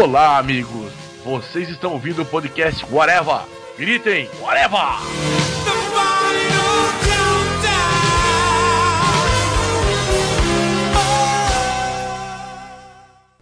[0.00, 0.92] Olá, amigos.
[1.24, 3.40] Vocês estão ouvindo o podcast Whatever.
[3.76, 4.78] Gritem, Whatever!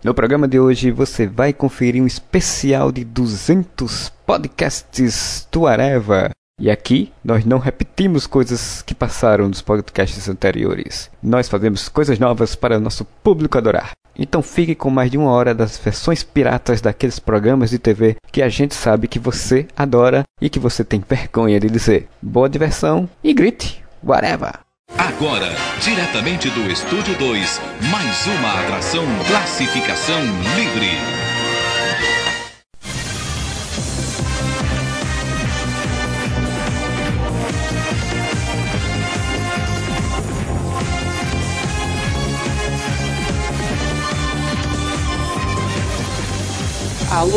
[0.02, 6.30] No programa de hoje você vai conferir um especial de 200 podcasts do Areva.
[6.58, 11.10] E aqui nós não repetimos coisas que passaram nos podcasts anteriores.
[11.22, 13.90] Nós fazemos coisas novas para o nosso público adorar.
[14.18, 18.42] Então fique com mais de uma hora das versões piratas daqueles programas de TV que
[18.42, 22.08] a gente sabe que você adora e que você tem vergonha de dizer.
[22.20, 24.66] Boa diversão e grite, whatever!
[24.96, 25.48] Agora,
[25.80, 27.60] diretamente do Estúdio 2,
[27.90, 30.20] mais uma atração Classificação
[30.56, 31.35] Livre.
[47.16, 47.30] Alô,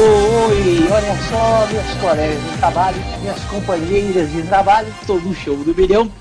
[0.50, 5.74] oi, olha só, meus colegas de trabalho, minhas companheiras de trabalho, estou no show do
[5.74, 6.12] milhão,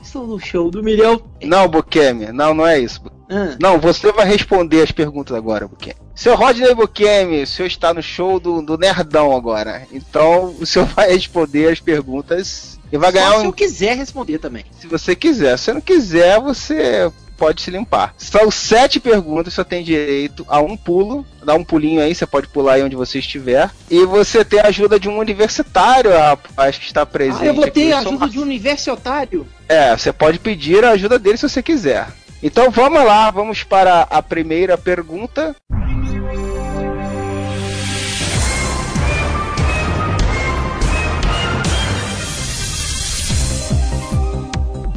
[0.00, 1.20] estou no show do milhão.
[1.42, 3.02] Não, Bukemi, não, não é isso.
[3.28, 5.96] Ah, Não, você vai responder as perguntas agora, Bukemi.
[6.14, 9.82] Seu Rodney Bukemi, o senhor está no show do, do Nerdão agora.
[9.92, 13.46] Então, o senhor vai responder as perguntas e vai ganhar só se um.
[13.46, 14.64] eu quiser responder também.
[14.78, 15.58] Se você quiser.
[15.58, 18.12] Se não quiser, você pode se limpar.
[18.18, 21.24] São sete perguntas, só tem direito a um pulo.
[21.42, 23.70] Dá um pulinho aí, você pode pular aí onde você estiver.
[23.88, 27.48] E você tem a ajuda de um universitário, rapaz, que está presente.
[27.48, 29.46] Ah, eu ter a sou ajuda de um universitário.
[29.68, 32.08] É, você pode pedir a ajuda dele se você quiser.
[32.42, 35.54] Então vamos lá, vamos para a primeira pergunta.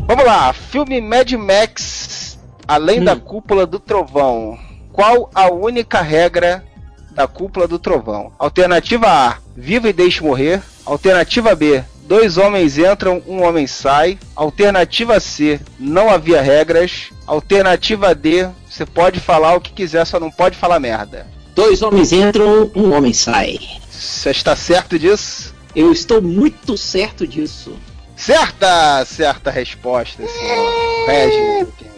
[0.07, 2.30] Vamos lá, filme Mad Max,
[2.71, 3.19] Além da Hum.
[3.19, 4.57] Cúpula do Trovão.
[4.93, 6.63] Qual a única regra
[7.11, 8.31] da Cúpula do Trovão?
[8.39, 10.61] Alternativa A, viva e deixe morrer.
[10.85, 14.17] Alternativa B, dois homens entram, um homem sai.
[14.33, 17.09] Alternativa C, não havia regras.
[17.27, 21.27] Alternativa D, você pode falar o que quiser, só não pode falar merda.
[21.53, 23.59] Dois homens entram, um homem sai.
[23.91, 25.53] Você está certo disso?
[25.75, 27.73] Eu estou muito certo disso.
[28.15, 31.90] Certa, certa resposta, senhor Regis.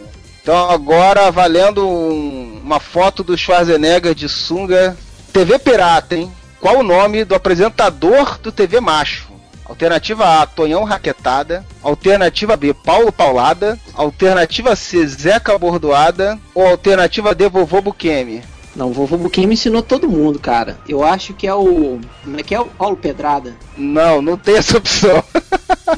[0.44, 4.94] Então agora valendo um- uma foto do Schwarzenegger de sunga.
[5.32, 6.30] TV Pirata, hein?
[6.60, 9.32] Qual o nome do apresentador do TV Macho?
[9.64, 11.64] Alternativa A, Tonhão Raquetada.
[11.82, 13.78] Alternativa B, Paulo Paulada.
[13.94, 16.38] Alternativa C, Zeca Bordoada.
[16.54, 18.42] Ou alternativa D, Vovô Buquemi?
[18.76, 20.76] Não, o vovô Buquim me ensinou todo mundo, cara.
[20.88, 22.00] Eu acho que é o.
[22.24, 23.54] Como é que é o Paulo Pedrada?
[23.78, 25.22] Não, não tem essa opção.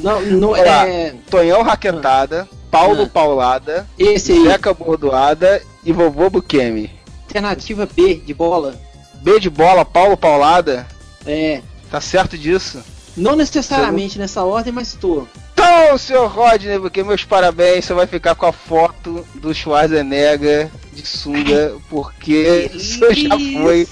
[0.01, 1.15] Não, não é.
[1.31, 3.09] Tonhão Raquetada, Paulo Ah.
[3.09, 4.44] Paulada, Esse aí.
[4.44, 6.91] Zeca Bordoada e Vovô Buquemi.
[7.25, 8.75] Alternativa B de bola.
[9.22, 10.87] B de bola, Paulo Paulada.
[11.27, 11.60] É.
[11.91, 12.82] Tá certo disso?
[13.16, 15.27] Não necessariamente nessa ordem, mas tô.
[15.54, 21.06] Então, senhor Rodney, porque meus parabéns, você vai ficar com a foto do Schwarzenegger de
[21.06, 23.88] sunga, porque o senhor já foi.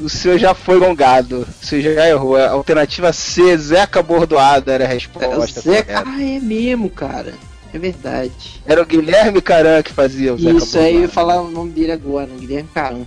[0.00, 1.46] O senhor já foi gongado.
[1.60, 2.36] O senhor já errou.
[2.36, 5.60] A alternativa C, Zeca Bordoada era a resposta.
[5.60, 6.04] Zeca...
[6.06, 7.34] Ah, é mesmo, cara.
[7.72, 8.62] É verdade.
[8.66, 11.70] Era o Guilherme Caran que fazia o Zeca Isso aí, eu ia falar o nome
[11.70, 13.06] dele agora, Guilherme Carão.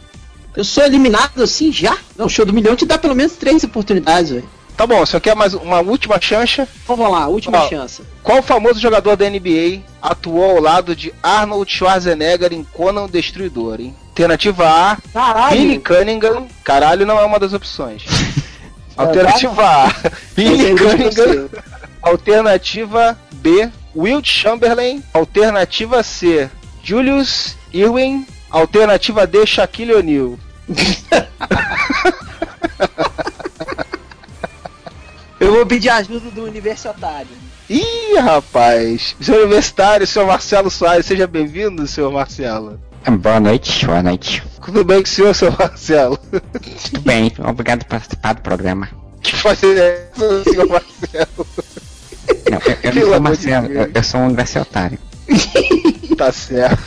[0.56, 1.97] Eu sou eliminado assim já?
[2.16, 4.50] Não, o show do milhão te dá pelo menos três oportunidades, velho.
[4.78, 6.62] Tá bom, você quer mais uma última chance?
[6.84, 7.69] Então vamos lá, última Ó.
[7.69, 8.01] chance.
[8.24, 13.80] Qual famoso jogador da NBA atuou ao lado de Arnold Schwarzenegger em Conan o Destruidor,
[13.80, 13.95] hein?
[14.09, 15.81] Alternativa A, Billy Caralho!
[15.81, 16.47] Cunningham.
[16.63, 18.03] Caralho não é uma das opções.
[18.97, 19.95] Alternativa A,
[20.35, 21.50] Billy Cunningham.
[22.01, 25.04] Alternativa B, Wilt Chamberlain.
[25.14, 26.50] Alternativa C,
[26.84, 28.26] Julius Irwin.
[28.50, 30.38] Alternativa D, Shaquille O'Neal.
[35.40, 37.28] Eu vou pedir ajuda do universitário.
[37.70, 39.16] Ih, rapaz.
[39.20, 42.80] Seu universitário, seu Marcelo Soares, seja bem-vindo, seu Marcelo.
[43.19, 44.44] Boa noite, boa noite.
[44.63, 46.18] Tudo bem com o senhor, seu Marcelo?
[46.18, 48.88] Tudo bem, obrigado por participar do programa.
[49.22, 51.48] Que fazer essa, senhor Marcelo?
[52.50, 54.98] Não, eu, eu não sou de Marcelo, eu, eu sou um universitário.
[56.18, 56.84] Tá certo.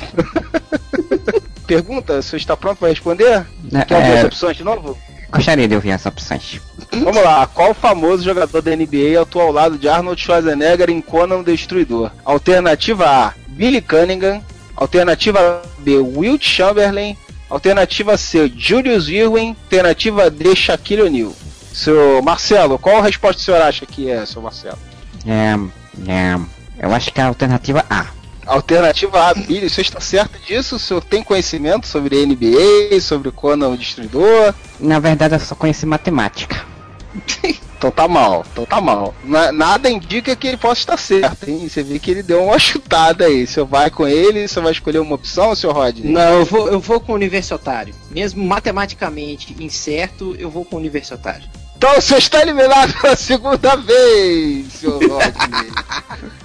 [1.67, 3.44] Pergunta, o senhor está pronto para responder?
[3.88, 4.97] Quer ouvir É, as opções de novo?
[5.31, 6.61] gostaria de ouvir as opções.
[6.93, 11.38] Vamos lá, qual famoso jogador da NBA atua ao lado de Arnold Schwarzenegger em Conan
[11.38, 12.12] o Destruidor?
[12.25, 14.41] Alternativa A, Billy Cunningham.
[14.77, 17.17] Alternativa B, Wilt Chamberlain.
[17.50, 19.56] Alternativa C, Julius Irwin.
[19.65, 21.33] Alternativa D, Shaquille O'Neal.
[21.73, 24.79] Seu Marcelo, qual a resposta o senhor acha que é, seu Marcelo?
[25.26, 25.55] É,
[26.11, 26.38] é,
[26.78, 28.06] eu acho que é a alternativa A.
[28.46, 30.76] Alternativa A, Billy, o senhor está certo disso?
[30.76, 34.55] O senhor tem conhecimento sobre NBA, sobre Conan o Destruidor?
[34.78, 36.64] Na verdade, eu só conheci matemática.
[37.78, 39.14] Então tá mal, então tá mal.
[39.23, 41.69] Na- nada indica que ele possa estar certo, hein?
[41.69, 43.44] Você vê que ele deu uma chutada aí.
[43.44, 46.11] O senhor vai com ele, o senhor vai escolher uma opção, senhor Rodney?
[46.11, 47.94] Não, eu vou, eu vou com o universitário.
[48.11, 51.44] Mesmo matematicamente incerto, eu vou com o universitário.
[51.76, 55.73] Então o senhor está eliminado pela segunda vez, senhor Rodney.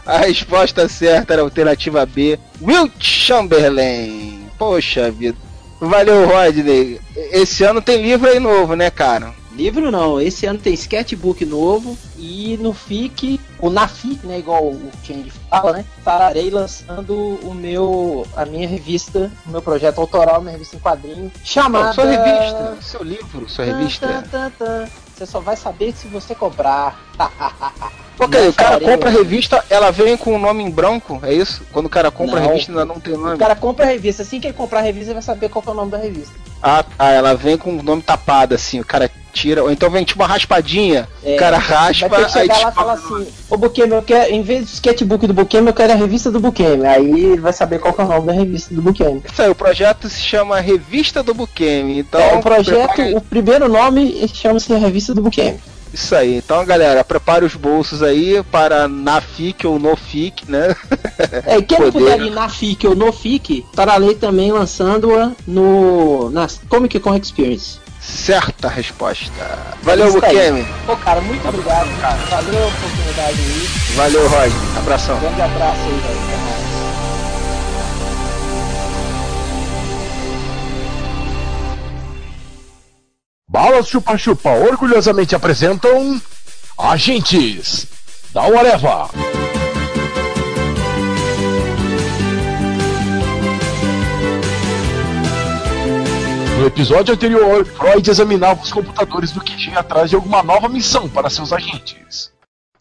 [0.05, 4.49] a resposta certa era a alternativa B, Wilt Chamberlain.
[4.57, 5.37] Poxa vida.
[5.79, 6.99] Valeu, Rodney.
[7.15, 9.33] Esse ano tem livro aí novo, né, cara?
[9.53, 14.63] Livro não, esse ano tem sketchbook novo e no FIC, ou na FIC, né, igual
[14.63, 20.39] o Change fala, né, estarei lançando o meu, a minha revista, o meu projeto autoral,
[20.39, 21.87] minha revista em quadrinho, chamada...
[21.87, 24.07] Não, sua revista, seu livro, sua revista.
[24.07, 24.87] tan, tan, tan.
[25.21, 26.99] Você só vai saber se você comprar.
[28.19, 31.33] Ok, Não o cara compra a revista, ela vem com o nome em branco, é
[31.33, 31.65] isso?
[31.71, 32.49] Quando o cara compra a Não.
[32.49, 33.33] revista ainda não tem nome.
[33.33, 35.63] O cara compra a revista, assim que ele comprar a revista, ele vai saber qual
[35.63, 36.35] que é o nome da revista.
[36.61, 40.03] Ah, tá, ela vem com o nome tapado, assim, o cara tira, ou então vem
[40.03, 43.13] tipo uma raspadinha, É, o cara Vai raspa, ter que aí lá e falar descobre
[43.13, 43.23] o nome.
[43.27, 46.29] assim, ô Bukemi, eu quero, em vez do sketchbook do Bukemi, eu quero a revista
[46.31, 46.85] do Bukemi.
[46.85, 49.21] Aí ele vai saber qual é o nome da revista do Bukemi.
[49.31, 52.19] Isso aí, o projeto se chama Revista do Bukemi, então...
[52.21, 55.59] é, o projeto, prepare- o primeiro nome chama-se Revista do Bukemi.
[55.93, 60.73] Isso aí, então galera, prepare os bolsos aí para na FIC ou no FIC, né?
[61.45, 62.11] É, quem não Poder.
[62.15, 67.77] puder ir na FIC ou no FIC, estarei também lançando-a no, na Comic Con Experience.
[68.01, 69.31] Certa resposta.
[69.83, 70.11] Valeu.
[70.11, 70.65] Bukemi.
[70.87, 72.15] Pô, cara, muito obrigado, cara.
[72.15, 73.69] Valeu a oportunidade aí.
[73.95, 74.77] Valeu, Roger.
[74.77, 75.19] Abração.
[75.19, 76.19] Grande abraço aí, velho.
[76.23, 76.61] Até mais.
[83.47, 86.19] Balas Chupa Chupa orgulhosamente apresentam
[86.77, 87.85] Agentes
[88.33, 89.09] da Areva.
[96.61, 101.27] No episódio anterior, Freud examinava os computadores do QG atrás de alguma nova missão para
[101.27, 102.31] seus agentes.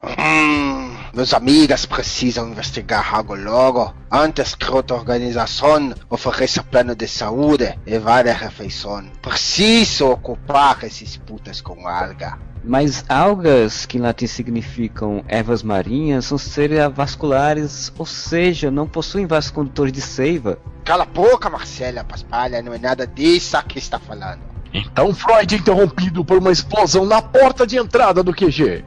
[0.04, 7.74] Hum, meus amigas precisam investigar algo logo antes que outra organização ofereça plano de saúde
[7.86, 9.08] e várias refeições.
[9.22, 12.38] Preciso ocupar esses putas com alga.
[12.62, 19.50] Mas algas, que em latim significam ervas marinhas, são cerebrovasculares, ou seja, não possuem vasos
[19.50, 20.58] condutores de seiva.
[20.84, 24.40] Cala a boca, Marcela Paspalha, não é nada disso que está falando.
[24.72, 28.84] Então Freud é interrompido por uma explosão na porta de entrada do QG.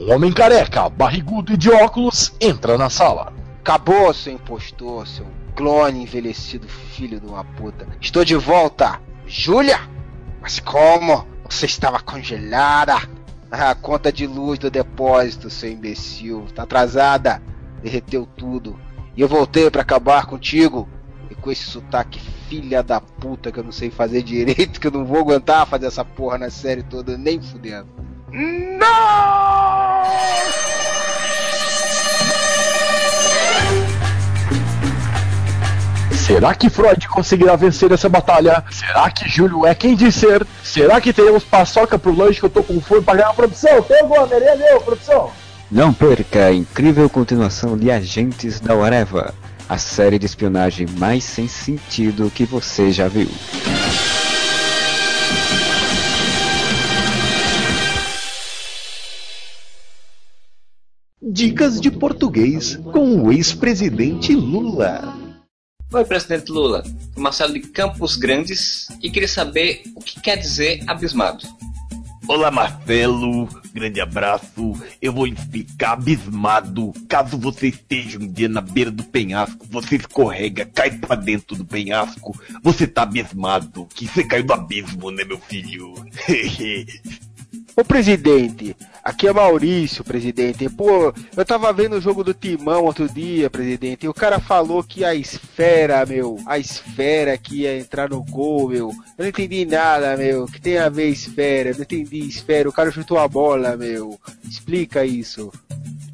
[0.00, 3.32] Um homem careca, barrigudo e de óculos entra na sala.
[3.60, 7.86] Acabou, seu impostor, seu clone envelhecido filho de uma puta.
[8.00, 9.00] Estou de volta.
[9.26, 9.78] Júlia?
[10.40, 11.31] Mas como?
[11.48, 12.94] Você estava congelada?
[13.50, 16.46] A conta de luz do depósito, seu imbecil.
[16.54, 17.42] Tá atrasada.
[17.82, 18.78] Derreteu tudo.
[19.16, 20.88] E eu voltei pra acabar contigo.
[21.30, 24.90] E com esse sotaque filha da puta que eu não sei fazer direito, que eu
[24.90, 27.88] não vou aguentar fazer essa porra na série toda, nem fudendo.
[28.30, 28.82] Não!
[36.22, 38.62] Será que Freud conseguirá vencer essa batalha?
[38.70, 40.46] Será que Júlio é quem diz ser?
[40.62, 43.82] Será que teremos paçoca pro lanche que eu tô com fome pra ganhar produção?
[43.82, 45.32] Tem alguma merenda, meu, produção?
[45.68, 49.34] Não perca a incrível continuação de Agentes da Areva,
[49.68, 53.28] a série de espionagem mais sem sentido que você já viu.
[61.20, 65.21] Dicas de português com o ex-presidente Lula.
[65.94, 66.82] Oi, presidente Lula.
[67.18, 71.46] Marcelo de Campos Grandes e queria saber o que quer dizer abismado.
[72.26, 73.46] Olá, Marcelo.
[73.74, 74.72] Grande abraço.
[75.02, 76.94] Eu vou explicar abismado.
[77.06, 81.64] Caso você esteja um dia na beira do penhasco, você escorrega, cai pra dentro do
[81.64, 83.86] penhasco, você tá abismado.
[83.94, 85.92] Que você caiu do abismo, né, meu filho?
[87.76, 90.68] Ô presidente, aqui é Maurício, presidente.
[90.68, 94.82] Pô, eu tava vendo o jogo do Timão outro dia, presidente, e o cara falou
[94.82, 98.90] que a esfera, meu, a esfera que ia entrar no gol, meu.
[99.18, 100.46] Eu não entendi nada, meu.
[100.46, 101.70] Que tem a ver esfera?
[101.70, 102.68] Eu não entendi esfera.
[102.68, 104.18] O cara chutou a bola, meu.
[104.44, 105.52] Explica isso.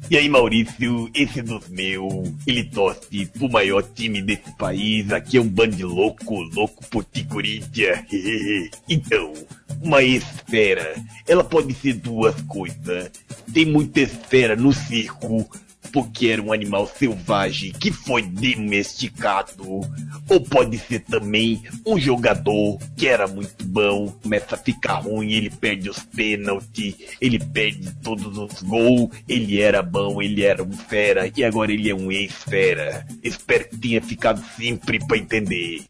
[0.09, 5.11] E aí, Maurício, esse dos meus, ele torce pro maior time desse país.
[5.11, 8.03] Aqui é um bando de louco, louco por Ticuríntia.
[8.89, 9.31] então,
[9.79, 10.95] uma esfera,
[11.27, 13.11] ela pode ser duas coisas.
[13.53, 15.47] Tem muita esfera no circo,
[15.91, 19.81] porque era um animal selvagem que foi domesticado.
[20.29, 25.49] Ou pode ser também um jogador que era muito bom, começa a ficar ruim, ele
[25.49, 31.31] perde os pênaltis, ele perde todos os gols, ele era bom, ele era um fera
[31.35, 33.05] e agora ele é um ex-fera.
[33.23, 35.83] Espero que tenha ficado sempre para entender.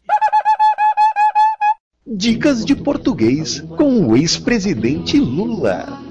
[2.06, 6.09] Dicas de português com o ex-presidente Lula.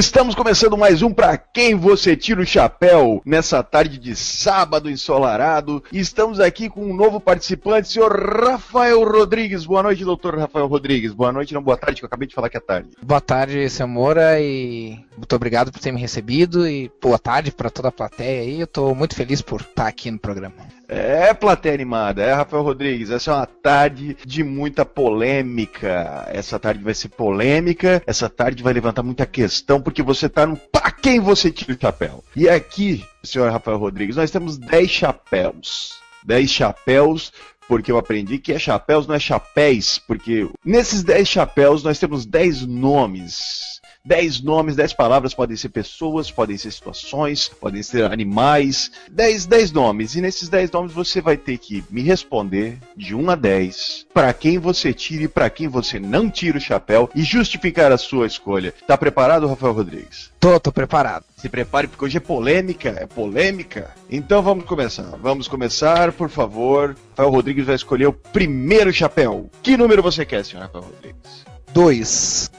[0.00, 5.84] Estamos começando mais um Pra Quem Você Tira o Chapéu, nessa tarde de sábado ensolarado.
[5.92, 9.66] Estamos aqui com um novo participante, senhor Rafael Rodrigues.
[9.66, 11.12] Boa noite, doutor Rafael Rodrigues.
[11.12, 12.88] Boa noite, não boa tarde, que eu acabei de falar que é tarde.
[13.02, 16.66] Boa tarde, seu Moura, e muito obrigado por ter me recebido.
[16.66, 18.58] E boa tarde para toda a plateia aí.
[18.58, 20.80] Eu tô muito feliz por estar aqui no programa.
[20.88, 23.10] É, plateia animada, é, Rafael Rodrigues.
[23.10, 26.26] Essa é uma tarde de muita polêmica.
[26.32, 30.56] Essa tarde vai ser polêmica, essa tarde vai levantar muita questão, porque você tá no
[30.56, 32.24] pra quem você tira o chapéu.
[32.36, 35.98] E aqui, senhor Rafael Rodrigues, nós temos 10 chapéus.
[36.24, 37.32] 10 chapéus
[37.68, 42.26] porque eu aprendi que é chapéus, não é chapéus, porque nesses 10 chapéus nós temos
[42.26, 43.79] 10 nomes.
[44.04, 48.90] 10 nomes, 10 palavras, podem ser pessoas, podem ser situações, podem ser animais.
[49.10, 50.14] 10, 10 nomes.
[50.14, 54.32] E nesses 10 nomes você vai ter que me responder de 1 a 10 para
[54.32, 58.26] quem você tira e para quem você não tira o chapéu e justificar a sua
[58.26, 58.74] escolha.
[58.86, 60.30] Tá preparado, Rafael Rodrigues?
[60.40, 61.24] Tô, tô preparado.
[61.36, 63.90] Se prepare, porque hoje é polêmica, é polêmica.
[64.10, 65.16] Então vamos começar.
[65.20, 66.96] Vamos começar, por favor.
[67.10, 69.50] Rafael Rodrigues vai escolher o primeiro chapéu.
[69.62, 71.44] Que número você quer, senhor Rafael Rodrigues?
[71.72, 72.50] Dois.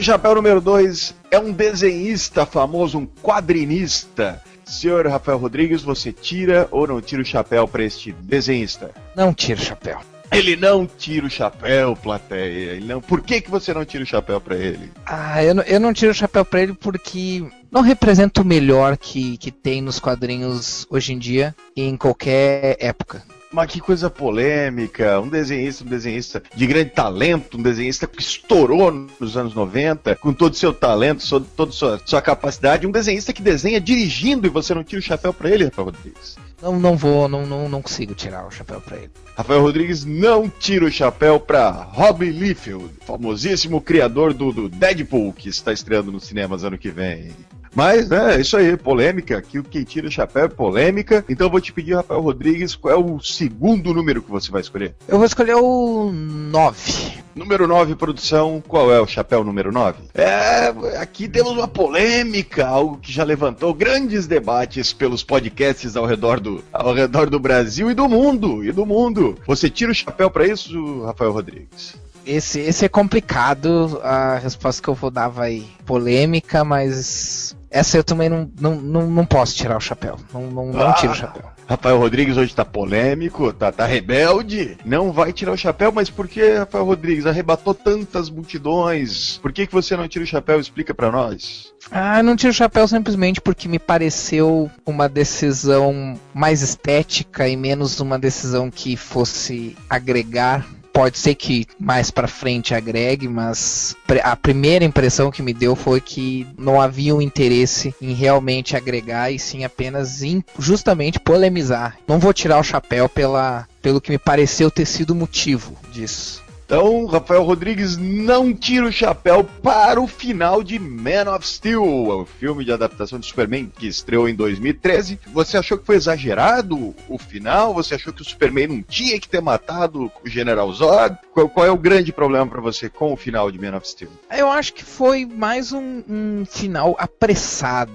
[0.00, 4.42] Chapéu número 2 é um desenhista famoso, um quadrinista.
[4.64, 8.90] Senhor Rafael Rodrigues, você tira ou não tira o chapéu para este desenhista?
[9.14, 10.00] Não tira o chapéu.
[10.32, 12.72] Ele não tira o chapéu, plateia.
[12.72, 13.00] Ele não...
[13.00, 14.90] Por que, que você não tira o chapéu para ele?
[15.06, 18.96] Ah, eu não, eu não tiro o chapéu para ele porque não representa o melhor
[18.96, 23.22] que, que tem nos quadrinhos hoje em dia e em qualquer época.
[23.50, 28.92] Mas que coisa polêmica, um desenhista, um desenhista de grande talento, um desenhista que estourou
[29.18, 33.40] nos anos 90, com todo o seu talento, toda sua, sua capacidade, um desenhista que
[33.40, 36.36] desenha dirigindo e você não tira o chapéu para ele, Rafael Rodrigues.
[36.60, 39.10] Não, não vou, não, não, não consigo tirar o chapéu para ele.
[39.36, 45.48] Rafael Rodrigues não tira o chapéu para Robbie Liefeld, famosíssimo criador do, do Deadpool, que
[45.48, 47.30] está estreando nos cinemas ano que vem.
[47.74, 49.38] Mas, né, é isso aí, polêmica.
[49.38, 51.24] Aqui o que tira o chapéu é polêmica.
[51.28, 54.60] Então eu vou te pedir, Rafael Rodrigues, qual é o segundo número que você vai
[54.60, 54.94] escolher?
[55.06, 57.18] Eu vou escolher o 9.
[57.34, 60.02] Número 9, produção, qual é o chapéu número 9?
[60.12, 66.40] É, aqui temos uma polêmica, algo que já levantou grandes debates pelos podcasts ao redor
[66.40, 69.38] do, ao redor do Brasil e do mundo, e do mundo.
[69.46, 71.94] Você tira o chapéu para isso, Rafael Rodrigues?
[72.26, 78.04] Esse, esse é complicado, a resposta que eu vou dar vai polêmica, mas essa eu
[78.04, 80.18] também não, não, não, não posso tirar o chapéu.
[80.32, 80.92] Não, não, não Ah.
[80.94, 81.44] tiro o chapéu.
[81.68, 86.26] Rafael Rodrigues hoje tá polêmico, tá, tá rebelde, não vai tirar o chapéu, mas por
[86.26, 89.36] que, Rafael Rodrigues, arrebatou tantas multidões?
[89.42, 90.58] Por que, que você não tira o chapéu?
[90.58, 91.74] Explica pra nós.
[91.90, 98.00] Ah, não tiro o chapéu simplesmente porque me pareceu uma decisão mais estética e menos
[98.00, 100.66] uma decisão que fosse agregar.
[100.98, 106.00] Pode ser que mais pra frente agregue, mas a primeira impressão que me deu foi
[106.00, 111.96] que não havia um interesse em realmente agregar e sim apenas em justamente polemizar.
[112.08, 116.42] Não vou tirar o chapéu pela, pelo que me pareceu ter sido o motivo disso.
[116.68, 122.26] Então, Rafael Rodrigues não tira o chapéu para o final de Man of Steel, o
[122.26, 125.18] filme de adaptação de Superman que estreou em 2013.
[125.32, 127.72] Você achou que foi exagerado o final?
[127.72, 131.16] Você achou que o Superman não tinha que ter matado o General Zod?
[131.32, 134.10] Qual, qual é o grande problema para você com o final de Man of Steel?
[134.30, 137.90] Eu acho que foi mais um, um final apressado.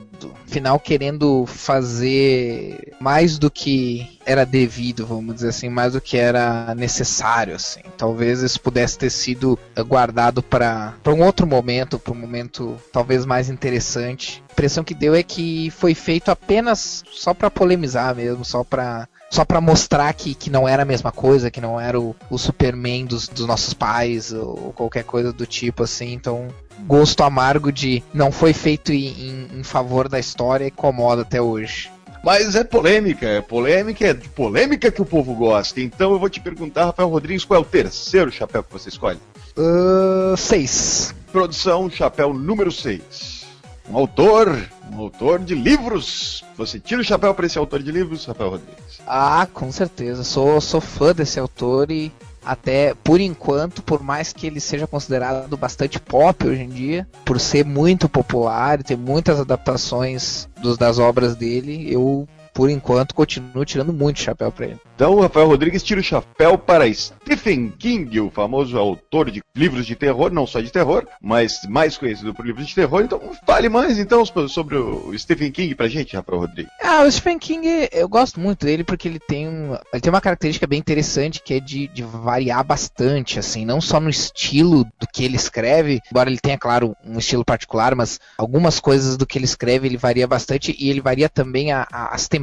[0.46, 6.74] Final querendo fazer mais do que era devido, vamos dizer assim, mais do que era
[6.76, 7.82] necessário, assim.
[7.98, 13.50] Talvez isso pudesse ter sido guardado para um outro momento, para um momento talvez mais
[13.50, 14.44] interessante.
[14.50, 19.08] A impressão que deu é que foi feito apenas só para polemizar mesmo, só para
[19.34, 22.38] só pra mostrar que, que não era a mesma coisa, que não era o, o
[22.38, 26.14] Superman dos, dos nossos pais ou qualquer coisa do tipo assim.
[26.14, 26.50] Então,
[26.82, 31.90] gosto amargo de não foi feito em, em- favor da história e incomoda até hoje.
[32.24, 35.82] Mas é polêmica, é polêmica, é de polêmica que o povo gosta.
[35.82, 39.20] Então eu vou te perguntar, Rafael Rodrigues, qual é o terceiro chapéu que você escolhe?
[39.58, 41.14] Uh, seis.
[41.32, 43.44] Produção, chapéu número 6.
[43.90, 44.58] Um autor,
[44.92, 46.44] um autor de livros.
[46.58, 49.02] Você tira o chapéu para esse autor de livros, Rafael Rodrigues?
[49.06, 50.24] Ah, com certeza.
[50.24, 52.12] Sou, sou fã desse autor e
[52.46, 57.40] até por enquanto, por mais que ele seja considerado bastante pop hoje em dia, por
[57.40, 63.66] ser muito popular e ter muitas adaptações dos, das obras dele, eu por enquanto continuo
[63.66, 64.80] tirando muito chapéu para ele.
[64.96, 69.86] Então, o Rafael Rodrigues tira o chapéu para Stephen King, o famoso autor de livros
[69.86, 73.02] de terror, não só de terror, mas mais conhecido por livros de terror.
[73.02, 76.72] Então, fale mais então sobre o Stephen King pra gente, Rafael Rodrigues.
[76.82, 80.22] Ah, o Stephen King, eu gosto muito dele porque ele tem, um, ele tem uma
[80.22, 85.08] característica bem interessante que é de, de variar bastante, assim, não só no estilo do
[85.12, 89.38] que ele escreve, embora ele tenha, claro, um estilo particular, mas algumas coisas do que
[89.38, 92.43] ele escreve ele varia bastante e ele varia também a, a, as temáticas.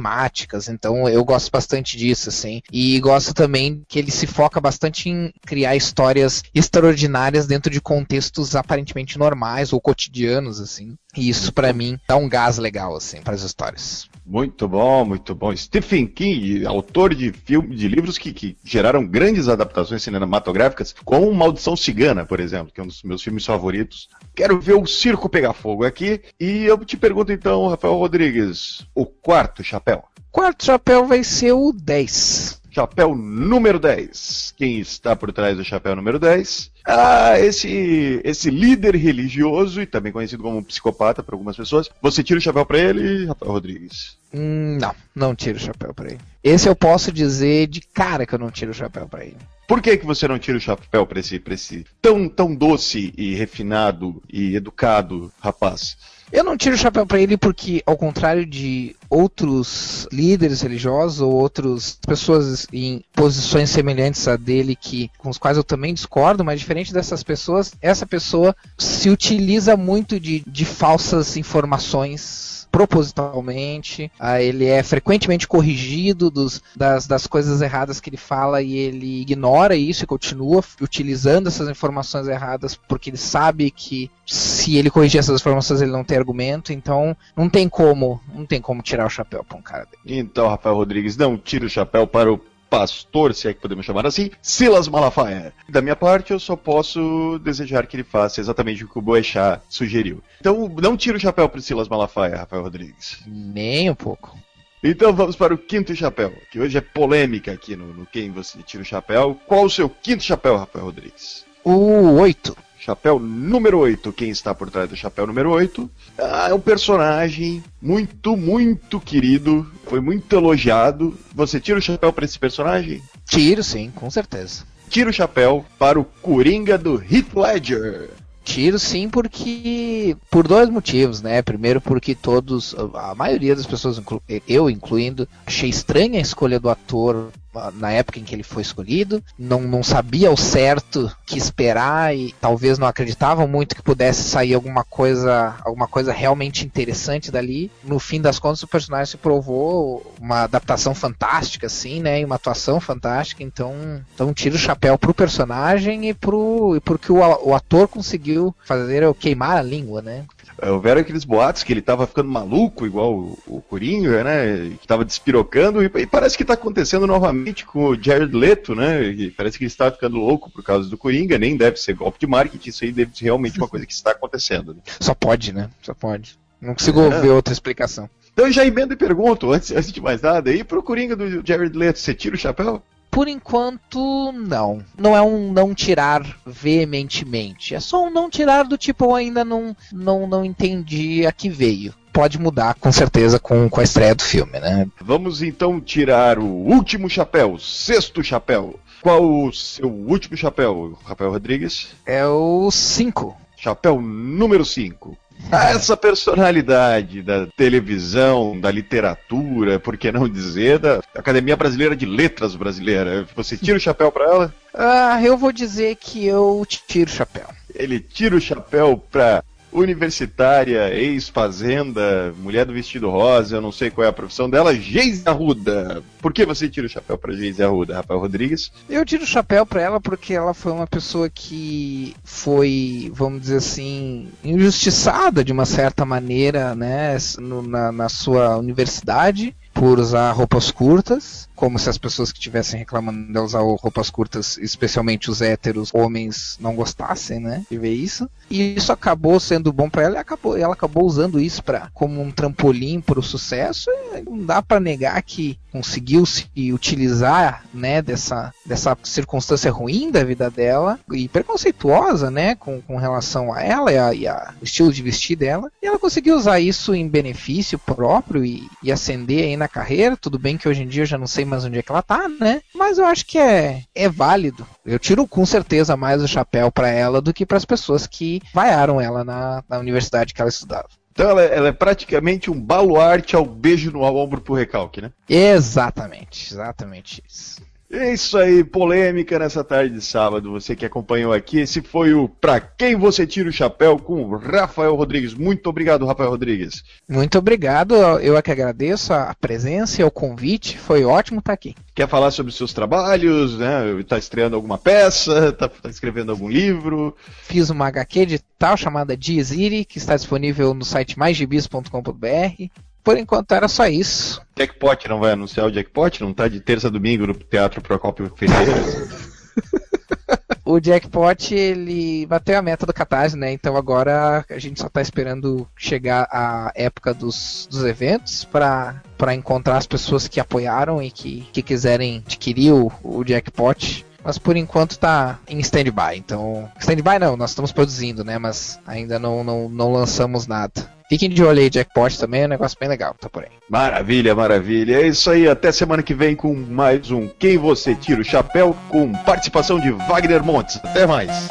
[0.67, 2.61] Então, eu gosto bastante disso, assim.
[2.71, 8.55] E gosto também que ele se foca bastante em criar histórias extraordinárias dentro de contextos
[8.55, 10.95] aparentemente normais ou cotidianos, assim.
[11.15, 14.09] E isso para mim dá um gás legal assim para as histórias.
[14.25, 15.55] Muito bom, muito bom.
[15.55, 21.75] Stephen King, autor de filmes, de livros que, que, geraram grandes adaptações cinematográficas, como Maldição
[21.75, 24.09] Cigana, por exemplo, que é um dos meus filmes favoritos.
[24.35, 26.21] Quero ver o circo pegar fogo aqui.
[26.39, 30.03] E eu te pergunto então, Rafael Rodrigues, o quarto chapéu.
[30.31, 32.60] Quarto chapéu vai ser o 10.
[32.71, 34.53] Chapéu número 10.
[34.55, 36.71] Quem está por trás do chapéu número 10?
[36.87, 41.89] Ah, esse, esse líder religioso e também conhecido como um psicopata por algumas pessoas.
[42.01, 44.17] Você tira o chapéu para ele, Rafael Rodrigues?
[44.33, 46.21] Hum, não, não tiro o chapéu para ele.
[46.41, 49.37] Esse eu posso dizer de cara que eu não tiro o chapéu para ele.
[49.67, 53.13] Por que, que você não tira o chapéu para esse, pra esse tão, tão doce
[53.17, 55.97] e refinado e educado rapaz?
[56.31, 61.33] Eu não tiro o chapéu para ele porque, ao contrário de outros líderes religiosos ou
[61.33, 66.59] outras pessoas em posições semelhantes a dele que com os quais eu também discordo, mas
[66.59, 74.65] diferente dessas pessoas, essa pessoa se utiliza muito de, de falsas informações propositalmente, ah, ele
[74.65, 80.03] é frequentemente corrigido dos, das, das coisas erradas que ele fala e ele ignora isso
[80.03, 85.81] e continua utilizando essas informações erradas porque ele sabe que se ele corrigir essas informações
[85.81, 89.57] ele não tem argumento, então não tem como, não tem como tirar o chapéu para
[89.57, 90.19] um cara dele.
[90.19, 92.39] Então, Rafael Rodrigues, não tira o chapéu para o
[92.71, 95.53] pastor, se é que podemos chamar assim, Silas Malafaia.
[95.67, 99.61] Da minha parte, eu só posso desejar que ele faça exatamente o que o Boechat
[99.67, 100.23] sugeriu.
[100.39, 103.19] Então, não tira o chapéu para Silas Malafaia, Rafael Rodrigues.
[103.27, 104.39] Nem um pouco.
[104.81, 108.63] Então vamos para o quinto chapéu, que hoje é polêmica aqui no, no Quem Você
[108.63, 109.39] Tira o Chapéu.
[109.45, 111.45] Qual o seu quinto chapéu, Rafael Rodrigues?
[111.63, 112.57] O oito.
[112.83, 114.11] Chapéu número 8.
[114.11, 115.87] Quem está por trás do chapéu número 8?
[116.17, 119.71] Ah, é um personagem muito, muito querido.
[119.85, 121.15] Foi muito elogiado.
[121.35, 122.99] Você tira o chapéu para esse personagem?
[123.23, 124.63] Tiro, sim, com certeza.
[124.89, 128.09] Tira o chapéu para o Coringa do Heath Ledger.
[128.43, 130.17] Tiro sim, porque.
[130.31, 131.43] Por dois motivos, né?
[131.43, 132.75] Primeiro, porque todos.
[132.95, 134.01] A maioria das pessoas,
[134.47, 137.29] eu incluindo, achei estranha a escolha do ator
[137.73, 142.33] na época em que ele foi escolhido, não, não sabia ao certo que esperar e
[142.39, 147.71] talvez não acreditavam muito que pudesse sair alguma coisa, alguma coisa realmente interessante dali.
[147.83, 152.21] No fim das contas, o personagem se provou uma adaptação fantástica, assim, né?
[152.21, 153.43] E uma atuação fantástica.
[153.43, 158.55] Então, então tiro o chapéu pro personagem e pro e porque o, o ator conseguiu
[158.63, 160.25] fazer eu queimar a língua, né?
[160.69, 164.75] Houveram aqueles boatos que ele tava ficando maluco, igual o, o Coringa, né?
[164.79, 169.03] Que tava despirocando, e, e, parece que tá acontecendo novamente com o Jared Leto, né?
[169.03, 172.19] E parece que ele está ficando louco por causa do Coringa, nem deve ser golpe
[172.19, 174.73] de marketing, isso aí deve ser realmente uma coisa que está acontecendo.
[174.73, 174.81] Né?
[174.99, 175.69] Só pode, né?
[175.81, 176.39] Só pode.
[176.59, 177.21] Não consigo é.
[177.21, 178.09] ver outra explicação.
[178.33, 181.45] Então eu já emendo e pergunto, antes, antes de mais nada, e pro Coringa do
[181.45, 182.81] Jared Leto, você tira o chapéu?
[183.11, 184.81] Por enquanto, não.
[184.97, 187.75] Não é um não tirar veementemente.
[187.75, 191.49] É só um não tirar do tipo eu ainda não, não, não entendi a que
[191.49, 191.93] veio.
[192.13, 194.87] Pode mudar com certeza com, com a estreia do filme, né?
[194.99, 198.79] Vamos então tirar o último chapéu, o sexto chapéu.
[199.01, 201.89] Qual o seu último chapéu, Rafael Rodrigues?
[202.05, 203.35] É o 5.
[203.57, 205.17] Chapéu número 5.
[205.51, 212.55] Essa personalidade da televisão, da literatura, por que não dizer, da Academia Brasileira de Letras
[212.55, 213.27] Brasileira.
[213.35, 214.53] Você tira o chapéu para ela?
[214.73, 217.47] Ah, eu vou dizer que eu tiro o chapéu.
[217.73, 224.05] Ele tira o chapéu para universitária, ex-fazenda, mulher do vestido rosa, eu não sei qual
[224.05, 226.03] é a profissão dela, Geise Arruda.
[226.21, 228.71] Por que você tira o chapéu para Geise Arruda, Rafael Rodrigues?
[228.89, 233.57] Eu tiro o chapéu para ela porque ela foi uma pessoa que foi, vamos dizer
[233.57, 241.49] assim, injustiçada de uma certa maneira, né, na, na sua universidade por usar roupas curtas,
[241.61, 246.57] como se as pessoas que estivessem reclamando de usar roupas curtas, especialmente os héteros, homens,
[246.59, 248.27] não gostassem, né, de ver isso.
[248.49, 252.19] E isso acabou sendo bom para ela, e acabou, ela acabou usando isso para como
[252.19, 253.91] um trampolim para o sucesso.
[254.25, 260.49] Não dá para negar que conseguiu se utilizar, né, dessa, dessa circunstância ruim da vida
[260.49, 264.91] dela e preconceituosa, né, com, com relação a ela e, a, e a, o estilo
[264.91, 265.71] de vestir dela.
[265.79, 270.17] E ela conseguiu usar isso em benefício próprio e, e ascender aí na carreira.
[270.17, 272.01] Tudo bem que hoje em dia eu já não sei mais onde é que ela
[272.01, 272.61] tá, né?
[272.73, 274.65] Mas eu acho que é, é válido.
[274.85, 278.41] Eu tiro com certeza mais o chapéu para ela do que para as pessoas que
[278.53, 280.87] vaiaram ela na, na universidade que ela estudava.
[281.11, 285.11] Então ela, ela, é praticamente um baluarte ao beijo no ombro pro recalque, né?
[285.27, 287.61] Exatamente, exatamente isso.
[287.93, 290.51] É isso aí, polêmica nessa tarde de sábado.
[290.51, 294.37] Você que acompanhou aqui, esse foi o Pra Quem Você Tira o Chapéu com o
[294.37, 295.33] Rafael Rodrigues.
[295.33, 296.83] Muito obrigado, Rafael Rodrigues.
[297.07, 300.77] Muito obrigado, eu é que agradeço a presença e o convite.
[300.77, 301.75] Foi ótimo estar aqui.
[301.93, 303.99] Quer falar sobre seus trabalhos, né?
[303.99, 307.13] Está estreando alguma peça, está tá escrevendo algum livro?
[307.43, 312.71] Fiz uma HQ digital chamada Diziri, que está disponível no site maisgibis.com.br.
[313.03, 314.41] Por enquanto era só isso.
[314.57, 316.21] Jackpot não vai anunciar o Jackpot?
[316.21, 318.73] Não tá de terça a domingo no Teatro Procópio Ferreira?
[320.63, 323.51] o Jackpot, ele bateu a meta do Catarse, né?
[323.51, 329.35] Então agora a gente só tá esperando chegar a época dos, dos eventos para para
[329.35, 334.55] encontrar as pessoas que apoiaram e que, que quiserem adquirir o, o Jackpot mas por
[334.55, 336.15] enquanto tá em stand-by.
[336.15, 338.37] Então, stand-by não, nós estamos produzindo, né?
[338.37, 340.89] Mas ainda não, não, não lançamos nada.
[341.11, 343.49] Fiquem de olho aí, Jackpot também é um negócio bem legal, tá por aí.
[343.69, 345.01] Maravilha, maravilha.
[345.01, 348.73] É isso aí, até semana que vem com mais um Quem Você Tira o Chapéu,
[348.87, 350.77] com participação de Wagner Montes.
[350.77, 351.49] Até mais.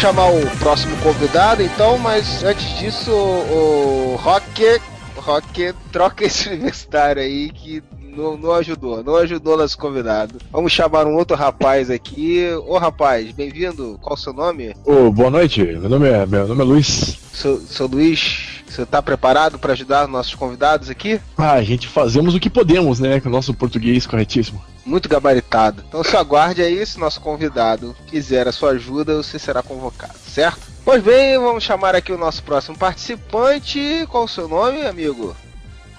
[0.00, 4.80] Chamar o próximo convidado, então, mas antes disso, o, Rock,
[5.14, 7.82] Rock troca esse universitário aí que
[8.16, 10.38] não, não, ajudou, não ajudou nosso convidado.
[10.50, 12.48] Vamos chamar um outro rapaz aqui.
[12.66, 13.98] Ô rapaz, bem-vindo.
[14.00, 14.74] Qual o seu nome?
[14.86, 15.62] Ô, boa noite.
[15.62, 17.18] Meu nome é, meu nome é Luiz.
[17.34, 21.20] Seu, seu Luiz, você está preparado para ajudar nossos convidados aqui?
[21.36, 23.20] Ah, a gente fazemos o que podemos, né?
[23.20, 25.84] Com o nosso português corretíssimo muito gabaritado.
[25.88, 30.60] Então se aguarde aí, se nosso convidado quiser a sua ajuda, você será convocado, certo?
[30.84, 34.06] Pois bem, vamos chamar aqui o nosso próximo participante.
[34.08, 35.36] Qual o seu nome, amigo?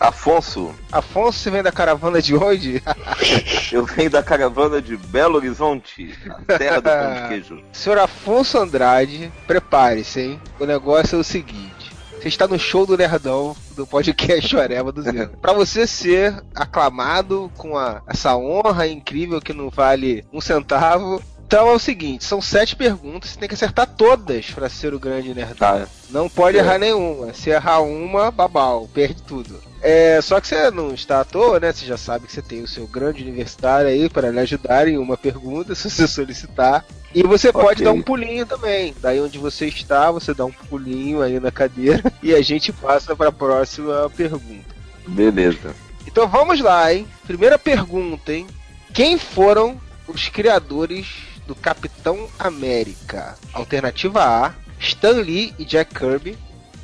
[0.01, 0.73] Afonso.
[0.91, 2.81] Afonso, você vem da caravana de onde?
[3.71, 7.63] Eu venho da caravana de Belo Horizonte, a terra do pão de queijo.
[7.71, 10.41] Senhor Afonso Andrade, prepare-se, hein?
[10.59, 11.80] O negócio é o seguinte.
[12.21, 15.31] Você está no show do Nerdão do podcast Oreva do Zero.
[15.41, 21.19] Para você ser aclamado com a, essa honra incrível que não vale um centavo,
[21.51, 24.99] então é o seguinte, são sete perguntas, você tem que acertar todas para ser o
[24.99, 25.81] grande nerdão.
[25.81, 25.87] Tá.
[26.09, 26.61] Não pode é.
[26.61, 27.33] errar nenhuma.
[27.33, 29.61] Se errar uma, babau, perde tudo.
[29.81, 31.73] É, só que você não está à toa, né?
[31.73, 34.97] Você já sabe que você tem o seu grande universitário aí para lhe ajudar em
[34.97, 36.85] uma pergunta, se você solicitar.
[37.13, 37.61] E você okay.
[37.61, 38.95] pode dar um pulinho também.
[39.01, 43.13] Daí onde você está, você dá um pulinho aí na cadeira e a gente passa
[43.13, 44.73] para a próxima pergunta.
[45.05, 45.75] Beleza.
[46.07, 47.05] Então vamos lá, hein?
[47.27, 48.47] Primeira pergunta, hein?
[48.93, 53.37] Quem foram os criadores do Capitão América?
[53.51, 56.37] Alternativa A: Stan Lee e Jack Kirby.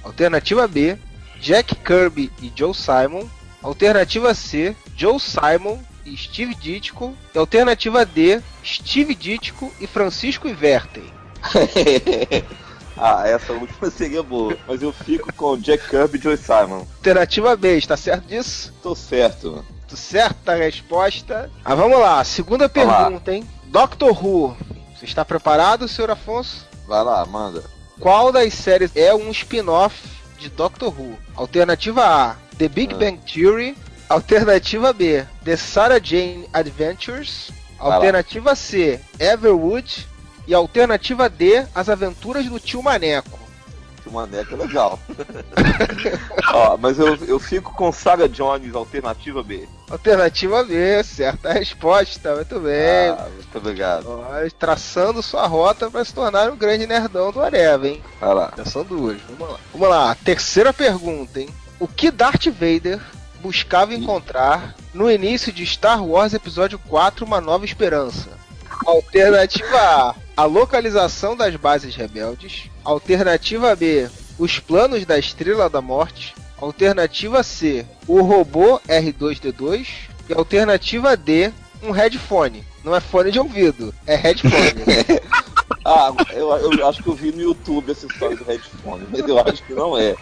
[0.04, 0.98] Alternativa B:
[1.40, 3.26] Jack Kirby e Joe Simon.
[3.64, 7.16] Alternativa C: Joe Simon e Steve Ditko.
[7.34, 11.06] E alternativa D, Steve Ditko e Francisco Iverten.
[12.98, 16.86] ah, essa última seria boa, mas eu fico com Jack Kirby e Joe Simon.
[16.98, 18.74] Alternativa B, está certo disso?
[18.84, 19.64] Tô certo.
[19.88, 21.50] Tô certa a resposta.
[21.64, 23.48] Ah, vamos lá, segunda pergunta, hein?
[23.68, 24.56] Doctor Who,
[24.96, 26.66] você está preparado, senhor Afonso?
[26.88, 27.64] Vai lá, manda.
[28.00, 30.08] Qual das séries é um spin-off
[30.40, 31.18] de Doctor Who?
[31.36, 32.98] Alternativa A, The Big ah.
[32.98, 33.78] Bang Theory.
[34.10, 37.52] Alternativa B, The Sarah Jane Adventures.
[37.78, 40.08] Alternativa C, Everwood.
[40.48, 43.38] E alternativa D, As Aventuras do Tio Maneco.
[44.08, 45.00] Tio Maneco é legal.
[46.54, 49.68] Ó, mas eu, eu fico com Saga Jones, alternativa B.
[49.90, 53.10] Alternativa B, certa resposta, muito bem.
[53.10, 54.06] Ah, muito obrigado.
[54.08, 54.26] Ó,
[54.58, 58.02] traçando sua rota para se tornar um grande nerdão do Areva, hein?
[58.20, 58.54] Vai lá.
[58.58, 59.60] Já são duas, vamos lá.
[59.74, 61.50] Vamos lá, terceira pergunta, hein?
[61.80, 63.00] O que Darth Vader
[63.42, 68.47] buscava encontrar no início de Star Wars Episódio 4 Uma Nova Esperança?
[68.86, 72.70] Alternativa A: a localização das bases rebeldes.
[72.84, 76.36] Alternativa B: os planos da Estrela da Morte.
[76.60, 79.88] Alternativa C: o robô R2D2.
[80.30, 81.52] E alternativa D:
[81.84, 82.64] um headphone.
[82.84, 84.84] Não é fone de ouvido, é headphone.
[85.90, 89.40] Ah, eu, eu acho que eu vi no YouTube essa história do headphone, mas eu
[89.40, 90.16] acho que não é.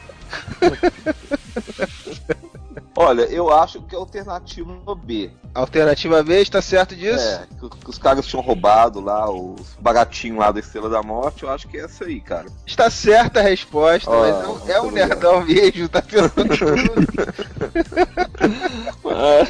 [2.98, 5.30] Olha, eu acho que é alternativa B.
[5.54, 7.20] Alternativa B, está certo disso?
[7.28, 11.44] É, que, que os caras tinham roubado lá, os baratinhos lá da Estrela da Morte,
[11.44, 12.48] eu acho que é essa aí, cara.
[12.66, 15.10] Está certa a resposta, mas não- é um obrigado.
[15.10, 17.08] nerdão mesmo, tá pensando tudo.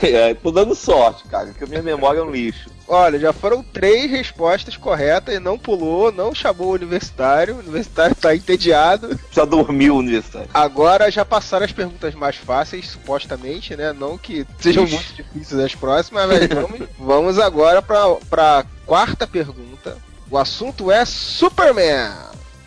[0.02, 2.70] Ai, ai, tô dando sorte, cara, que a minha memória é um lixo.
[2.88, 7.56] Olha, já foram três respostas corretas e não pulou, não chamou o universitário.
[7.56, 9.20] O universitário tá entediado.
[9.32, 10.50] Já dormiu o universitário.
[10.54, 13.92] Agora já passaram as perguntas mais fáceis, supostamente, né?
[13.92, 19.98] Não que sejam muito difíceis as próximas, mas vamos, vamos agora pra, pra quarta pergunta.
[20.30, 22.12] O assunto é Superman.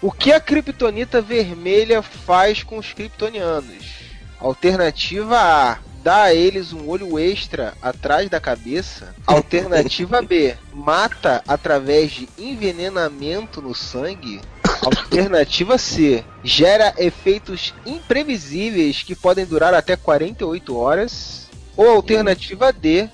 [0.00, 3.98] O que a Kryptonita vermelha faz com os kryptonianos?
[4.40, 5.78] Alternativa A.
[6.03, 9.15] Dá a eles um olho extra atrás da cabeça.
[9.27, 10.55] Alternativa B.
[10.73, 14.41] Mata através de envenenamento no sangue.
[14.83, 16.25] Alternativa C.
[16.43, 21.49] Gera efeitos imprevisíveis que podem durar até 48 horas.
[21.77, 23.09] Ou alternativa D.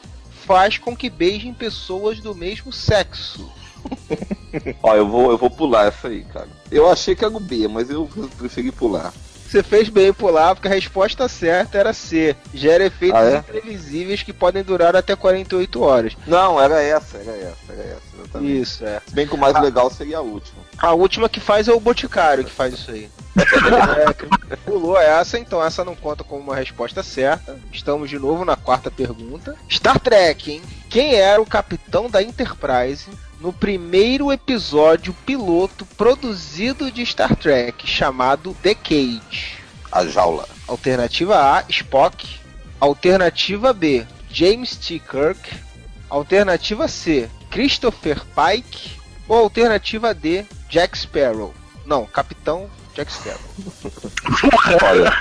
[0.47, 3.51] Faz com que beijem pessoas do mesmo sexo.
[4.83, 6.49] Ó, eu vou, eu vou pular essa aí, cara.
[6.71, 9.13] Eu achei que era o B, mas eu preferi pular.
[9.55, 12.35] Você fez bem em pular, porque a resposta certa era C.
[12.53, 13.37] Gera efeitos Ah, é?
[13.37, 16.17] imprevisíveis que podem durar até 48 horas.
[16.27, 18.61] Não, era essa, era essa, era essa, exatamente.
[18.61, 19.01] Isso, é.
[19.07, 20.61] Se bem que o mais legal seria a última.
[20.77, 23.09] A última que faz é o Boticário que faz isso aí.
[23.37, 27.57] É, pulou essa, então essa não conta como uma resposta certa.
[27.73, 29.55] Estamos de novo na quarta pergunta.
[29.71, 30.63] Star Trek, hein?
[30.91, 33.07] Quem era o capitão da Enterprise
[33.45, 39.59] no primeiro episódio piloto produzido de Star Trek, chamado The Cage?
[39.93, 40.49] A jaula.
[40.67, 42.41] Alternativa A, Spock.
[42.81, 44.99] Alternativa B, James T.
[44.99, 45.61] Kirk.
[46.09, 48.93] Alternativa C, Christopher Pike.
[49.29, 51.53] Ou alternativa D, Jack Sparrow.
[51.85, 53.41] Não, Capitão Jack Sparrow.
[54.89, 55.13] Olha,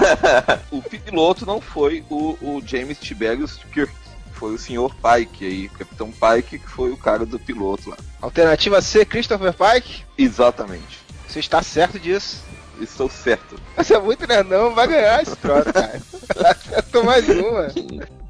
[0.72, 3.92] o piloto não foi o, o James Tiberius Kirk,
[4.38, 4.94] foi o Sr.
[5.02, 7.96] Pike aí, o Capitão Pike, que foi o cara do piloto lá.
[8.22, 10.04] Alternativa C, Christopher Pike.
[10.16, 11.00] Exatamente.
[11.26, 12.42] Você está certo disso.
[12.80, 13.56] Estou certo.
[13.76, 16.00] Você é muito nerdão, vai ganhar esse troço, cara.
[16.50, 17.68] Acertou mais uma.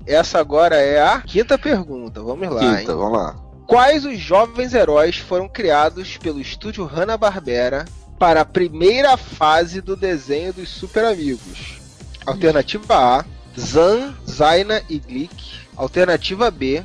[0.07, 2.23] Essa agora é a quinta pergunta.
[2.23, 2.99] Vamos lá, Quinta, hein?
[2.99, 3.37] vamos lá.
[3.67, 7.85] Quais os jovens heróis foram criados pelo estúdio Hanna-Barbera
[8.19, 11.79] para a primeira fase do desenho dos Super Amigos?
[12.25, 13.25] Alternativa A:
[13.59, 15.68] Zan, Zaina e Glick.
[15.79, 16.83] Alternativa B: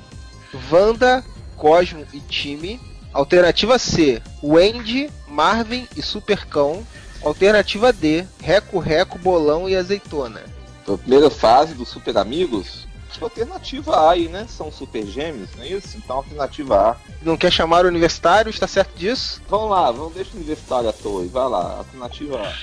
[0.71, 1.25] Wanda,
[1.57, 2.79] Cosmo e Time.
[3.11, 6.85] Alternativa C: Wendy, Marvin e Supercão.
[7.23, 10.41] Alternativa D: Reco Reco, Bolão e Azeitona.
[10.87, 14.45] A primeira fase dos Super Amigos, acho que a alternativa A aí, né?
[14.49, 15.97] São Super Gêmeos, não é isso?
[15.97, 16.95] Então alternativa A.
[17.21, 18.49] Não quer chamar o universitário?
[18.49, 19.41] Está certo disso?
[19.47, 22.53] Vamos lá, vamos deixar o universitário à toa aí, vai lá, alternativa A.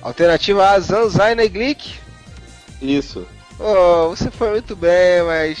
[0.00, 1.94] Alternativa A: Zan, Zaina e Glick.
[2.80, 3.26] Isso.
[3.58, 5.58] Oh, você foi muito bem, mas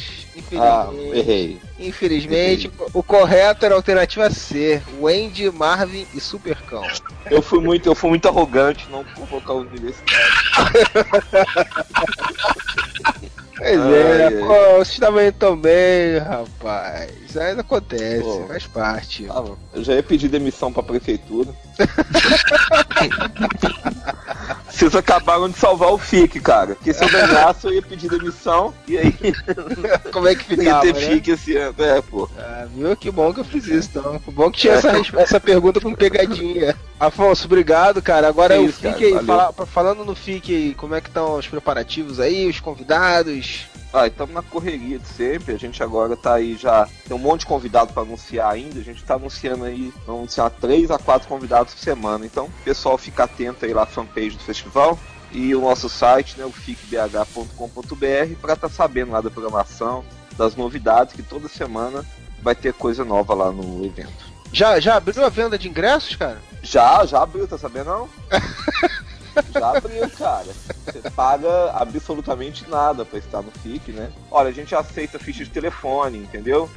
[0.58, 1.18] Ah, infelizmente.
[1.18, 1.58] errei.
[1.78, 6.86] Infelizmente, o correto era a alternativa C: Wendy, Marvin e Supercão.
[7.30, 9.66] Eu fui muito, eu fui muito arrogante não convocar o.
[13.58, 14.30] Pois Ai, é, ai.
[14.32, 17.10] pô, vocês estavam indo tão bem, rapaz.
[17.26, 18.44] Isso ainda acontece, Pô.
[18.46, 19.26] faz parte.
[19.30, 21.54] Ah, eu já ia pedir demissão pra prefeitura.
[24.76, 26.74] Vocês acabaram de salvar o FIC, cara.
[26.74, 29.14] Porque se eu ganhasse, eu ia pedir demissão e aí
[30.12, 31.00] Como é que não ia ter né?
[31.00, 31.74] FIC esse ano.
[31.78, 32.28] É, pô.
[32.38, 32.94] Ah, viu?
[32.96, 34.18] Que bom que eu fiz isso, então.
[34.18, 36.76] Que bom que tinha essa, res- essa pergunta com pegadinha.
[37.00, 38.28] Afonso, obrigado, cara.
[38.28, 41.36] Agora Que o cara, FIC aí, fala- falando no FIC aí, como é que estão
[41.38, 43.66] os preparativos aí, os convidados?
[43.92, 45.54] Ah, estamos na correria de sempre.
[45.54, 46.88] A gente agora tá aí já.
[47.06, 48.80] Tem um monte de convidado para anunciar ainda.
[48.80, 52.26] A gente tá anunciando aí, vamos anunciar 3 a 4 convidados por semana.
[52.26, 54.98] Então, pessoal, fica atento aí lá à fanpage do festival
[55.32, 60.04] e o nosso site, né, o ficbh.com.br, para estar sabendo lá da programação,
[60.36, 62.04] das novidades, que toda semana
[62.42, 64.36] vai ter coisa nova lá no evento.
[64.52, 66.38] Já, já abriu a venda de ingressos, cara?
[66.62, 68.08] Já, já abriu, tá sabendo não?
[69.52, 70.46] Já abriu, cara.
[70.86, 74.10] Você paga absolutamente nada pra estar no FIC, né?
[74.30, 76.70] Olha, a gente aceita ficha de telefone, entendeu?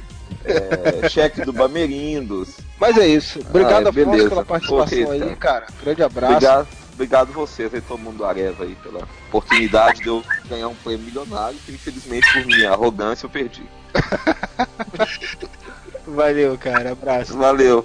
[0.44, 2.56] É, cheque do Bamerindos.
[2.78, 3.40] Mas é isso.
[3.48, 4.28] Obrigado, Ah, Afonso, beleza.
[4.28, 5.66] pela participação aí, cara.
[5.82, 6.34] Grande abraço.
[6.34, 10.74] Obrigado, obrigado vocês aí, todo mundo do Areva aí, pela oportunidade de eu ganhar um
[10.74, 13.62] prêmio milionário, que infelizmente por minha arrogância eu perdi.
[16.06, 16.92] Valeu, cara.
[16.92, 17.36] Abraço.
[17.36, 17.84] Valeu.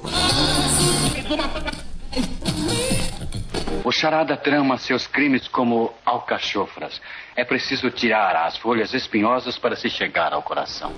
[3.85, 6.99] O charada trama seus crimes como alcachofras.
[7.35, 10.91] É preciso tirar as folhas espinhosas para se chegar ao coração.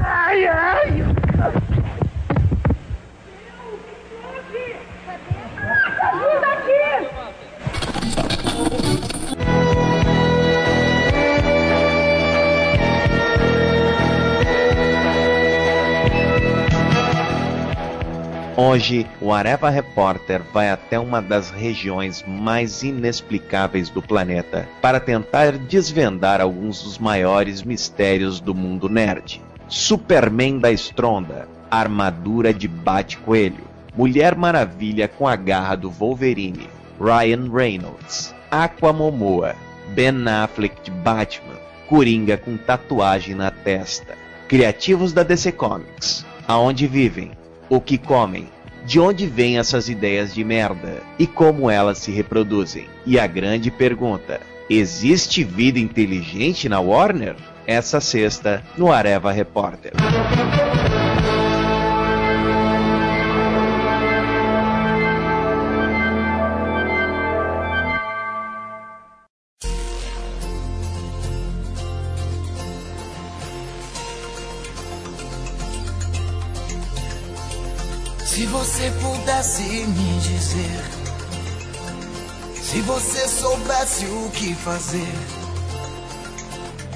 [0.00, 1.93] Ai, ai!
[18.56, 25.58] Hoje, o Areva Repórter vai até uma das regiões mais inexplicáveis do planeta para tentar
[25.58, 29.42] desvendar alguns dos maiores mistérios do mundo nerd.
[29.66, 33.64] Superman da Estronda, armadura de bate-coelho,
[33.96, 36.68] Mulher Maravilha com a garra do Wolverine,
[37.00, 39.56] Ryan Reynolds, Aquamomoa,
[39.88, 47.32] Ben Affleck de Batman, Coringa com tatuagem na testa, criativos da DC Comics, aonde vivem,
[47.68, 48.48] o que comem,
[48.84, 52.86] de onde vêm essas ideias de merda e como elas se reproduzem.
[53.06, 57.36] E a grande pergunta: existe vida inteligente na Warner?
[57.66, 59.92] Essa sexta no Areva Repórter.
[78.74, 80.80] Você pudesse me dizer,
[82.60, 85.14] se você soubesse o que fazer,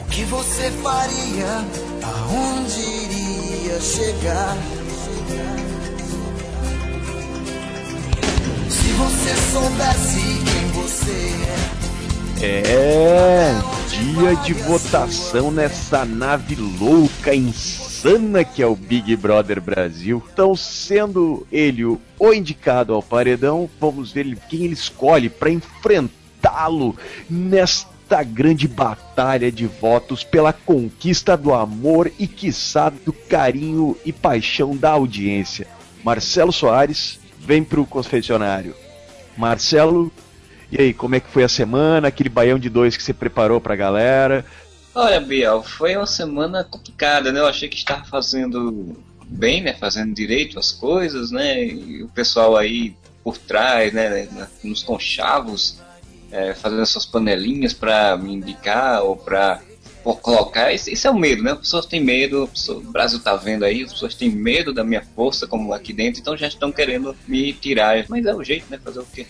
[0.01, 1.65] o que você faria,
[2.03, 4.57] aonde iria chegar?
[8.69, 11.33] Se você soubesse quem você
[12.43, 12.63] é.
[12.73, 17.88] É dia de votação nessa nave louca, insana
[18.55, 20.23] que é o Big Brother Brasil.
[20.33, 26.97] Então, sendo ele o o indicado ao paredão, vamos ver quem ele escolhe para enfrentá-lo
[27.31, 34.77] nesta grande batalha de votos pela conquista do amor e, quiçá, do carinho e paixão
[34.77, 35.69] da audiência.
[36.03, 38.75] Marcelo Soares vem pro confessionário.
[39.37, 40.11] Marcelo,
[40.73, 42.09] e aí, como é que foi a semana?
[42.09, 44.45] Aquele baião de dois que você preparou pra galera?
[45.01, 47.39] Olha, Biel, foi uma semana complicada, né?
[47.39, 48.97] Eu achei que estava fazendo
[49.29, 49.73] bem, né?
[49.73, 51.65] Fazendo direito as coisas, né?
[51.65, 54.27] E o pessoal aí por trás, né?
[54.65, 55.79] Nos conchavos,
[56.33, 59.63] é, fazendo suas panelinhas para me indicar ou para
[60.21, 60.75] colocar.
[60.75, 61.53] Esse, esse é o medo, né?
[61.53, 65.07] As pessoas têm medo, o Brasil tá vendo aí, as pessoas têm medo da minha
[65.15, 68.05] força, como aqui dentro, então já estão querendo me tirar.
[68.09, 68.81] Mas é o jeito, né?
[68.83, 69.29] Fazer o quê?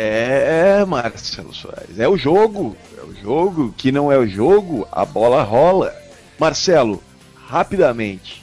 [0.00, 5.04] É, Marcelo Soares, é o jogo, é o jogo, que não é o jogo, a
[5.04, 5.92] bola rola.
[6.38, 7.02] Marcelo,
[7.34, 8.40] rapidamente,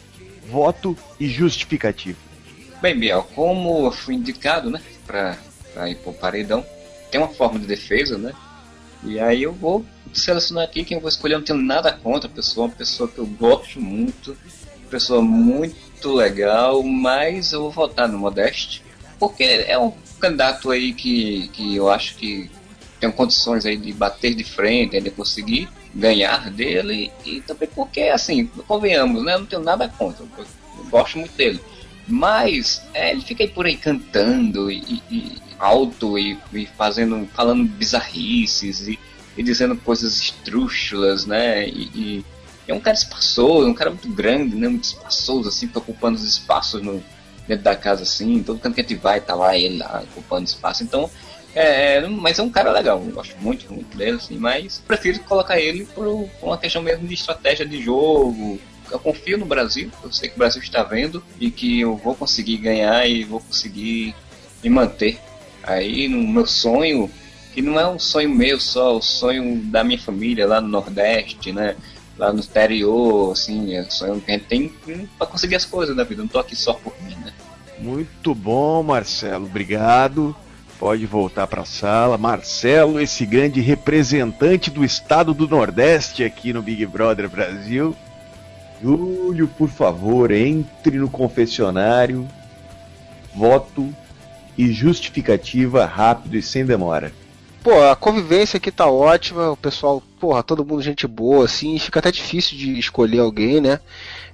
[0.49, 2.17] voto e justificativo.
[2.81, 5.37] Bem, Biel, como eu fui indicado, né, pra
[5.89, 6.65] ir pro paredão,
[7.09, 8.33] tem uma forma de defesa, né?
[9.01, 11.35] E aí eu vou selecionar aqui quem eu vou escolher.
[11.35, 14.35] Eu não tenho nada contra a pessoa, uma pessoa que eu gosto muito,
[14.89, 18.83] pessoa muito legal, mas eu vou votar no Modeste,
[19.19, 22.49] porque é um candidato aí que, que eu acho que
[22.99, 28.47] tem condições aí de bater de frente, de conseguir ganhar dele, e também porque, assim,
[28.67, 29.33] convenhamos, né?
[29.33, 30.45] Eu não tenho nada contra, eu,
[30.89, 31.59] gosto muito dele.
[32.07, 37.63] Mas é, ele fica aí por aí cantando e, e- alto e, e fazendo, falando
[37.63, 38.99] bizarrices e,
[39.37, 41.67] e dizendo coisas estrúxulas, né?
[41.67, 42.25] E,
[42.67, 44.67] é um cara espaçoso, um cara muito grande, né?
[44.67, 47.03] Muito espaçoso, assim, fica ocupando os espaços no,
[47.47, 50.45] dentro da casa, assim, todo canto que a gente vai, tá lá ele lá, ocupando
[50.45, 50.83] espaço.
[50.83, 51.09] Então,
[51.55, 55.19] é, é, mas é um cara legal, eu gosto muito, muito dele, assim, mas prefiro
[55.21, 58.59] colocar ele por, uma questão mesmo de estratégia de jogo.
[58.91, 62.13] Eu confio no Brasil, eu sei que o Brasil está vendo e que eu vou
[62.13, 64.13] conseguir ganhar e vou conseguir
[64.61, 65.17] me manter
[65.63, 67.09] aí no meu sonho,
[67.53, 71.51] que não é um sonho meu só, o sonho da minha família lá no Nordeste,
[71.51, 71.75] né?
[72.17, 74.71] Lá no exterior, assim, é sonho que a gente tem
[75.17, 77.33] para conseguir as coisas da vida, não tô aqui só por mim, né?
[77.77, 80.35] Muito bom, Marcelo, obrigado.
[80.79, 82.17] Pode voltar para a sala.
[82.17, 87.95] Marcelo, esse grande representante do estado do Nordeste aqui no Big Brother Brasil.
[88.81, 92.27] Júlio, por favor, entre no confessionário.
[93.33, 93.93] Voto
[94.57, 97.11] e justificativa rápido e sem demora.
[97.63, 101.99] Pô, a convivência aqui tá ótima, o pessoal, porra, todo mundo gente boa, assim, fica
[101.99, 103.79] até difícil de escolher alguém, né?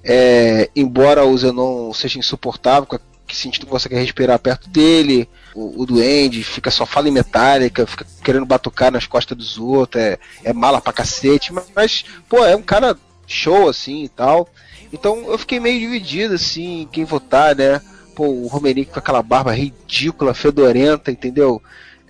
[0.01, 2.87] É, embora o Zenon seja insuportável
[3.27, 5.27] que sentindo que você quer respirar perto dele.
[5.53, 10.01] O, o Duende fica só fala em metálica, fica querendo batucar nas costas dos outros,
[10.01, 14.47] é, é mala pra cacete, mas, mas, pô, é um cara show assim e tal.
[14.93, 17.81] Então eu fiquei meio dividido assim, em quem votar, né?
[18.15, 21.61] Pô, o Romerick com aquela barba ridícula, fedorenta, entendeu?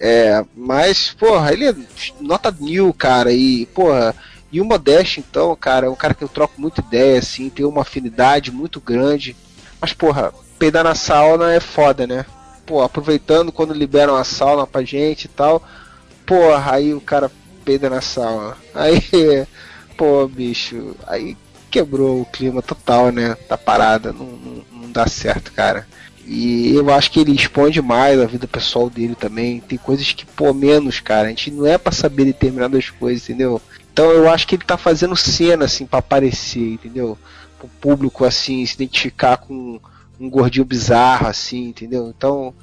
[0.03, 1.75] É, mas, porra, ele é
[2.19, 4.15] nota mil, cara, e, porra,
[4.51, 7.63] e o Modeste, então, cara, é um cara que eu troco muita ideia, assim, tem
[7.63, 9.35] uma afinidade muito grande.
[9.79, 12.25] Mas, porra, peidar na sauna é foda, né?
[12.65, 15.61] Pô, aproveitando quando liberam a sauna pra gente e tal.
[16.25, 17.31] Porra, aí o cara
[17.63, 18.57] peida na sauna.
[18.73, 19.01] Aí,
[19.95, 21.37] pô, bicho, aí
[21.69, 23.37] quebrou o clima total, né?
[23.47, 25.87] Da parada, não, não, não dá certo, cara.
[26.25, 29.59] E eu acho que ele expõe demais a vida pessoal dele também.
[29.59, 31.27] Tem coisas que, pô, menos, cara.
[31.27, 33.61] A gente não é para saber determinadas coisas, entendeu?
[33.91, 37.17] Então eu acho que ele tá fazendo cena, assim, para aparecer, entendeu?
[37.59, 39.79] Pro público, assim, se identificar com
[40.19, 42.13] um gordinho bizarro, assim, entendeu?
[42.15, 42.53] Então,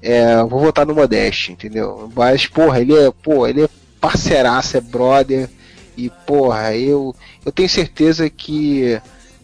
[0.00, 2.10] é, vou votar no Modeste, entendeu?
[2.14, 3.68] Mas, porra, ele é, pô, ele é
[4.00, 5.48] parceiraço, é brother.
[5.96, 9.00] E, porra, eu, eu tenho certeza que,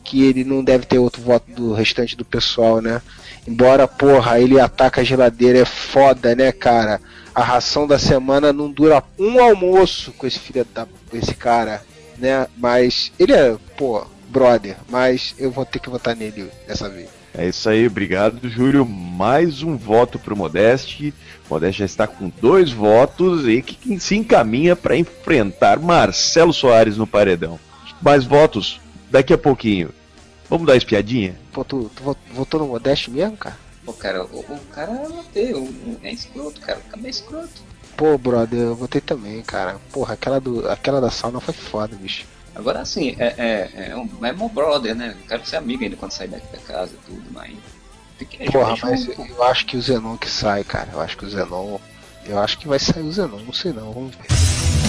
[0.09, 3.03] que ele não deve ter outro voto do restante do pessoal, né?
[3.47, 6.99] Embora, porra, ele ataca a geladeira, é foda, né, cara?
[7.35, 10.87] A ração da semana não dura um almoço com esse filho da.
[11.11, 11.83] Com esse cara,
[12.17, 12.47] né?
[12.57, 14.77] Mas ele é, pô, brother.
[14.89, 17.11] Mas eu vou ter que votar nele dessa vez.
[17.35, 18.87] É isso aí, obrigado, Júlio.
[18.87, 21.13] Mais um voto pro Modeste.
[21.51, 27.07] Modeste já está com dois votos e que se encaminha para enfrentar Marcelo Soares no
[27.07, 27.61] paredão.
[28.01, 28.81] Mais votos
[29.11, 29.91] daqui a pouquinho.
[30.49, 31.37] Vamos dar espiadinha?
[31.53, 33.57] Pô, tu, tu votou no Modeste mesmo, cara?
[33.85, 35.53] Pô, cara, o, o cara votei,
[36.03, 36.79] é escroto, cara.
[36.79, 37.63] O cara é escroto.
[37.97, 39.79] Pô, brother, eu votei também, cara.
[39.93, 42.25] Porra, aquela, do, aquela da sauna foi foda, bicho.
[42.55, 45.15] Agora, assim, é, é, é, um, é meu brother, né?
[45.19, 47.57] Eu quero ser amigo ainda quando sair daqui da casa e tudo, mas.
[48.51, 50.91] Porra, mas eu, eu acho que o Zenon que sai, cara.
[50.93, 51.79] Eu acho que o Zenon.
[52.25, 54.88] Eu acho que vai sair o Zenon, não sei não, vamos ver.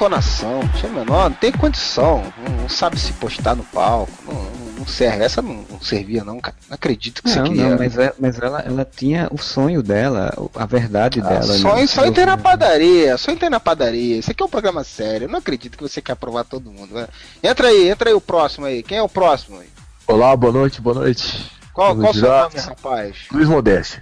[0.00, 4.86] Entonação, tinha menor, não tem condição, não, não sabe se postar no palco, não, não
[4.86, 5.22] serve.
[5.22, 6.56] Essa não, não, servia, não, cara.
[6.70, 7.68] Não acredito que não, você queria.
[7.68, 11.42] Não, mas, é, mas ela, ela tinha o sonho dela, a verdade ah, dela.
[11.42, 11.86] Sonho, né?
[11.86, 14.16] sonho tem na padaria, sonho tem na padaria.
[14.16, 15.26] Isso aqui é um programa sério.
[15.26, 16.94] Eu não acredito que você quer aprovar todo mundo.
[16.94, 17.06] Né?
[17.42, 18.82] Entra aí, entra aí o próximo aí.
[18.82, 19.68] Quem é o próximo aí?
[20.06, 21.52] Olá, boa noite, boa noite.
[21.74, 23.16] Qual, qual o seu nome, rapaz?
[23.30, 24.00] Luiz Modeste.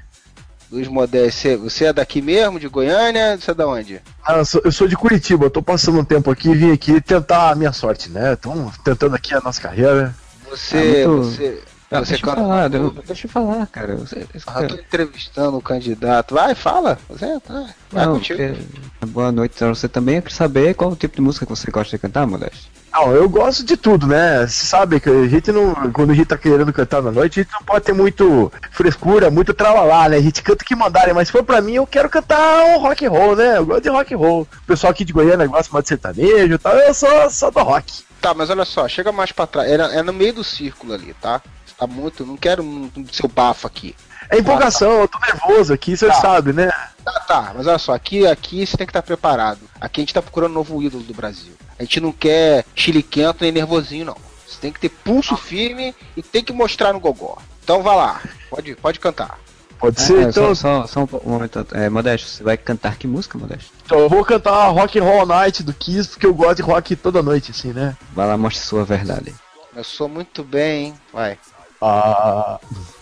[0.70, 3.38] Luiz Modeste, você é daqui mesmo, de Goiânia?
[3.38, 4.02] Você é da onde?
[4.22, 6.72] Ah, eu, sou, eu sou de Curitiba, eu tô passando um tempo aqui e vim
[6.72, 8.34] aqui tentar a minha sorte, né?
[8.34, 10.14] Estamos tentando aqui a nossa carreira.
[10.50, 11.04] Você.
[11.04, 11.24] Ah, muito...
[11.24, 11.62] Você.
[11.90, 13.96] Ah, você deixa, eu falar, eu, deixa eu falar, cara.
[13.96, 16.34] Você, ah, eu tô entrevistando o candidato.
[16.34, 16.98] Vai, fala.
[17.08, 17.66] Você, tá.
[17.90, 18.38] Vai Não, contigo.
[18.38, 19.06] Porque...
[19.06, 20.16] Boa noite você também.
[20.16, 22.70] Eu quero saber qual o tipo de música que você gosta de cantar, Modeste.
[22.92, 24.46] Não, eu gosto de tudo, né?
[24.46, 25.74] Você sabe que a gente não.
[25.92, 29.30] Quando a gente tá querendo cantar na noite, a gente não pode ter muito frescura,
[29.30, 30.16] muito tralalá, né?
[30.16, 32.78] A gente canta o que mandarem, mas se for pra mim, eu quero cantar um
[32.78, 33.58] rock and roll, né?
[33.58, 34.42] Eu gosto de rock and roll.
[34.42, 36.74] O pessoal aqui de Goiânia gosta mais de sertanejo e tal.
[36.74, 38.02] Eu sou só do rock.
[38.20, 39.70] Tá, mas olha só, chega mais pra trás.
[39.70, 41.40] É, é no meio do círculo ali, tá?
[41.76, 42.26] Tá muito.
[42.26, 43.94] Não quero um, um seu bafo aqui.
[44.30, 46.14] É empolgação, eu tô nervoso aqui, você tá.
[46.14, 46.70] sabe, né?
[47.04, 49.60] Tá, tá, mas olha só, aqui, aqui você tem que estar preparado.
[49.80, 51.52] Aqui a gente tá procurando um novo ídolo do Brasil.
[51.78, 54.16] A gente não quer chiliquento nem nervosinho, não.
[54.46, 57.38] Você tem que ter pulso firme e tem que mostrar no gogó.
[57.62, 58.20] Então vai lá,
[58.50, 59.38] pode, pode cantar.
[59.78, 60.54] Pode ser, é, então.
[60.54, 61.64] Só, só, só, um momento.
[61.72, 63.70] É, Modesto, você vai cantar que música, Modesto?
[63.84, 66.96] Então, eu vou cantar Rock and Roll Night do Kiss, porque eu gosto de rock
[66.96, 67.96] toda noite, assim, né?
[68.12, 69.32] Vai lá, mostre sua verdade.
[69.74, 70.94] Eu sou muito bem, hein?
[71.12, 71.38] Vai.
[71.80, 72.58] Ah.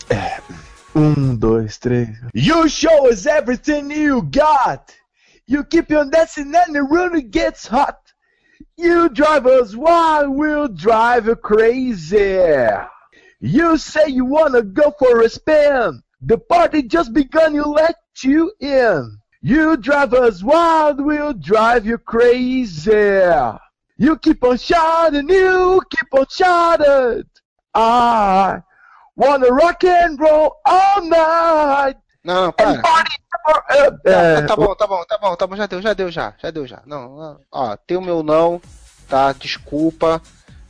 [0.09, 0.39] É.
[0.97, 2.09] Um, dois, três.
[2.33, 4.95] You show us everything you got.
[5.45, 7.99] You keep on dancing and the room gets hot.
[8.77, 12.39] You drive us wild, we'll drive you crazy.
[13.39, 16.01] You say you wanna go for a spin.
[16.21, 19.19] The party just begun, you let you in.
[19.43, 23.21] You drive us wild, we'll drive you crazy.
[23.99, 27.23] You keep on shouting, you keep on shouting.
[27.75, 28.61] I
[29.17, 31.99] wanna rock and roll all night.
[32.23, 32.81] Não, não, para.
[34.03, 36.51] É, tá bom, tá bom, tá bom, tá bom, já deu, já deu, já, já
[36.51, 36.81] deu, já.
[36.85, 38.61] Não, ó, tem o meu não,
[39.07, 39.31] tá?
[39.31, 40.21] Desculpa,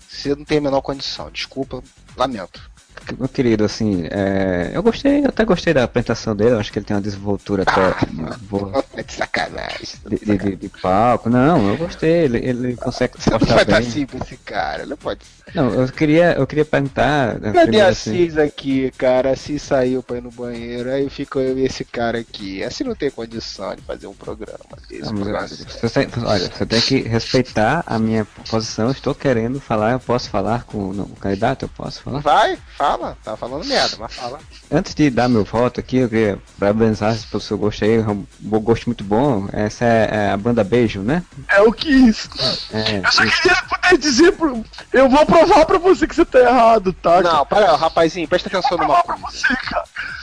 [0.08, 1.82] você não tem a menor condição, desculpa,
[2.16, 2.70] lamento.
[3.18, 6.80] Meu querido, assim, é, eu gostei, eu até gostei da apresentação dele, eu acho que
[6.80, 8.84] ele tem uma desenvoltura até Ah, boa.
[8.95, 9.88] É de sacanagem.
[10.08, 13.76] De, de, de- de palco, não, eu gostei, ele, ele consegue não dar bem.
[13.76, 15.20] assim pra esse cara, não pode.
[15.55, 17.39] Não, eu queria, eu queria perguntar.
[17.39, 19.32] né, Cadê a assim, Cis aqui, cara?
[19.32, 22.62] A Cis saiu pra ir no banheiro, aí ficou eu e esse cara aqui.
[22.64, 24.60] Assim não tem condição de fazer um programa.
[24.91, 25.47] Não, programa.
[25.47, 28.91] você olha, você tem que respeitar a minha posição.
[28.91, 31.64] Estou querendo falar, eu posso falar com o candidato?
[31.64, 32.20] Eu posso falar?
[32.20, 34.39] Vai, fala, tá falando merda, mas fala.
[34.72, 38.26] Antes de dar meu voto aqui, eu queria parabenizar pelo seu gosto aí, é um
[38.39, 39.48] bom gosto muito bom.
[39.54, 41.24] Essa é, é a banda Beijo, né?
[41.50, 42.30] É o que isso.
[42.72, 44.64] É, Eu só queria poder dizer pro.
[44.91, 47.22] Eu vou provar pra você que você tá errado, tá?
[47.22, 49.22] Não, para, rapazinho, presta atenção numa coisa.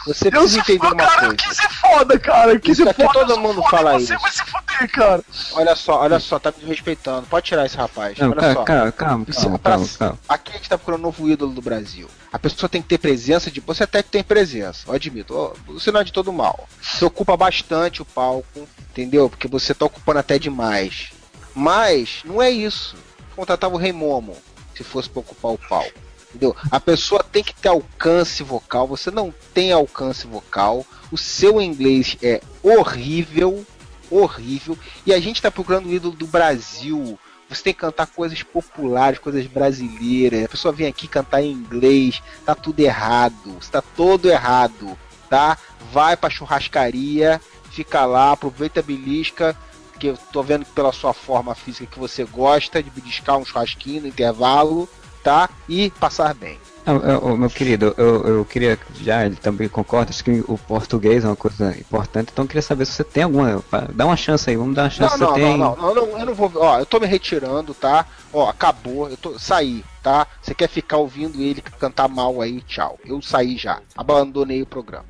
[0.07, 1.37] Você Eu precisa sou entender uma cara, coisa.
[1.37, 2.61] que se foda, cara.
[2.61, 3.09] Que Isso se foda.
[3.27, 4.23] todo mundo foda, fala você isso.
[4.23, 5.23] vai se fuder, cara.
[5.53, 7.27] Olha só, olha só, tá me desrespeitando.
[7.27, 8.19] Pode tirar esse rapaz.
[8.19, 8.65] Não, olha calma, só.
[8.65, 10.19] calma, calma, Isso calma, é calma, calma.
[10.29, 12.07] Aqui a gente tá procurando um novo ídolo do Brasil.
[12.31, 13.61] A pessoa tem que ter presença de.
[13.61, 15.53] Você até que tem presença, eu admito.
[15.67, 16.69] Você não é de todo mal.
[16.81, 19.29] Você ocupa bastante o palco, entendeu?
[19.29, 21.13] Porque você tá ocupando até demais.
[21.55, 22.97] Mas não é isso.
[23.37, 24.37] Contratava o Rei Momo
[24.75, 26.05] se fosse pra ocupar o palco.
[26.31, 26.57] Entendeu?
[26.71, 28.89] A pessoa tem que ter alcance vocal.
[28.89, 30.85] Você não tem alcance vocal.
[31.13, 33.65] O seu inglês é horrível.
[34.11, 34.77] Horrível.
[35.07, 37.19] E a gente tá procurando o ídolo do Brasil.
[37.55, 40.45] Você tem que cantar coisas populares, coisas brasileiras.
[40.45, 42.23] A pessoa vem aqui cantar em inglês.
[42.45, 43.57] Tá tudo errado.
[43.61, 44.99] Está todo errado.
[45.29, 45.57] Tá?
[45.93, 47.41] Vai pra churrascaria.
[47.71, 49.57] Fica lá, aproveita a belisca.
[49.93, 53.45] Porque eu tô vendo que pela sua forma física que você gosta de beliscar um
[53.45, 54.89] churrasquinho no intervalo,
[55.25, 55.49] tá?
[55.69, 56.61] E passar bem.
[56.87, 61.25] Eu- eu- meu querido, eu, eu queria, já ele também concorda, acho que o português
[61.25, 63.65] é uma coisa importante, então eu queria saber se você tem alguma.
[63.71, 65.19] pa- Dá uma chance aí, vamos dar uma chance.
[65.19, 65.59] Não, não, você não, tem...
[65.59, 66.53] não, não, não, eu não vou.
[66.57, 68.05] Ó, eu tô me retirando, tá?
[68.31, 69.39] Ó, acabou, eu tô.
[69.39, 70.27] Saí, tá?
[70.43, 72.99] Você quer ficar ouvindo ele cantar mal aí, tchau.
[73.03, 73.81] Eu saí já.
[73.97, 75.07] Abandonei o programa.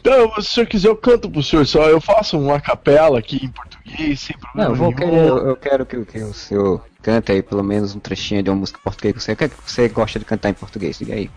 [0.00, 1.88] Então, se o senhor quiser, eu canto pro senhor só.
[1.88, 4.68] Eu faço uma capela aqui em português, sem problema.
[4.68, 8.00] Não, eu, vou eu, eu quero que, que o senhor cante aí pelo menos um
[8.00, 9.14] trechinho de uma música em português.
[9.16, 10.98] Você, o que é que você gosta de cantar em português?
[10.98, 11.30] Diga aí.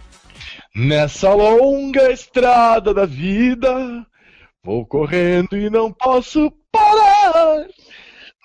[0.76, 4.06] Nessa longa estrada da vida,
[4.64, 7.68] vou correndo e não posso parar.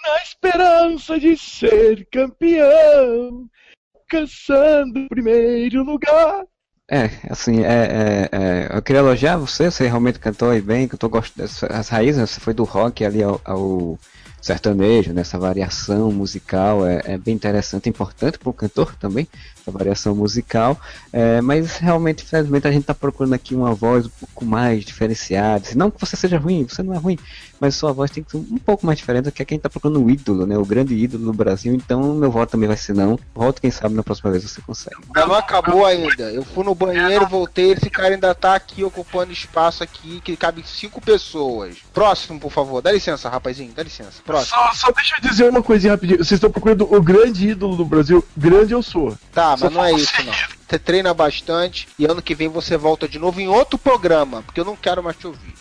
[0.05, 3.49] Na esperança de ser campeão,
[3.95, 6.45] alcançando o primeiro lugar.
[6.91, 10.95] É, assim, é, é, é, eu queria elogiar você, você realmente cantou aí bem, que
[10.95, 13.99] eu tô gostando das raízes, você foi do rock ali ao, ao
[14.41, 19.27] sertanejo, nessa variação musical, é, é bem interessante, importante para o cantor também,
[19.61, 20.79] essa variação musical,
[21.13, 25.69] é, mas realmente, infelizmente, a gente está procurando aqui uma voz um pouco mais diferenciada,
[25.75, 27.19] não que você seja ruim, você não é ruim,
[27.61, 29.71] mas sua voz tem que ser um pouco mais diferente, porque aqui a gente está
[29.71, 32.95] procurando um ídolo, né, o grande ídolo do Brasil, então meu voto também vai ser
[32.95, 34.97] não, voto quem sabe na próxima vez você consegue.
[35.15, 36.31] Mas não acabou ainda.
[36.31, 40.65] Eu fui no banheiro, voltei, esse cara ainda tá aqui ocupando espaço aqui, que cabe
[40.67, 41.77] cinco pessoas.
[41.93, 42.81] Próximo, por favor.
[42.81, 44.23] Dá licença, rapazinho, dá licença.
[44.25, 44.57] Próximo.
[44.57, 46.19] Só, só deixa eu dizer uma coisinha rapidinho.
[46.19, 48.25] Vocês estão procurando o grande ídolo do Brasil.
[48.37, 49.17] Grande eu sou.
[49.33, 50.33] Tá, Só mas não é isso não.
[50.69, 54.61] Você treina bastante e ano que vem você volta de novo em outro programa, porque
[54.61, 55.55] eu não quero mais te ouvir.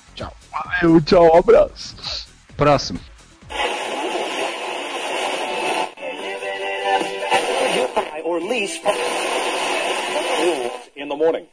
[0.57, 0.71] Tchau.
[0.81, 2.27] Valeu, tchau, um abraço.
[2.55, 2.99] Próximo.
[8.23, 8.77] or lease
[10.97, 11.45] in the morning.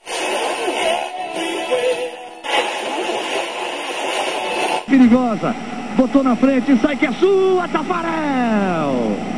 [4.87, 5.55] Perigosa.
[5.97, 9.34] Botou na frente, sai que é sua, Tafarel!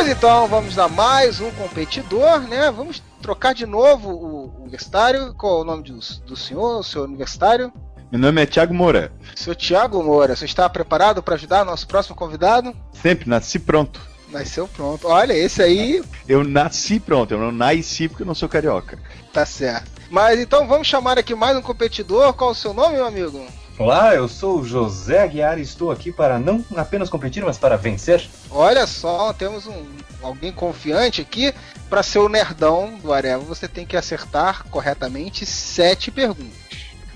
[0.00, 2.70] Pois então, vamos a mais um competidor, né?
[2.70, 5.34] Vamos trocar de novo o universitário.
[5.34, 7.70] Qual é o nome do, do senhor, o seu universitário?
[8.10, 9.12] Meu nome é Thiago Moura.
[9.36, 12.74] Seu Tiago Moura, você está preparado para ajudar nosso próximo convidado?
[12.94, 14.00] Sempre nasci pronto.
[14.30, 15.06] Nasceu pronto.
[15.06, 18.98] Olha, esse aí Eu nasci pronto, eu não nasci porque eu não sou carioca.
[19.34, 20.00] tá certo.
[20.10, 22.32] Mas então vamos chamar aqui mais um competidor.
[22.32, 23.46] Qual o seu nome, meu amigo?
[23.80, 27.78] Olá, eu sou o José Aguiar e estou aqui para não apenas competir, mas para
[27.78, 28.28] vencer.
[28.50, 29.86] Olha só, temos um
[30.22, 31.54] alguém confiante aqui.
[31.88, 36.52] Para ser o nerdão do Areva, você tem que acertar corretamente sete perguntas.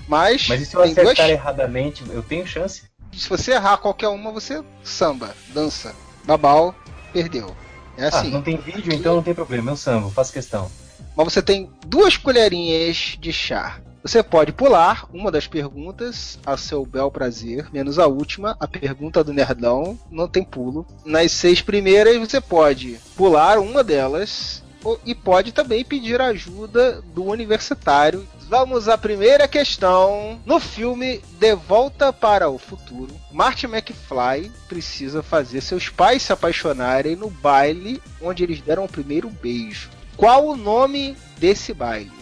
[0.07, 1.19] Mas, Mas e se eu acertar duas...
[1.19, 2.81] erradamente, eu tenho chance?
[3.13, 5.93] se você errar qualquer uma, você samba, dança.
[6.23, 6.73] Babau,
[7.13, 7.55] perdeu.
[7.95, 8.29] É assim.
[8.29, 10.71] Ah, não tem vídeo, então não tem problema, eu sambo, faço questão.
[11.15, 13.79] Mas você tem duas colherinhas de chá.
[14.05, 19.23] Você pode pular uma das perguntas a seu bel prazer, menos a última, a pergunta
[19.23, 20.85] do Nerdão, não tem pulo.
[21.03, 24.63] Nas seis primeiras você pode pular uma delas
[25.03, 28.27] e pode também pedir ajuda do universitário.
[28.47, 30.39] Vamos à primeira questão.
[30.45, 37.15] No filme De Volta para o Futuro, Marty McFly precisa fazer seus pais se apaixonarem
[37.15, 39.89] no baile onde eles deram o primeiro beijo.
[40.15, 42.13] Qual o nome desse baile?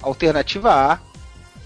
[0.00, 1.13] Alternativa A: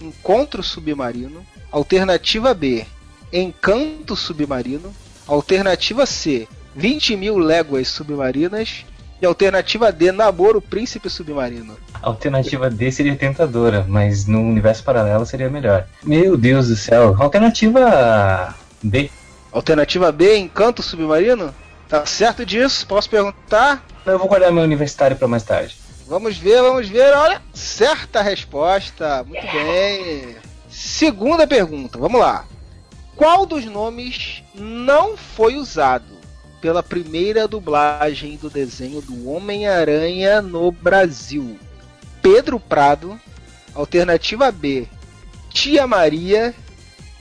[0.01, 1.45] Encontro Submarino.
[1.71, 2.85] Alternativa B:
[3.31, 4.93] Encanto Submarino.
[5.27, 8.85] Alternativa C: 20 mil léguas submarinas.
[9.21, 11.77] E alternativa D: Namoro Príncipe Submarino.
[12.01, 15.85] Alternativa D seria tentadora, mas no universo paralelo seria melhor.
[16.03, 17.15] Meu Deus do céu.
[17.19, 19.11] Alternativa B.
[19.51, 21.53] Alternativa B: Encanto Submarino?
[21.89, 22.85] Tá certo disso?
[22.87, 23.83] Posso perguntar?
[24.05, 25.75] Eu vou guardar meu universitário para mais tarde.
[26.09, 27.13] Vamos ver, vamos ver.
[27.13, 29.23] Olha, certa resposta.
[29.23, 30.35] Muito bem.
[30.67, 32.47] Segunda pergunta, vamos lá.
[33.15, 36.17] Qual dos nomes não foi usado
[36.59, 41.59] pela primeira dublagem do desenho do Homem-Aranha no Brasil?
[42.23, 43.19] Pedro Prado.
[43.75, 44.87] Alternativa B,
[45.51, 46.55] Tia Maria.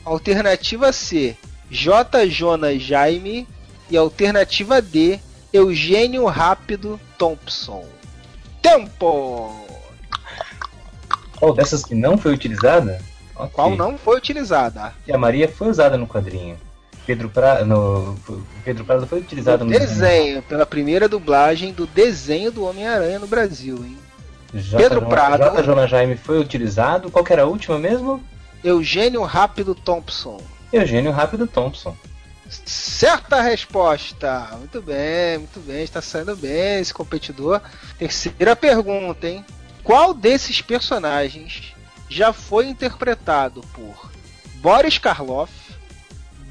[0.03, 1.36] Alternativa C,
[1.70, 2.26] J.
[2.26, 3.47] Jonas Jaime.
[3.91, 5.18] E alternativa D,
[5.53, 7.97] Eugênio Rápido Thompson.
[8.68, 9.66] Tempo!
[11.36, 13.00] Qual dessas que não foi utilizada?
[13.34, 13.50] Ok.
[13.52, 14.92] Qual não foi utilizada?
[15.06, 16.56] E a Maria foi usada no quadrinho.
[17.06, 18.16] Pedro Prado, no,
[18.64, 23.76] Pedro Prado foi utilizado no Desenho, pela primeira dublagem do desenho do Homem-Aranha no Brasil,
[23.82, 23.96] hein?
[24.52, 24.76] J.
[24.76, 25.38] Pedro Jonas- Prado.
[25.42, 25.62] J.
[25.62, 27.10] Jonas Jaime foi utilizado.
[27.10, 28.22] Qual que era a última mesmo?
[28.62, 30.38] Eugênio Rápido Thompson.
[30.72, 31.96] Eugênio Rápido Thompson.
[32.49, 34.49] Certa resposta!
[34.59, 37.61] Muito bem, muito bem, está saindo bem esse competidor.
[37.99, 39.44] Terceira pergunta, hein?
[39.84, 41.74] Qual desses personagens
[42.09, 44.11] já foi interpretado por
[44.57, 45.53] Boris Karloff,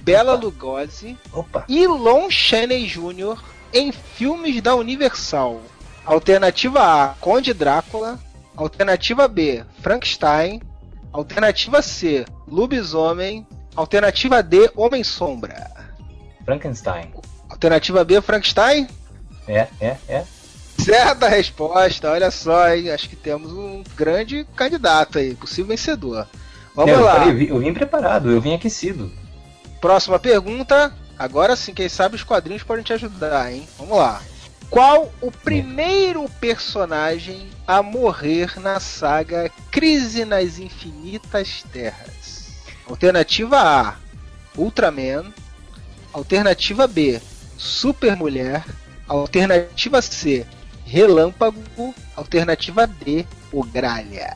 [0.02, 1.18] Bela Lugosi
[1.68, 3.38] e Lon Chaney Jr.
[3.74, 5.62] em filmes da Universal?
[6.06, 8.20] Alternativa A, Conde Drácula.
[8.56, 10.62] Alternativa B, Frankenstein.
[11.12, 13.46] Alternativa C, Lobisomem.
[13.76, 15.77] Alternativa D, Homem Sombra.
[16.48, 17.12] Frankenstein.
[17.50, 18.88] Alternativa B, Frankenstein?
[19.46, 20.24] É, é, é.
[20.80, 22.90] Certa resposta, olha só, hein?
[22.90, 26.26] Acho que temos um grande candidato aí, possível vencedor.
[26.74, 27.16] Vamos eu, lá.
[27.16, 29.12] falei, eu vim- eu vim preparado, eu vim aquecido.
[29.82, 30.94] Próxima pergunta.
[31.20, 33.68] Agora sim, quem sabe os quadrinhos podem te ajudar, hein?
[33.78, 34.22] Vamos lá.
[34.70, 42.52] Qual o primeiro personagem a morrer na saga Crise nas Infinitas Terras?
[42.90, 43.96] Alternativa A:
[44.56, 45.34] Ultraman.
[46.18, 47.22] Alternativa B:
[47.60, 48.66] Supermulher.
[49.08, 50.48] Alternativa C:
[50.84, 51.94] Relâmpago.
[52.16, 54.34] Alternativa D: O Gralha.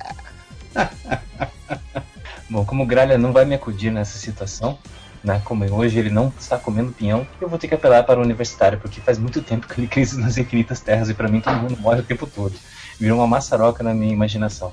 [2.48, 4.78] Bom, como o Gralha não vai me acudir nessa situação,
[5.24, 5.42] né?
[5.44, 8.80] Como hoje ele não está comendo pinhão, eu vou ter que apelar para o universitário,
[8.80, 11.78] porque faz muito tempo que ele crise nas infinitas terras e para mim todo mundo
[11.80, 12.54] morre o tempo todo.
[13.00, 14.72] Virou uma maçaroca na minha imaginação.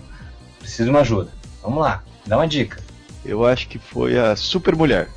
[0.59, 1.33] Preciso de uma ajuda.
[1.63, 2.83] Vamos lá, dá uma dica.
[3.25, 5.09] Eu acho que foi a Super Mulher.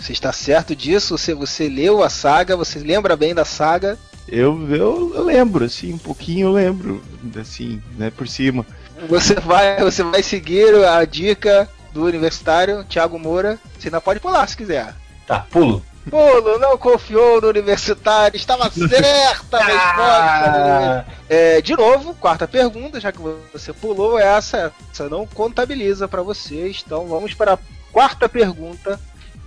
[0.00, 1.16] Você está certo disso?
[1.16, 2.56] Você, você leu a saga?
[2.56, 3.98] Você lembra bem da saga?
[4.26, 7.02] Eu, eu lembro, assim, um pouquinho eu lembro,
[7.38, 8.64] assim, né, por cima.
[9.08, 13.58] Você vai, você vai seguir a dica do universitário Thiago Moura.
[13.78, 14.94] Você ainda pode pular se quiser.
[15.26, 15.84] Tá, pulo.
[16.08, 21.06] Pulo, não confiou no universitário, estava certa a resposta.
[21.28, 23.20] É, de novo, quarta pergunta, já que
[23.52, 26.82] você pulou essa, essa não contabiliza para vocês.
[26.84, 27.58] Então vamos para a
[27.92, 28.98] quarta pergunta.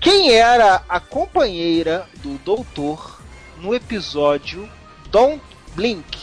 [0.03, 3.21] Quem era a companheira do doutor
[3.61, 4.69] no episódio
[5.09, 5.41] Don't
[5.75, 6.19] Blink?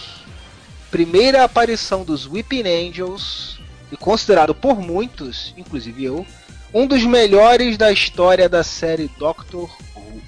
[0.90, 3.58] Primeira aparição dos Weeping Angels
[3.90, 6.26] e considerado por muitos, inclusive eu,
[6.74, 10.20] um dos melhores da história da série Doctor Who.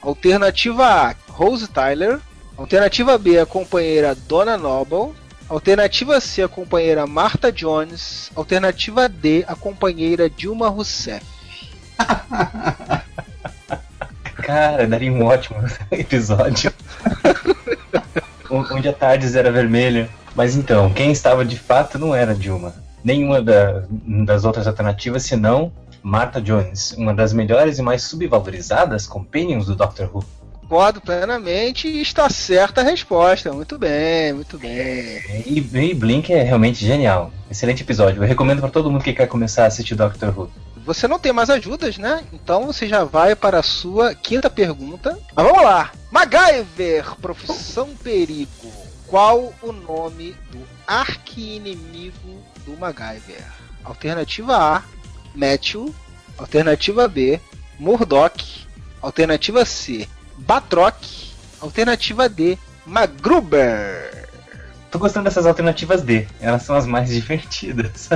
[0.00, 2.18] Alternativa A, Rose Tyler.
[2.56, 5.14] Alternativa B, a companheira Donna Noble.
[5.50, 8.30] Alternativa C, a companheira Martha Jones.
[8.34, 11.39] Alternativa D, a companheira Dilma Rousseff.
[14.42, 15.58] Cara, daria um ótimo
[15.90, 16.72] episódio.
[18.50, 20.08] Onde a Tardes era vermelha.
[20.34, 22.74] Mas então, quem estava de fato não era Dilma.
[23.04, 23.82] Nenhuma da-
[24.24, 25.72] das outras alternativas, senão
[26.02, 30.24] Martha Jones, uma das melhores e mais subvalorizadas companions do Doctor Who.
[30.62, 33.52] Concordo plenamente e está certa a resposta.
[33.52, 35.20] Muito bem, muito bem.
[35.44, 37.32] E, e Blink é realmente genial.
[37.50, 38.22] Excelente episódio.
[38.22, 40.50] Eu recomendo para todo mundo que quer começar a assistir Doctor Who.
[40.84, 42.24] Você não tem mais ajudas, né?
[42.32, 45.18] Então você já vai para a sua quinta pergunta.
[45.34, 45.92] Mas vamos lá.
[46.10, 48.72] MacGyver, profissão perigo.
[49.06, 53.44] Qual o nome do arqui-inimigo do MacGyver?
[53.84, 54.82] Alternativa A,
[55.34, 55.94] Matthew.
[56.38, 57.40] Alternativa B,
[57.78, 58.66] Murdoch.
[59.02, 60.08] Alternativa C,
[60.38, 60.96] Batroc.
[61.60, 62.56] Alternativa D,
[62.86, 64.19] Magruber.
[64.90, 68.08] Tô gostando dessas alternativas D, elas são as mais divertidas.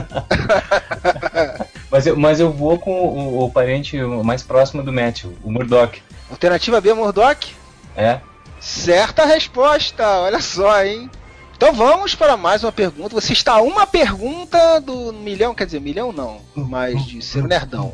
[1.91, 6.03] mas, eu, mas eu vou com o, o parente mais próximo do Matthew, o Murdoch.
[6.31, 7.55] Alternativa B, Murdoch?
[7.97, 8.21] É.
[8.59, 11.11] Certa resposta, olha só, hein?
[11.57, 13.15] Então vamos para mais uma pergunta.
[13.15, 17.47] Você está a uma pergunta do milhão, quer dizer, milhão não, mas de ser um
[17.47, 17.93] nerdão.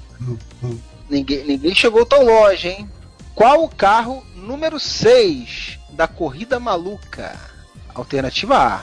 [1.08, 2.90] Ninguém, ninguém chegou tão longe, hein?
[3.34, 7.49] Qual o carro número 6 da corrida maluca?
[7.94, 8.82] Alternativa A,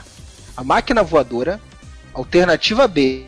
[0.56, 1.60] a máquina voadora.
[2.12, 3.26] Alternativa B,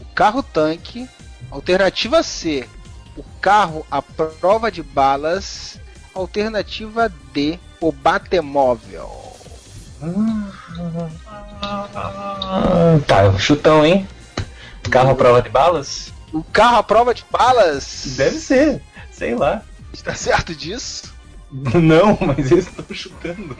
[0.00, 1.08] o carro tanque.
[1.50, 2.68] Alternativa C,
[3.16, 5.78] o carro à prova de balas.
[6.14, 9.10] Alternativa D, o batemóvel.
[11.62, 14.06] Ah, tá, chutão, hein?
[14.90, 16.12] Carro à prova de balas?
[16.32, 18.14] O carro à prova de balas?
[18.16, 19.62] Deve ser, sei lá.
[19.92, 21.13] Está certo disso?
[21.80, 23.56] Não, mas eu estou chutando.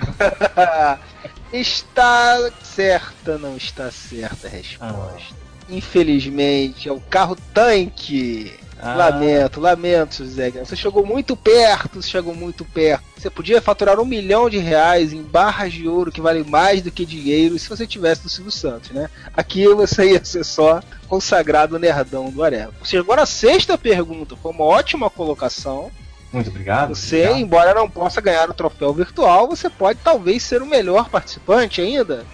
[1.52, 5.14] está certa, não está certa a resposta.
[5.30, 5.34] Ah.
[5.70, 8.52] Infelizmente, é o carro tanque.
[8.76, 8.96] Ah.
[8.96, 10.50] Lamento, lamento, Zé.
[10.50, 13.04] Você chegou muito perto, você chegou muito perto.
[13.16, 16.90] Você podia faturar um milhão de reais em barras de ouro que valem mais do
[16.90, 19.08] que dinheiro se você tivesse no Silvio Santos, né?
[19.34, 22.74] Aqui você ia ser só consagrado nerdão do Areva.
[22.82, 25.90] Você chegou na sexta pergunta, foi uma ótima colocação.
[26.34, 26.94] Muito obrigado.
[26.94, 27.38] Você, obrigado.
[27.38, 32.24] embora não possa ganhar o troféu virtual, você pode talvez ser o melhor participante ainda.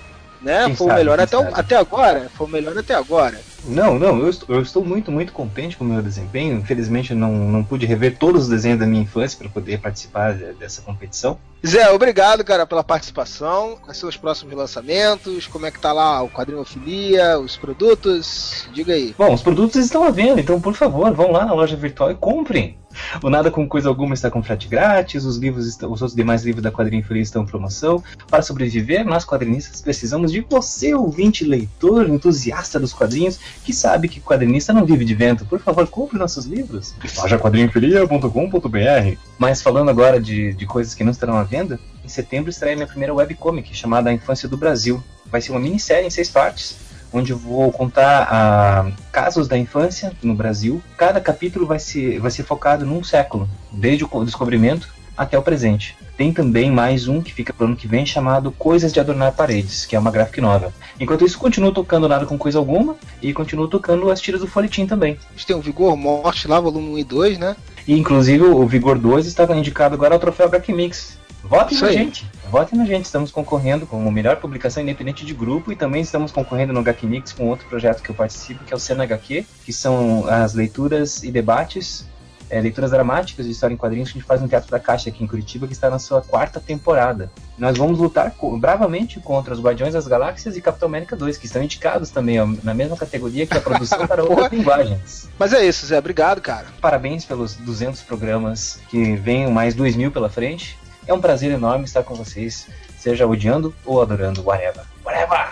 [0.41, 0.65] Né?
[0.67, 1.53] Quem foi sabe, o melhor até, sabe.
[1.55, 2.31] até agora.
[2.35, 3.39] Foi o melhor até agora.
[3.67, 6.57] Não, não, eu estou, eu estou muito, muito contente com o meu desempenho.
[6.59, 10.35] Infelizmente, eu não, não pude rever todos os desenhos da minha infância para poder participar
[10.35, 11.39] de- dessa competição.
[11.67, 13.77] Zé, obrigado, cara, pela participação.
[13.83, 15.47] Quais são os próximos lançamentos?
[15.47, 18.67] Como é que tá lá o quadrinofilia, os produtos?
[18.73, 19.15] Diga aí.
[19.17, 22.15] Bom, os produtos estão à venda, então por favor, vão lá na loja virtual e
[22.15, 22.79] comprem.
[23.23, 26.43] O Nada com Coisa Alguma está com frete grátis, os livros estão, os outros demais
[26.45, 28.03] livros da Quadrinho Feliz estão em promoção.
[28.29, 34.21] Para sobreviver, nós quadrinistas precisamos de você, ouvinte, leitor, entusiasta dos quadrinhos, que sabe que
[34.21, 35.45] quadrinista não vive de vento.
[35.45, 36.95] Por favor, compre nossos livros.
[37.17, 42.75] lojaquadrinhofilia.com.br Mas falando agora de, de coisas que não estarão à venda, em setembro estreia
[42.77, 45.03] minha primeira webcomic, chamada A Infância do Brasil.
[45.31, 46.77] Vai ser uma minissérie em seis partes,
[47.13, 50.83] onde eu vou contar ah, casos da infância no Brasil.
[50.97, 54.89] Cada capítulo vai ser, vai ser focado num século, desde o co- descobrimento
[55.21, 55.95] até o presente.
[56.17, 59.85] Tem também mais um que fica pro ano que vem chamado Coisas de Adornar Paredes,
[59.85, 60.73] que é uma graphic novel.
[60.99, 64.87] Enquanto isso, continuo tocando nada com coisa alguma e continuo tocando as tiras do folhetim
[64.87, 65.19] também.
[65.29, 67.55] A gente tem o Vigor Morte lá, volume 1 e 2, né?
[67.87, 71.19] E inclusive o Vigor 2 está indicado agora ao troféu Black Mix.
[71.45, 71.97] Votem Isso na aí.
[71.99, 72.27] gente.
[72.51, 73.05] Votem na gente.
[73.05, 77.07] Estamos concorrendo com a melhor publicação independente de grupo e também estamos concorrendo no HQ
[77.07, 80.55] Mix com outro projeto que eu participo, que é o Cena HQ, que são as
[80.55, 82.07] leituras e debates,
[82.51, 85.09] é, leituras dramáticas de história em quadrinhos que a gente faz no Teatro da Caixa
[85.09, 87.31] aqui em Curitiba, que está na sua quarta temporada.
[87.57, 91.47] Nós vamos lutar co- bravamente contra os Guardiões das Galáxias e Capitão América 2, que
[91.47, 95.29] estão indicados também ó, na mesma categoria que a produção para outras linguagens.
[95.39, 95.99] Mas é isso, Zé.
[95.99, 96.67] Obrigado, cara.
[96.81, 100.77] Parabéns pelos 200 programas, que venham mais 2 mil pela frente.
[101.07, 102.67] É um prazer enorme estar com vocês,
[102.99, 104.85] seja odiando ou adorando, whatever.
[105.05, 105.51] Whatever!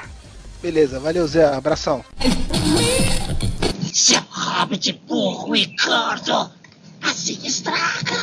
[0.60, 1.44] Beleza, valeu, Zé.
[1.54, 2.04] Abração.
[3.92, 6.50] Seu rabo de burro e gordo,
[7.08, 8.16] assim estraga.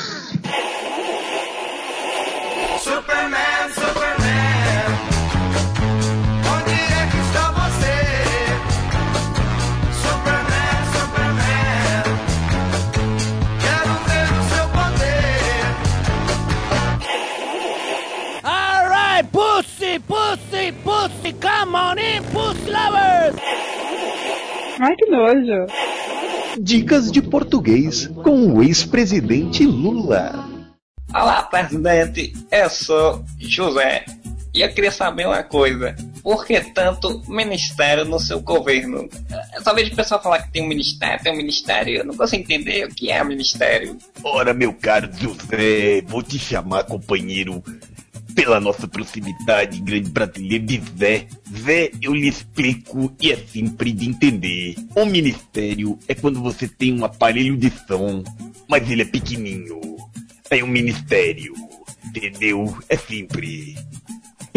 [2.79, 4.85] Superman, Superman,
[6.53, 7.97] onde é que está você?
[10.03, 12.05] Superman, Superman,
[13.59, 15.63] quero ver o seu poder.
[18.43, 23.35] Alright, pussy, pussy, pussy, come on in, pussy lovers!
[24.79, 25.65] Ai, que nojo.
[26.59, 30.47] Dicas de português com o ex-presidente Lula.
[31.13, 32.33] Olá, presidente.
[32.49, 34.05] Eu sou José.
[34.53, 35.93] E eu queria saber uma coisa.
[36.23, 39.09] Por que tanto ministério no seu governo?
[39.53, 41.97] Eu só vejo o pessoal falar que tem um ministério, tem um ministério.
[41.97, 43.97] Eu não consigo entender o que é ministério.
[44.23, 47.61] Ora, meu caro José, vou te chamar, companheiro,
[48.35, 51.27] pela nossa proximidade, grande brasileiro de Zé.
[51.57, 54.75] Zé, eu lhe explico e é simples de entender.
[54.95, 58.23] Um ministério é quando você tem um aparelho de som,
[58.67, 59.79] mas ele é pequenininho.
[60.49, 61.53] É um ministério,
[62.05, 62.77] entendeu?
[62.89, 63.75] É simples.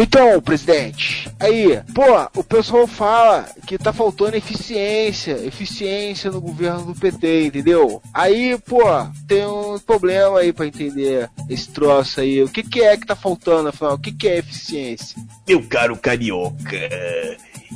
[0.01, 6.95] Então, presidente, aí, pô, o pessoal fala que tá faltando eficiência, eficiência no governo do
[6.97, 8.01] PT, entendeu?
[8.13, 8.81] Aí, pô,
[9.27, 12.41] tem um problema aí pra entender esse troço aí.
[12.41, 13.95] O que que é que tá faltando, afinal?
[13.95, 15.21] O que que é eficiência?
[15.45, 16.79] Meu caro carioca,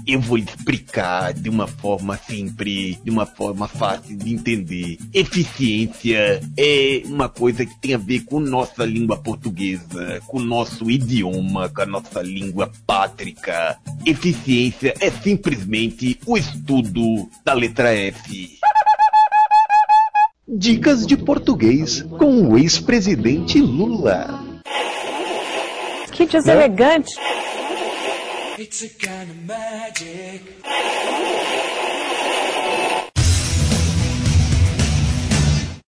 [0.05, 4.97] eu vou explicar de uma forma simples, de uma forma fácil de entender.
[5.13, 11.69] Eficiência é uma coisa que tem a ver com nossa língua portuguesa, com nosso idioma,
[11.69, 13.77] com a nossa língua pátrica.
[14.05, 18.59] Eficiência é simplesmente o estudo da letra F.
[20.47, 24.39] Dicas de português com o ex-presidente Lula.
[26.11, 27.11] Que deselegante.
[28.55, 30.43] It's a kind of magic.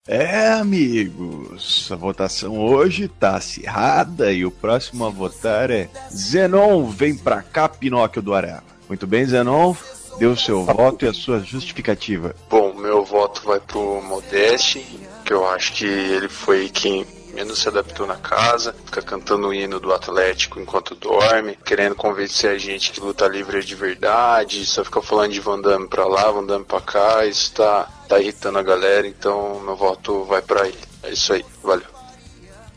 [0.07, 6.85] É, amigos, a votação hoje tá acirrada e o próximo a votar é Zenon.
[6.85, 8.63] Vem pra cá, Pinóquio do Areva.
[8.87, 9.75] Muito bem, Zenon.
[10.17, 12.33] Dê o seu voto e a sua justificativa.
[12.49, 14.85] Bom, meu voto vai pro Modeste,
[15.25, 19.53] que eu acho que ele foi quem menos se adaptou na casa, fica cantando o
[19.53, 24.65] hino do Atlético enquanto dorme, querendo convencer a gente que luta livre é de verdade,
[24.65, 28.19] só fica falando de Van Damme pra lá, Van Damme pra cá, isso tá, tá
[28.19, 30.77] irritando a galera, então meu voto vai pra ele.
[31.01, 31.87] É isso aí, valeu.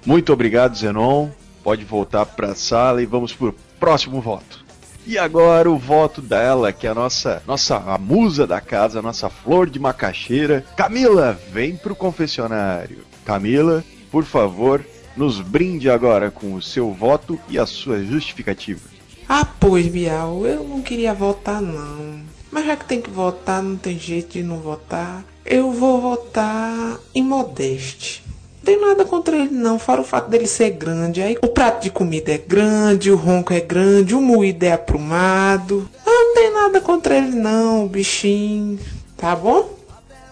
[0.04, 1.28] Muito obrigado, Zenon.
[1.62, 4.64] Pode voltar pra sala e vamos pro próximo voto.
[5.06, 9.02] E agora o voto dela, que é a nossa, nossa a musa da casa, a
[9.02, 10.64] nossa flor de macaxeira.
[10.76, 13.04] Camila, vem pro confessionário.
[13.24, 14.84] Camila, por favor,
[15.16, 18.80] nos brinde agora com o seu voto e a sua justificativa.
[19.28, 22.20] Ah, pois, Bial, eu não queria votar, não.
[22.50, 25.24] Mas já que tem que votar, não tem jeito de não votar.
[25.44, 28.22] Eu vou votar em Modeste.
[28.58, 31.22] Não tem nada contra ele, não, fora o fato dele ser grande.
[31.22, 35.88] Aí o prato de comida é grande, o ronco é grande, o moído é aprumado.
[36.04, 38.78] Ah, não tem nada contra ele, não, bichinho.
[39.16, 39.75] Tá bom?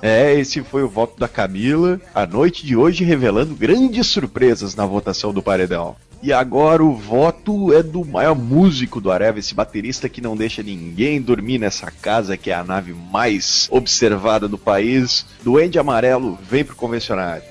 [0.06, 1.98] É, esse foi o voto da Camila.
[2.14, 5.96] A noite de hoje revelando grandes surpresas na votação do Paredão.
[6.22, 10.62] E agora o voto é do maior músico do Areva, esse baterista que não deixa
[10.62, 15.24] ninguém dormir nessa casa, que é a nave mais observada do país.
[15.42, 17.44] Duende Amarelo, vem pro convencionário.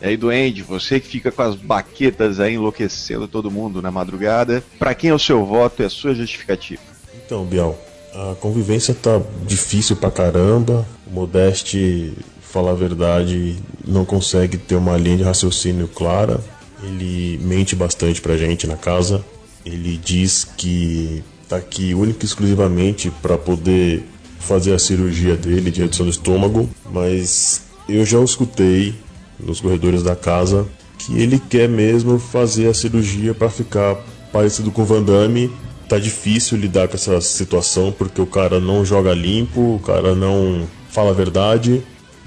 [0.00, 4.62] E aí, Duende, você que fica com as baquetas aí enlouquecendo todo mundo na madrugada,
[4.78, 6.82] pra quem é o seu voto e a sua justificativa?
[7.16, 7.76] Então, Bial,
[8.14, 10.86] a convivência tá difícil pra caramba.
[11.06, 13.56] O Modeste, falar a verdade,
[13.86, 16.40] não consegue ter uma linha de raciocínio clara.
[16.82, 19.24] Ele mente bastante pra gente na casa.
[19.64, 24.04] Ele diz que tá aqui única e exclusivamente para poder
[24.38, 28.94] fazer a cirurgia dele de redução do estômago, mas eu já escutei
[29.38, 30.66] nos corredores da casa
[30.98, 33.96] que ele quer mesmo fazer a cirurgia para ficar
[34.32, 35.50] parecido com o Van Damme.
[35.88, 40.68] Tá difícil lidar com essa situação porque o cara não joga limpo, o cara não
[40.90, 41.82] fala a verdade.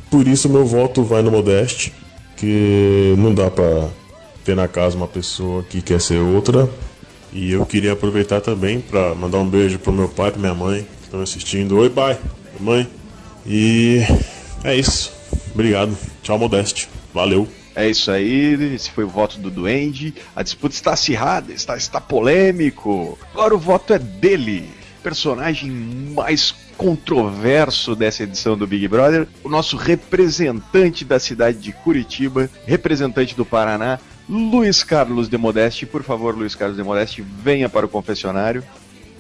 [0.10, 1.94] Por isso meu voto vai no Modeste,
[2.36, 3.88] que não dá pra
[4.44, 6.68] ter na casa uma pessoa que quer ser outra.
[7.32, 10.56] E eu queria aproveitar também para mandar um beijo pro meu pai e pra minha
[10.56, 11.78] mãe que estão assistindo.
[11.78, 12.18] Oi, pai,
[12.60, 12.88] mãe.
[13.46, 14.02] E
[14.64, 15.14] é isso.
[15.54, 15.96] Obrigado.
[16.24, 16.90] Tchau, Modeste.
[17.14, 17.48] Valeu.
[17.76, 20.14] É isso aí, esse foi o voto do Duende.
[20.36, 23.18] A disputa está acirrada, está, está polêmico.
[23.34, 24.70] Agora o voto é dele,
[25.02, 32.50] personagem mais controverso dessa edição do Big Brother, o nosso representante da cidade de Curitiba,
[32.66, 35.86] representante do Paraná, Luiz Carlos de Modeste.
[35.86, 38.64] Por favor, Luiz Carlos de Modeste, venha para o confessionário.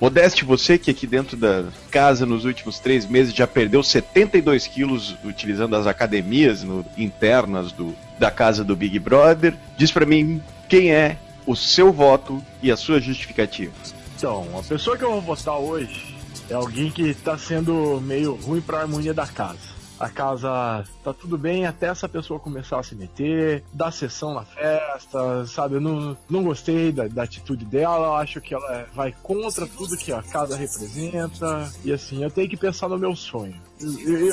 [0.01, 5.15] Modeste, você que aqui dentro da casa nos últimos três meses já perdeu 72 quilos
[5.23, 10.91] utilizando as academias no- internas do, da casa do Big Brother, diz pra mim quem
[10.91, 13.71] é o seu voto e a sua justificativa.
[14.17, 16.15] Então, a pessoa que eu vou votar hoje
[16.49, 19.70] é alguém que tá sendo meio ruim pra harmonia da casa.
[20.01, 24.43] A casa tá tudo bem até essa pessoa começar a se meter, dar sessão na
[24.43, 25.75] festa, sabe?
[25.75, 29.95] Eu não, não gostei da, da atitude dela, eu acho que ela vai contra tudo
[29.95, 31.71] que a casa representa.
[31.85, 33.61] E assim, eu tenho que pensar no meu sonho.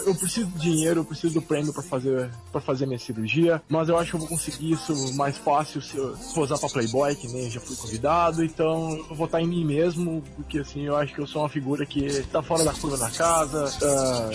[0.07, 3.89] Eu, preciso de dinheiro, eu preciso do prêmio pra fazer, pra fazer minha cirurgia, mas
[3.89, 7.29] eu acho que eu vou conseguir isso mais fácil se eu posar pra Playboy, que
[7.29, 11.15] nem já fui convidado, então eu vou votar em mim mesmo, porque assim, eu acho
[11.15, 14.31] que eu sou uma figura que tá fora da curva na casa, ah,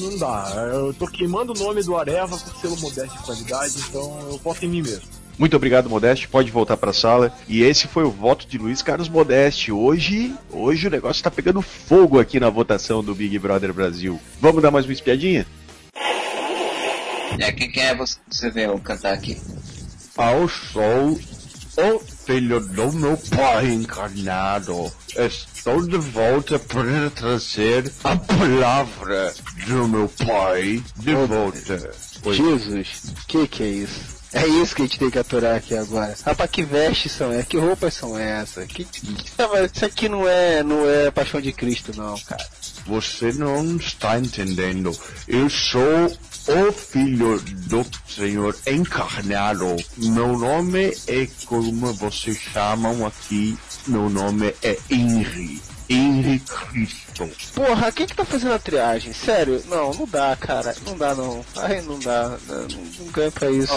[0.00, 0.52] não dá.
[0.72, 4.64] Eu tô queimando o nome do Areva por selo modesto de qualidade, então eu voto
[4.64, 5.21] em mim mesmo.
[5.38, 6.28] Muito obrigado, Modeste.
[6.28, 7.32] Pode voltar para a sala.
[7.48, 9.72] E esse foi o voto de Luiz Carlos Modeste.
[9.72, 14.20] Hoje, hoje o negócio está pegando fogo aqui na votação do Big Brother Brasil.
[14.40, 15.46] Vamos dar mais uma espiadinha?
[17.38, 19.40] É, quem, quem é você, você veio cantar aqui?
[20.18, 21.18] Eu sou
[21.78, 24.92] o filho do meu pai encarnado.
[25.16, 29.32] Estou de volta para trazer a palavra
[29.66, 31.90] do meu pai de volta.
[32.24, 32.34] Oi.
[32.34, 34.11] Jesus, que que é isso?
[34.32, 36.16] É isso que a gente tem que aturar aqui agora.
[36.24, 37.46] Rapaz, que vestes são essas?
[37.46, 38.66] Que roupas são essas?
[38.66, 38.86] Que...
[39.74, 42.44] Isso aqui não é, não é Paixão de Cristo, não, cara.
[42.86, 44.96] Você não está entendendo.
[45.28, 46.06] Eu sou
[46.48, 49.76] o Filho do Senhor encarnado.
[49.96, 53.56] Meu nome é como vocês chamam aqui.
[53.86, 55.60] Meu nome é Henry.
[55.88, 57.30] Henry Cristo.
[57.54, 59.12] Porra, quem que tá fazendo a triagem?
[59.12, 59.62] Sério?
[59.66, 60.74] Não, não dá, cara.
[60.86, 61.44] Não dá, não.
[61.56, 62.38] Ai, não dá.
[62.48, 62.66] Não,
[62.98, 63.72] não ganha pra isso.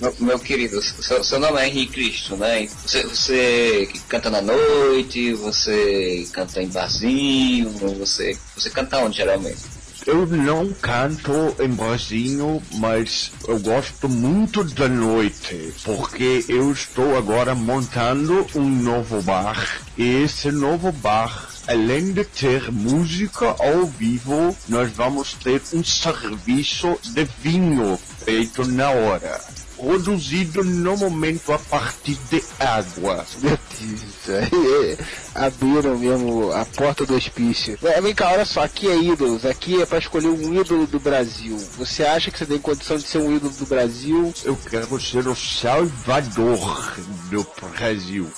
[0.00, 2.66] Meu, meu querido, seu, seu nome é Henrique Cristo, né?
[2.66, 9.79] Você, você canta na noite, você canta em barzinho, você, você canta onde geralmente?
[10.06, 17.54] Eu não canto em barzinho, mas eu gosto muito da noite, porque eu estou agora
[17.54, 19.82] montando um novo bar.
[19.96, 26.98] E esse novo bar, além de ter música ao vivo, nós vamos ter um serviço
[27.04, 29.59] de vinho feito na hora.
[29.80, 33.24] Produzido no momento a partir de água.
[33.42, 34.98] Meu Deus, aí é,
[35.34, 37.78] abriram mesmo a porta do hospício.
[37.82, 41.00] É, Vem cá, olha só, aqui é ídolos, aqui é pra escolher um ídolo do
[41.00, 41.56] Brasil.
[41.78, 44.34] Você acha que você tem condição de ser um ídolo do Brasil?
[44.44, 46.94] Eu quero ser o salvador
[47.30, 48.30] do Brasil.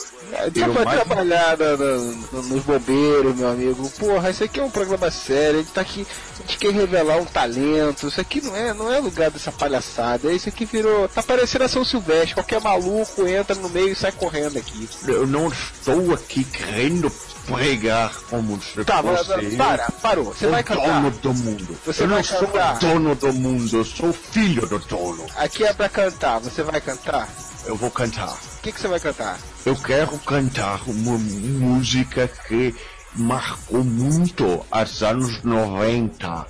[0.52, 3.90] Você Eu vai mais- trabalhar na- na- nos bombeiros, meu amigo.
[3.98, 5.60] Porra, isso aqui é um programa sério.
[5.60, 6.06] A gente tá aqui,
[6.38, 8.08] a gente quer revelar um talento.
[8.08, 10.32] Isso aqui não é, não é lugar dessa palhaçada.
[10.32, 11.08] Isso aqui virou.
[11.08, 12.34] Tá parecendo a São Silvestre.
[12.34, 14.88] Qualquer maluco entra no meio e sai correndo aqui.
[15.06, 17.10] Eu não estou aqui querendo
[17.46, 20.26] pregar como se Tá, fosse para, parou.
[20.26, 20.86] Você vai cantar.
[20.86, 21.76] dono do mundo.
[21.84, 22.76] Você eu não sou cantar.
[22.76, 25.26] o dono do mundo, eu sou filho do dono.
[25.36, 26.38] Aqui é pra cantar.
[26.38, 27.28] Você vai cantar?
[27.64, 28.28] Eu vou cantar.
[28.32, 29.38] O que, que você vai cantar?
[29.64, 32.74] Eu quero cantar uma música que
[33.14, 36.46] marcou muito os anos 90,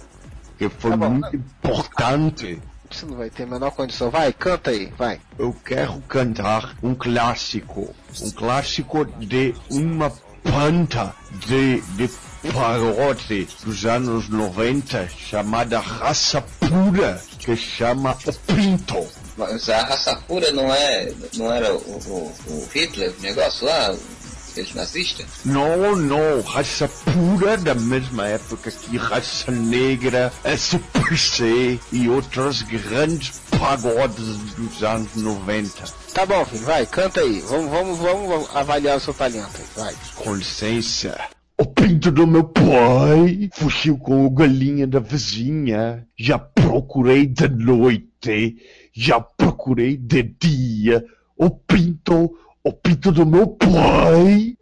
[0.59, 1.11] que foi Tá bom.
[1.11, 2.61] muito importante.
[2.91, 4.11] Você não vai ter a menor condição.
[4.11, 5.21] Vai, canta aí, vai.
[5.39, 10.13] Eu quero cantar um clássico, um clássico de uma
[10.45, 11.15] banda
[11.47, 12.11] de, de
[12.53, 19.07] paródia dos anos 90 chamada Raça Pura, que chama O Pinto.
[19.37, 21.13] Mas a raça pura não é.
[21.37, 23.95] não era o, o, o Hitler, o negócio lá,
[24.53, 25.27] aqueles nazistas?
[25.45, 34.37] Não, não, raça pura da mesma época que raça negra, SPC e outras grandes pagodes
[34.57, 35.85] dos anos 90.
[36.13, 37.41] Tá bom, filho, vai, canta aí.
[37.41, 39.95] Vamos, vamos, vamos avaliar o seu talento aí, vai.
[40.17, 41.19] Com licença.
[41.59, 46.07] O pinto do meu pai fugiu com o galinha da vizinha.
[46.19, 48.12] Já procurei de noite,
[48.93, 51.05] já procurei de dia.
[51.37, 54.57] O pinto, o pinto do meu pai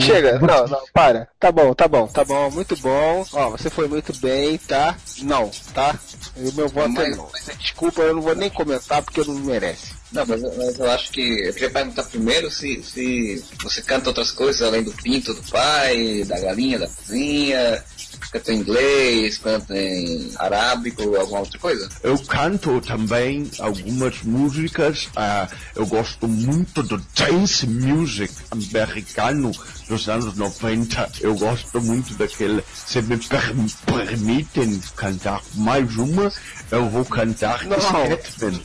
[0.00, 1.28] Chega, não, não, para.
[1.38, 3.24] Tá bom, tá bom, tá bom, muito bom.
[3.32, 4.96] Ó, você foi muito bem, tá?
[5.22, 5.98] Não, tá?
[6.36, 7.28] E o meu voto é não.
[7.58, 9.92] Desculpa, eu não vou nem comentar porque não merece.
[10.12, 11.20] Não, mas, eu- mas eu acho que.
[11.46, 16.22] Eu queria perguntar primeiro se, se você canta outras coisas além do pinto do pai,
[16.24, 17.84] da galinha da cozinha,
[18.30, 21.88] canta em inglês, canta em arábico, alguma outra coisa?
[22.02, 25.08] Eu canto também algumas músicas.
[25.16, 29.50] ah, eu gosto muito do dance music americano
[29.88, 31.10] dos anos 90.
[31.20, 32.62] Eu gosto muito daquele.
[32.74, 33.54] Se me per-
[33.86, 36.32] permitem cantar mais uma,
[36.70, 37.78] eu vou cantar Não.
[37.80, 38.62] Scatman.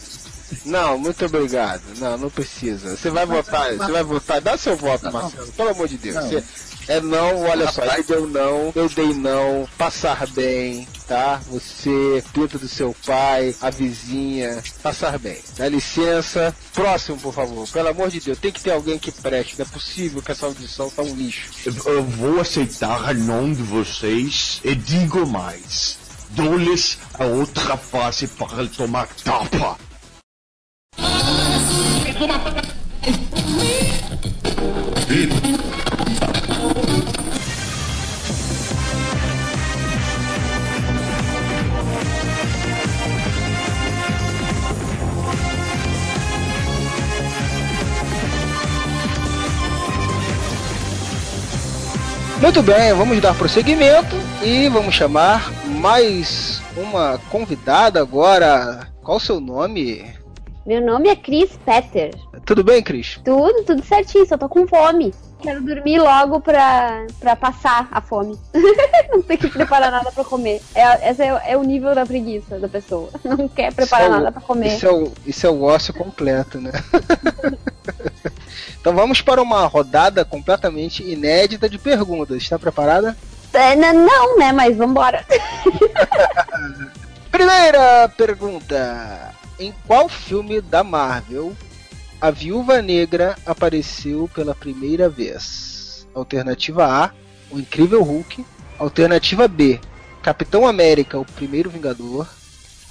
[0.64, 1.82] Não, muito obrigado.
[1.98, 2.96] Não, não precisa.
[2.96, 4.40] Você vai votar, você vai votar.
[4.40, 6.16] Dá seu voto, Marcelo, pelo amor de Deus.
[6.16, 6.44] Você-
[6.88, 11.42] é não, olha só, ele deu não, eu dei não, passar bem, tá?
[11.50, 15.38] Você, pinto do seu pai, a vizinha, passar bem.
[15.58, 16.56] Dá licença.
[16.74, 17.68] Próximo, por favor.
[17.68, 19.56] Pelo amor de Deus, tem que ter alguém que preste.
[19.58, 21.50] Não é possível que essa audição tá um lixo.
[21.66, 25.98] Eu- Eu vou aceitar a nome de vocês e digo mais.
[26.32, 29.78] Dou-lhes a outra face para tomar tapa.
[52.42, 58.88] Muito bem, vamos dar prosseguimento e vamos chamar mais uma convidada agora.
[59.04, 60.06] Qual o seu nome?
[60.66, 62.14] Meu nome é Chris Petter.
[62.46, 63.20] Tudo bem, Cris?
[63.24, 65.14] Tudo, tudo certinho, só tô com fome.
[65.42, 68.38] Quero dormir logo pra, pra passar a fome.
[69.12, 70.62] não ter que preparar nada pra comer.
[70.76, 73.10] É, esse é, é o nível da preguiça da pessoa.
[73.24, 74.68] Não quer preparar é o- nada pra comer.
[74.76, 76.72] Isso é o, isso é o ócio completo, né?
[78.80, 82.38] então vamos para uma rodada completamente inédita de perguntas.
[82.38, 83.18] Está preparada?
[83.54, 84.52] É, não, né?
[84.52, 85.26] Mas vambora.
[87.32, 89.34] Primeira pergunta.
[89.60, 91.56] Em qual filme da Marvel
[92.22, 96.08] a Viúva Negra apareceu pela primeira vez?
[96.14, 97.12] Alternativa A,
[97.52, 98.46] O Incrível Hulk.
[98.80, 99.80] Alternativa B,
[100.22, 102.28] Capitão América, o Primeiro Vingador.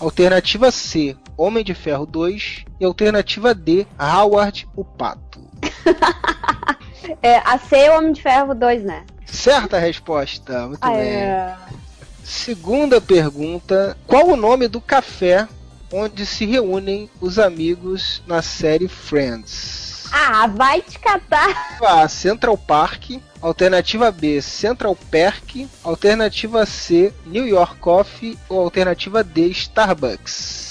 [0.00, 2.64] Alternativa C, Homem de Ferro 2.
[2.80, 5.40] E alternativa D, Howard o Pato.
[7.22, 9.04] É, a C é o Homem de Ferro 2, né?
[9.24, 10.98] Certa resposta, muito Ah, bem.
[11.00, 11.54] é.
[12.24, 15.46] Segunda pergunta: Qual o nome do café
[15.92, 20.08] onde se reúnem os amigos na série Friends?
[20.12, 21.78] Ah, vai te catar.
[21.80, 22.08] A.
[22.08, 23.20] Central Park.
[23.40, 25.68] Alternativa B, Central Perk.
[25.84, 28.36] Alternativa C, New York Coffee.
[28.48, 30.65] Ou alternativa D, Starbucks.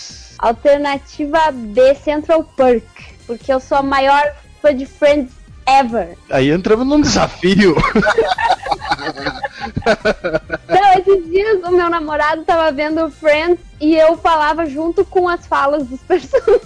[0.45, 2.83] Alternativa B, Central Park.
[3.25, 5.31] Porque eu sou a maior fã de Friends
[5.67, 6.15] ever.
[6.29, 7.75] Aí entramos num desafio.
[10.67, 15.47] Não, esses dias o meu namorado tava vendo Friends e eu falava junto com as
[15.47, 16.61] falas dos personagens.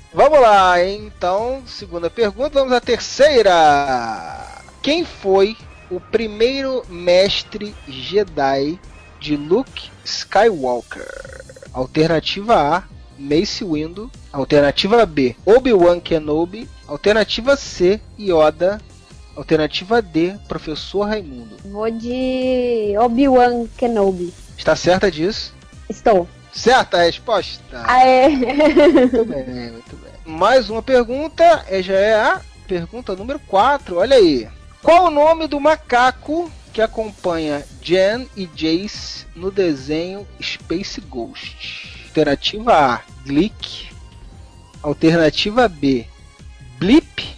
[0.14, 3.52] Vamos lá, então, segunda pergunta, vamos à terceira.
[4.80, 5.56] Quem foi
[5.90, 8.80] o primeiro mestre Jedi
[9.20, 11.51] de Luke Skywalker?
[11.72, 12.82] Alternativa A,
[13.18, 14.10] Mace Windu.
[14.32, 16.68] Alternativa B, Obi-Wan Kenobi.
[16.86, 18.80] Alternativa C, Yoda.
[19.34, 21.56] Alternativa D, Professor Raimundo.
[21.64, 24.32] Vou de Obi-Wan Kenobi.
[24.58, 25.54] Está certa disso?
[25.88, 26.28] Estou.
[26.52, 27.82] Certa a resposta.
[27.84, 28.28] Aê.
[28.28, 30.12] Muito bem, muito bem.
[30.26, 33.96] Mais uma pergunta, é, já é a pergunta número 4.
[33.96, 34.46] Olha aí.
[34.82, 42.06] Qual o nome do macaco que acompanha Jen e Jace no desenho Space Ghost?
[42.08, 43.90] Alternativa A, Glick.
[44.82, 46.06] Alternativa B,
[46.78, 47.36] Blip.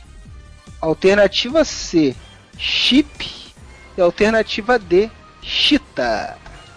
[0.80, 2.14] Alternativa C,
[2.57, 3.53] Chip.
[3.97, 5.11] E alternativa D,
[5.43, 6.37] Cheetah.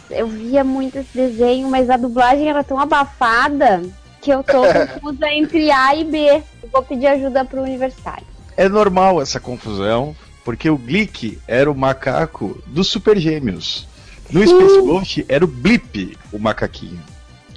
[0.09, 3.81] Eu via muito esse desenho, mas a dublagem era tão abafada
[4.21, 4.61] que eu tô
[5.01, 6.43] confusa entre A e B.
[6.63, 8.25] Eu vou pedir ajuda pro universitário.
[8.55, 10.15] É normal essa confusão,
[10.47, 13.85] porque o Glick era o macaco dos Super Gêmeos.
[14.31, 17.01] No Space Ghost era o Blip, o macaquinho.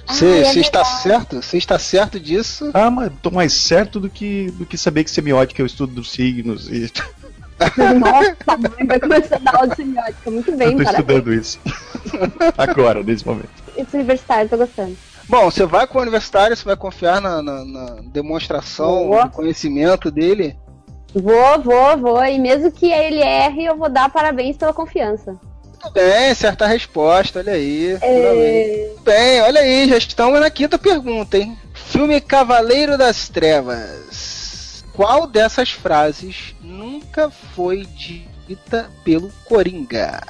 [0.05, 1.41] Você você está certo?
[1.41, 2.69] Você está certo disso?
[2.73, 5.93] Ah, mas tô mais certo do que, do que saber que semiótica é o estudo
[5.93, 6.91] dos signos e.
[7.97, 10.29] Nossa, mãe vai começar a dar aula de semiótica.
[10.29, 10.99] Muito bem, Eu tô parabéns.
[10.99, 11.59] estudando isso.
[12.57, 13.49] Agora, nesse momento.
[13.77, 14.97] Esse universitário, tô gostando.
[15.29, 19.23] Bom, você vai com o universitário, você vai confiar na, na- na demonstração Boa.
[19.25, 20.57] do conhecimento dele.
[21.13, 22.25] Vou, vou, vou.
[22.25, 25.37] E mesmo que ele erre, eu vou dar parabéns pela confiança.
[25.83, 27.97] Muito bem, certa resposta, olha aí.
[28.01, 28.91] É.
[29.03, 31.57] Bem, olha aí, já estamos na quinta pergunta, hein?
[31.73, 34.85] Filme Cavaleiro das Trevas.
[34.93, 40.21] Qual dessas frases nunca foi dita pelo Coringa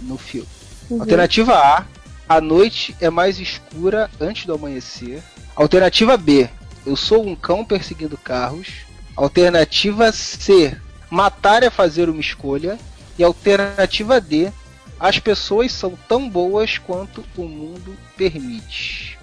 [0.00, 0.48] no filme?
[0.90, 1.00] Uhum.
[1.00, 1.84] Alternativa A:
[2.28, 5.22] A noite é mais escura antes do amanhecer.
[5.54, 6.48] Alternativa B:
[6.84, 8.85] Eu sou um cão perseguindo carros.
[9.16, 10.76] Alternativa C:
[11.10, 12.78] Matar é fazer uma escolha.
[13.18, 14.52] E alternativa D:
[15.00, 19.18] As pessoas são tão boas quanto o mundo permite.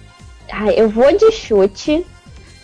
[0.50, 2.04] Ah, eu vou de chute.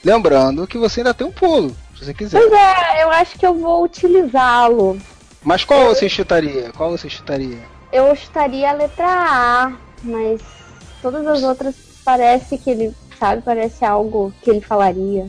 [0.04, 2.40] Lembrando que você ainda tem um pulo, se você quiser.
[2.40, 4.98] Pois é, eu acho que eu vou utilizá-lo.
[5.42, 6.70] Mas qual você chutaria?
[6.76, 7.58] Qual você chutaria?
[7.92, 9.72] Eu chutaria a letra A,
[10.02, 10.40] mas
[11.02, 11.74] todas as outras
[12.04, 15.26] parece que ele, sabe, parece algo que ele falaria.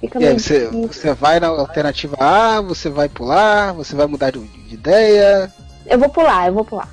[0.00, 0.88] Fica E aí, você, difícil.
[0.92, 5.52] você vai na alternativa A, você vai pular, você vai mudar de, de ideia.
[5.86, 6.88] Eu vou pular, eu vou pular.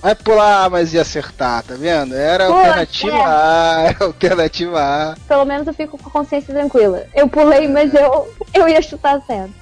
[0.00, 2.14] Vai pular, mas ia acertar, tá vendo?
[2.14, 3.24] Era a Pô, alternativa é.
[3.24, 5.16] A, era alternativa A.
[5.26, 7.06] Pelo menos eu fico com a consciência tranquila.
[7.14, 9.54] Eu pulei, mas eu, eu ia chutar certo.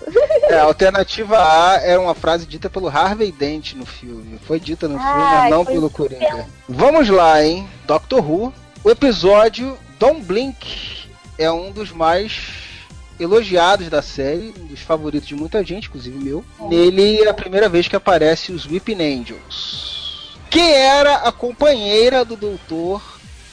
[0.51, 4.37] É, a alternativa A era uma frase dita pelo Harvey Dent no filme.
[4.45, 6.45] Foi dita no filme, mas não pelo Coringa.
[6.69, 7.69] Vamos lá, hein?
[7.87, 8.53] Doctor Who.
[8.83, 11.07] O episódio Don't Blink
[11.39, 12.72] é um dos mais
[13.19, 16.45] elogiados da série, um dos favoritos de muita gente, inclusive meu.
[16.69, 20.37] Nele é a primeira vez que aparece os Weeping Angels.
[20.51, 23.03] Quem era a companheira do doutor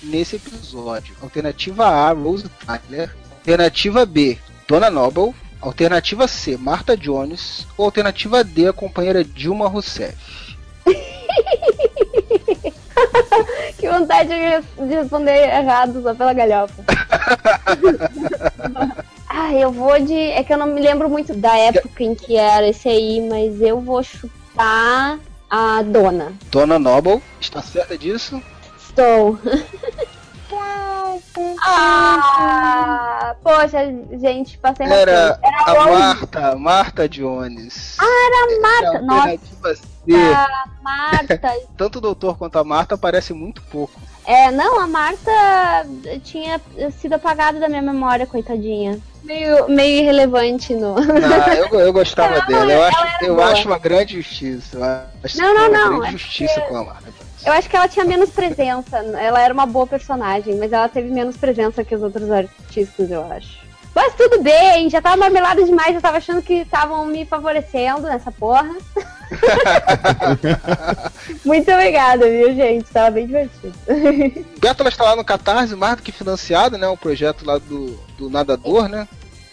[0.03, 1.15] nesse episódio?
[1.21, 3.15] Alternativa A, Rose Tyler.
[3.37, 4.37] Alternativa B,
[4.67, 5.33] Donna Noble.
[5.61, 7.65] Alternativa C, Martha Jones.
[7.77, 10.17] Ou alternativa D, a companheira Dilma Rousseff.
[13.77, 16.83] que vontade de de responder errado só pela galhofa.
[19.39, 20.13] ah, eu vou de.
[20.13, 23.61] É que eu não me lembro muito da época em que era esse aí, mas
[23.61, 25.17] eu vou chutar
[25.49, 26.33] a dona.
[26.51, 28.41] Donna Noble, está certa disso?
[28.77, 29.39] Estou.
[31.63, 33.77] ah, poxa,
[34.19, 35.39] gente, passei Era.
[35.41, 35.99] Era a Rose.
[35.99, 37.95] Marta, Marta Jones.
[37.99, 39.01] Ah, era a Marta.
[39.01, 40.15] Nossa, Alternativa C.
[40.15, 41.39] a Marta.
[41.77, 43.99] Tanto o doutor quanto a Marta aparecem muito pouco.
[44.25, 45.31] É, não, a Marta
[46.23, 46.61] tinha
[46.99, 48.99] sido apagada da minha memória, coitadinha.
[49.23, 50.95] Meio, meio irrelevante no.
[50.97, 52.71] Ah, eu, eu gostava Não, dela.
[52.71, 53.47] Eu, ela acho, eu boa.
[53.51, 54.77] acho uma grande justiça.
[54.77, 54.83] Eu
[55.23, 57.13] acho Não, não, uma não, grande é justiça com a Marta.
[57.45, 58.97] Eu acho que ela tinha menos presença.
[58.97, 63.25] Ela era uma boa personagem, mas ela teve menos presença que os outros artistas, eu
[63.31, 63.68] acho.
[63.95, 68.31] Mas tudo bem, já tava marmelada demais, eu tava achando que estavam me favorecendo nessa
[68.31, 68.69] porra.
[71.45, 72.89] Muito obrigada, viu, gente?
[72.91, 73.73] Tava bem divertido.
[74.59, 76.87] Bétula está lá no Catarse, mais do que financiado, né?
[76.87, 79.07] O projeto lá do, do nadador, né?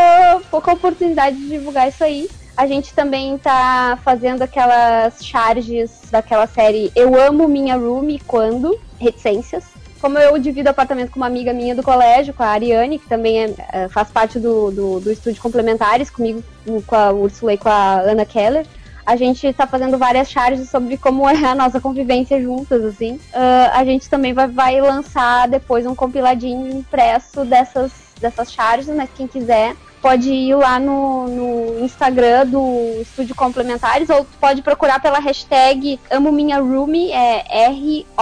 [0.50, 2.28] pouca oportunidade de divulgar isso aí.
[2.56, 9.64] A gente também tá fazendo aquelas charges daquela série Eu Amo Minha Room Quando, reticências.
[10.04, 13.42] Como eu divido apartamento com uma amiga minha do colégio, com a Ariane, que também
[13.42, 16.44] é- é, faz parte do, do, do estúdio Complementares, comigo,
[16.86, 18.66] com a Úrsula e com a Ana Keller,
[19.06, 23.18] a gente tá fazendo várias charges sobre como é a nossa convivência juntas, assim.
[23.32, 27.90] Ah, a gente também vai, vai lançar depois um compiladinho impresso dessas,
[28.20, 29.74] dessas charges, mas quem quiser
[30.04, 35.98] pode ir lá no, no Instagram do Estúdio Complementares ou tu pode procurar pela hashtag
[36.10, 38.20] Amo Minha Roomie, é R-O-O-M-I-E,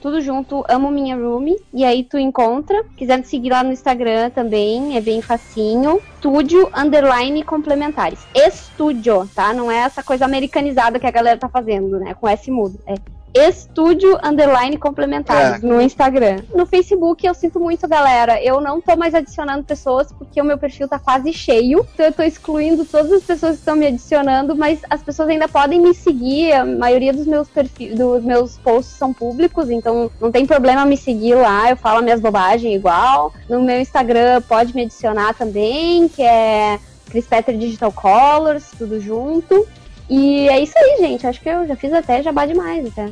[0.00, 2.84] tudo junto, Amo Minha Roomie, e aí tu encontra.
[2.96, 6.02] Quiser me seguir lá no Instagram também, é bem facinho.
[6.16, 8.18] Estúdio Underline Complementares.
[8.34, 9.52] Estúdio, tá?
[9.52, 12.14] Não é essa coisa americanizada que a galera tá fazendo, né?
[12.14, 12.80] Com S mudo.
[12.84, 12.94] É
[13.34, 15.66] Estúdio Underline Complementares É.
[15.66, 16.42] no Instagram.
[16.54, 18.42] No Facebook eu sinto muito, galera.
[18.42, 21.86] Eu não tô mais adicionando pessoas porque o meu perfil tá quase cheio.
[21.94, 25.48] Então eu tô excluindo todas as pessoas que estão me adicionando, mas as pessoas ainda
[25.48, 26.52] podem me seguir.
[26.52, 30.96] A maioria dos meus perfis, dos meus posts são públicos, então não tem problema me
[30.96, 31.70] seguir lá.
[31.70, 33.32] Eu falo minhas bobagens igual.
[33.48, 36.78] No meu Instagram pode me adicionar também, que é
[37.10, 39.66] Chris Petter Digital Colors, tudo junto.
[40.12, 41.26] E é isso aí, gente.
[41.26, 43.08] Acho que eu já fiz até jabá demais até.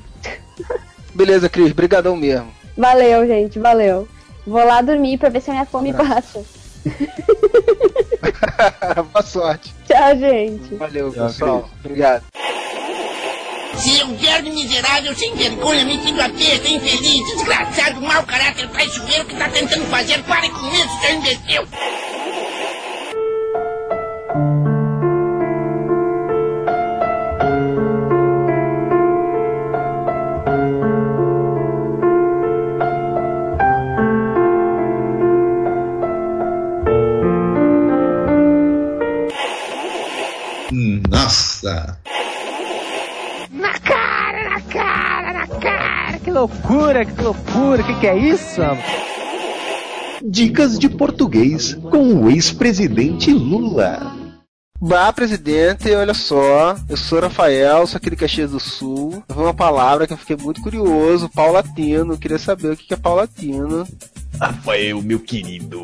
[1.14, 2.52] Beleza, Cris, brigadão mesmo.
[2.76, 4.06] Valeu, gente, valeu.
[4.46, 6.44] Vou lá dormir pra ver se a minha fome passa.
[9.12, 9.72] Boa sorte.
[9.86, 10.74] Tchau, gente.
[10.74, 11.70] Valeu, pessoal.
[11.82, 12.22] Obrigado.
[13.72, 19.24] Você é um verme miserável, sem vergonha, metido a besta, infeliz, desgraçado, mau caráter, traiçoeiro
[19.24, 20.22] que tá tentando fazer.
[20.24, 21.66] Pare com isso, seu imbecil!
[41.62, 41.98] Nossa!
[43.50, 46.18] Na cara, na cara, na cara!
[46.18, 48.62] Que loucura, que loucura, que que é isso?
[50.22, 54.16] Dicas de português com o ex-presidente Lula.
[54.80, 59.22] Bah, presidente, olha só, eu sou Rafael, sou aqui de Caxias do Sul.
[59.28, 62.96] Foi uma palavra que eu fiquei muito curioso, paulatino, queria saber o que que é
[62.96, 63.86] paulatino.
[64.40, 65.78] Rafael, meu querido,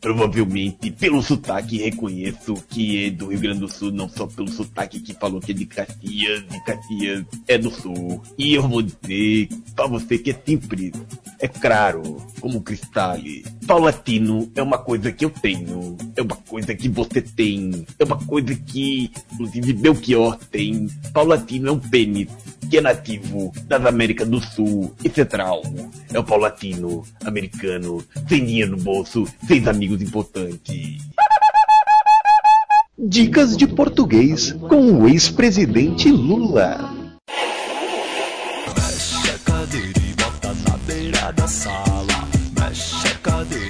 [0.00, 5.00] provavelmente pelo sotaque reconheço que é do Rio Grande do Sul, não só pelo sotaque
[5.00, 8.22] que falou que é de Caxias, de Caxias é do Sul.
[8.38, 10.92] E eu vou dizer pra você que é simples,
[11.40, 12.02] é claro,
[12.40, 13.16] como cristal.
[13.66, 18.18] Paulatino é uma coisa que eu tenho, é uma coisa que você tem, é uma
[18.24, 20.86] coisa que, inclusive, Belchior tem.
[21.12, 22.28] Paulatino é um pênis
[22.70, 25.62] que é nativo das Américas do Sul e Central.
[26.12, 27.79] É o paulatino americano,
[28.28, 30.98] sem dinheiro no bolso, sem amigos importantes.
[32.98, 36.94] Dicas de português com o ex-presidente Lula.
[38.76, 42.28] Mexe a cadeira e bota na beira da sala.
[42.58, 43.69] Mexe a cadeira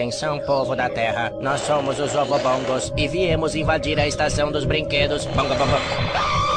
[0.00, 1.30] Atenção, povo da Terra.
[1.42, 5.26] Nós somos os Ovobongos e viemos invadir a estação dos brinquedos.
[5.26, 6.49] Bongo, bongo.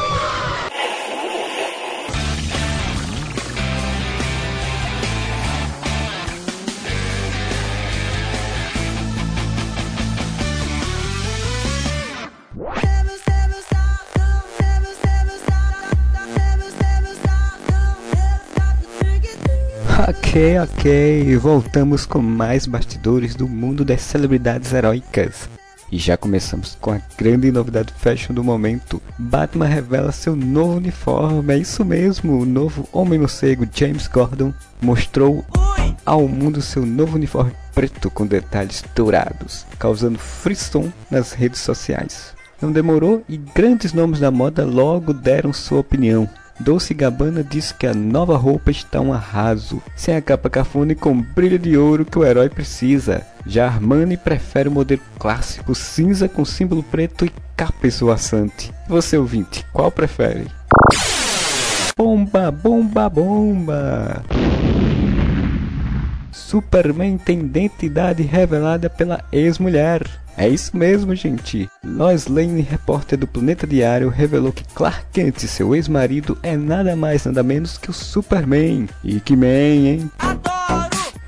[20.34, 25.48] Ok, ok, voltamos com mais bastidores do mundo das celebridades heróicas.
[25.92, 29.00] E já começamos com a grande novidade fashion do momento.
[29.20, 34.52] Batman revela seu novo uniforme, é isso mesmo, o novo Homem-Morcego James Gordon
[34.82, 35.46] mostrou
[36.04, 42.34] ao mundo seu novo uniforme preto com detalhes dourados, causando frisson nas redes sociais.
[42.60, 46.28] Não demorou e grandes nomes da moda logo deram sua opinião.
[46.60, 50.96] Dolce Gabbana diz que a nova roupa está um arraso, sem a capa cafona e
[50.96, 53.26] com brilho de ouro que o herói precisa.
[53.46, 58.72] Já Armani prefere o modelo clássico cinza com símbolo preto e capa esvoaçante.
[58.88, 60.48] Você ouvinte, qual prefere?
[61.98, 64.24] Bomba, bomba, bomba!
[66.32, 70.23] Superman tem identidade revelada pela ex-mulher.
[70.38, 71.70] É isso mesmo, gente.
[71.84, 77.26] Lois Lane, repórter do Planeta Diário, revelou que Clark Kent, seu ex-marido, é nada mais
[77.26, 78.88] nada menos que o Superman.
[79.04, 80.12] E que man, hein?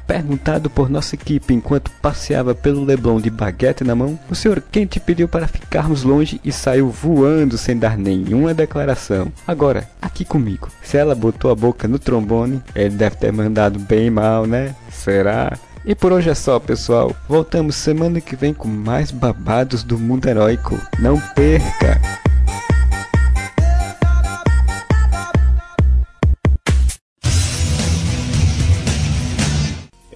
[0.08, 4.62] Perguntado por nossa equipe enquanto passeava pelo Leblon de baguete na mão, o Sr.
[4.72, 9.32] Kent pediu para ficarmos longe e saiu voando sem dar nenhuma declaração.
[9.48, 14.10] Agora, aqui comigo, se ela botou a boca no trombone, ele deve ter mandado bem
[14.12, 14.76] mal, né?
[14.92, 15.58] Será?
[15.88, 17.16] E por hoje é só, pessoal.
[17.30, 20.76] Voltamos semana que vem com mais babados do mundo heróico.
[21.00, 22.02] Não perca!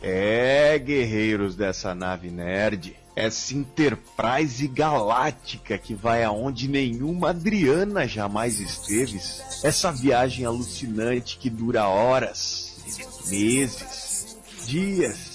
[0.02, 2.96] É, guerreiros dessa nave nerd.
[3.16, 9.20] Essa Enterprise galáctica que vai aonde nenhuma Adriana jamais esteve.
[9.64, 12.78] Essa viagem alucinante que dura horas,
[13.30, 14.36] meses,
[14.66, 15.29] dias,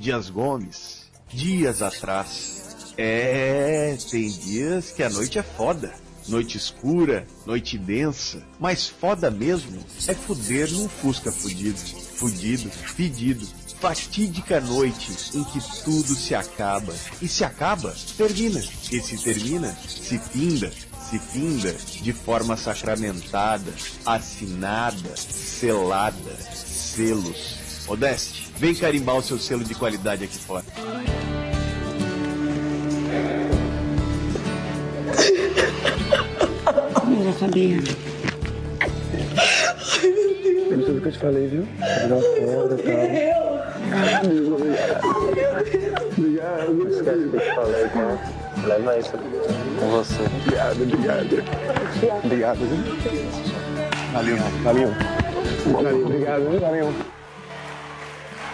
[0.00, 2.94] dias Gomes, dias atrás.
[2.96, 5.94] É, tem dias que a noite é foda.
[6.26, 13.46] Noite escura, noite densa, mas foda mesmo é fuder num Fusca fudido, fudido, pedido,
[13.80, 16.94] fatídica noite em que tudo se acaba.
[17.20, 18.60] E se acaba, termina.
[18.92, 20.70] E se termina, se finda.
[21.10, 23.74] Se finda de forma sacramentada,
[24.06, 27.59] assinada, selada, selos.
[27.86, 30.64] Modeste, vem carimbar o seu selo de qualidade aqui fora.
[37.24, 37.78] Já sabia.
[40.68, 41.62] Foi tudo que eu te falei, viu?
[41.62, 42.20] E tal.
[43.92, 45.00] Ah, obrigado.
[46.16, 46.74] Obrigado.
[46.74, 48.40] Não esquece o que eu te falei, tá?
[48.66, 49.12] Leva isso
[49.78, 50.22] com você.
[50.22, 51.42] Obrigado, obrigado.
[52.24, 52.78] Obrigado, viu?
[54.12, 54.88] Valeu, valeu.
[55.72, 56.60] Valeu, obrigado, viu?
[56.60, 56.94] Valeu.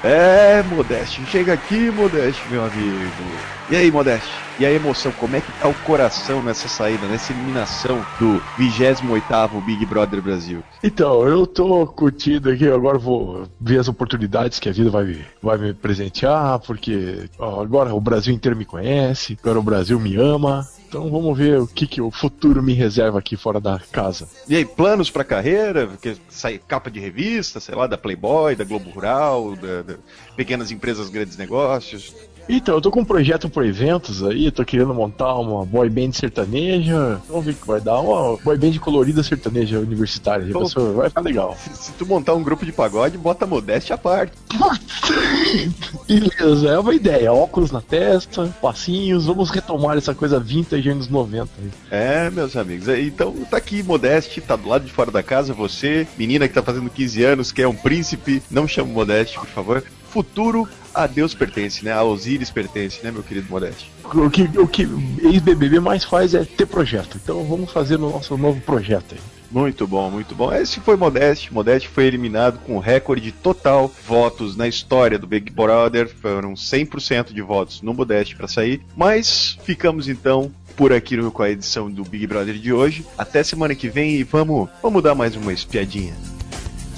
[0.03, 3.56] É, Modeste, chega aqui, Modeste, meu amigo.
[3.69, 4.45] E aí, Modeste?
[4.59, 9.61] E a emoção, como é que tá o coração nessa saída, nessa eliminação do 28º
[9.65, 10.63] Big Brother Brasil?
[10.85, 15.25] Então, eu tô curtindo aqui, agora vou ver as oportunidades que a vida vai, me-
[15.43, 20.15] vai me presentear, porque ó, agora o Brasil inteiro me conhece, agora o Brasil me
[20.17, 20.67] ama.
[20.89, 24.29] Então vamos ver o que, que o futuro me reserva aqui fora da casa.
[24.49, 25.89] E aí, planos pra carreira?
[26.01, 29.95] Que sai capa de revista, sei lá, da Playboy, da Globo Rural, da, da
[30.37, 32.15] Pequenas Empresas Grandes Negócios.
[32.49, 36.13] Então, eu tô com um projeto por eventos aí, tô querendo montar uma boy band
[36.13, 37.21] sertaneja.
[37.29, 37.99] Vamos ver o que vai dar.
[38.01, 40.47] Uma boy band colorida sertaneja universitária.
[40.53, 41.57] Pô, pessoa, vai ficar legal.
[41.59, 44.33] Se, se tu montar um grupo de pagode, bota a Modeste à parte.
[46.07, 47.33] Beleza, é uma ideia.
[47.33, 51.49] Óculos na testa, passinhos, vamos retomar essa coisa vintage anos 90.
[51.61, 51.71] aí.
[51.91, 52.89] É, meus amigos.
[52.89, 56.55] é, Então tá aqui, Modeste, tá do lado de fora da casa, você, menina que
[56.55, 59.83] tá fazendo 15 anos, que é um príncipe, não chama Modeste, por favor.
[60.17, 61.93] Futuro a Deus pertence, né?
[61.93, 63.93] A Osíris pertence, né, meu querido Modeste?
[64.03, 64.89] O que, o que
[65.23, 67.21] ex-BBB mais faz é ter projeto.
[67.23, 69.21] Então vamos fazer o nosso novo projeto aí.
[69.51, 70.51] Muito bom, muito bom.
[70.51, 71.53] Esse foi Modeste.
[71.53, 76.09] Modeste foi eliminado com recorde total votos na história do Big Brother.
[76.09, 78.81] Foram 100% de votos no Modeste para sair.
[78.97, 83.05] Mas ficamos então por aqui com a edição do Big Brother de hoje.
[83.19, 86.15] Até semana que vem e vamos, vamos dar mais uma espiadinha.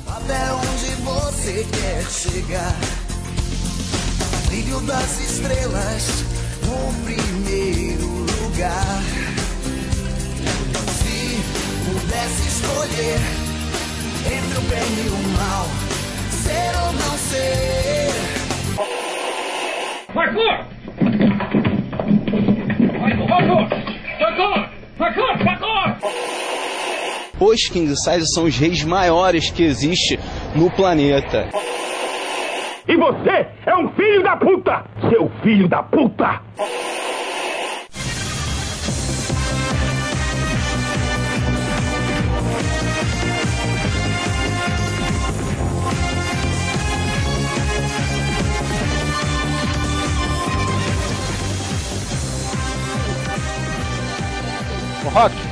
[0.06, 3.07] Até onde você quer chegar?
[4.48, 6.24] Brilho das estrelas
[6.64, 9.02] no primeiro lugar.
[10.98, 11.42] Se
[11.84, 13.20] pudesse escolher
[14.26, 15.66] entre o bem e o mal,
[16.32, 18.08] ser ou não ser.
[20.14, 20.56] Parkour!
[23.28, 23.68] Parkour!
[24.18, 24.68] Parkour!
[24.98, 25.32] Parkour!
[25.44, 25.86] Parkour!
[27.38, 30.18] Os King Size são os reis maiores que existe
[30.54, 31.48] no planeta.
[32.88, 34.82] E você é um filho da puta!
[35.10, 36.40] Seu filho da puta!
[55.12, 55.47] Rock,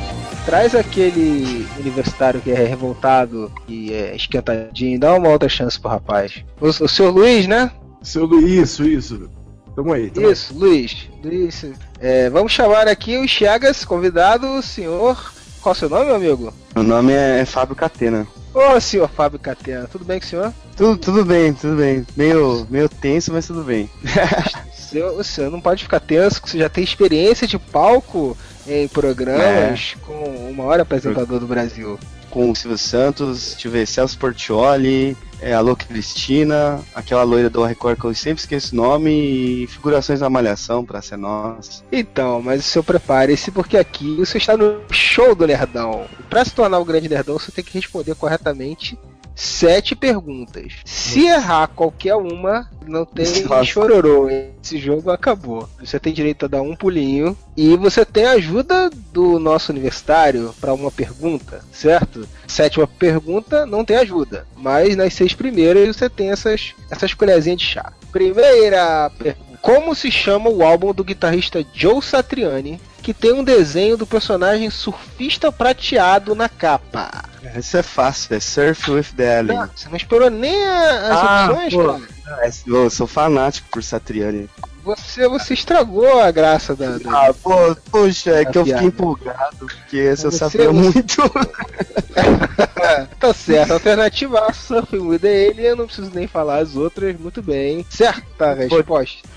[0.47, 6.45] traz aquele universitário que é revoltado e é esquentadinho, dá uma outra chance pro rapaz.
[6.61, 7.73] O, o seu Luiz, né?
[8.01, 9.31] Seu Luiz, isso, isso.
[9.75, 11.09] Tamo aí, tamo Isso, Luiz.
[11.23, 11.67] Luiz.
[11.99, 15.33] É, vamos chamar aqui o Chagas, convidado, o senhor.
[15.61, 16.55] Qual o seu nome, meu amigo?
[16.77, 18.27] Meu nome é Fábio Catena.
[18.55, 20.55] Ô, senhor Fábio Catena, tudo bem com o senhor?
[20.77, 22.07] Tudo, tudo bem, tudo bem.
[22.17, 23.91] Meio, meio tenso, mas tudo bem.
[24.87, 28.39] O senhor, o senhor não pode ficar tenso, que você já tem experiência de palco
[28.69, 31.99] em programas com o maior apresentador do Brasil.
[32.31, 38.05] Com o Silvio Santos, tive Celso Portioli, é, Alô Cristina, aquela loira do Record que
[38.05, 41.83] eu sempre esqueço o nome, e figurações da Malhação, pra ser nós.
[41.91, 46.07] Então, mas o senhor prepare-se, porque aqui você está no show do Nerdão.
[46.29, 48.99] Para se tornar o grande Nerdão, você tem que responder corretamente
[49.37, 50.73] sete perguntas.
[50.85, 53.65] Se errar qualquer uma, não tem Nossa.
[53.65, 54.29] chororô.
[54.31, 55.69] Esse jogo acabou.
[55.79, 57.37] Você tem direito a dar um pulinho.
[57.57, 62.27] E você tem a ajuda do nosso universitário para uma pergunta, certo?
[62.47, 64.47] Sétima pergunta não tem ajuda.
[64.57, 67.93] Mas nas seis primeiras você tem essas, essas colherzinhas de chá.
[68.11, 69.46] Primeira pergunta.
[69.61, 74.69] Como se chama o álbum do guitarrista Joe Satriani, que tem um desenho do personagem
[74.71, 77.25] surfista prateado na capa?
[77.57, 79.59] Isso é fácil, é Surf with the Alien.
[79.59, 81.85] Não, você não esperou nem a- as Ah, opções, pô.
[81.93, 82.16] cara?
[82.43, 84.49] É, Eu sou fanático por Satriani.
[84.85, 86.97] Você, você estragou a graça da.
[86.99, 87.51] da- Ah, pô,
[87.91, 88.83] poxa, é que eu piada.
[88.83, 91.17] fiquei empolgado, porque esse eu Você- sabia você- muito.
[93.19, 93.73] tá certo.
[93.73, 97.85] Alternativa A, Surfing with the Alien, eu não preciso nem falar as outras, muito bem.
[97.91, 99.29] Certa resposta.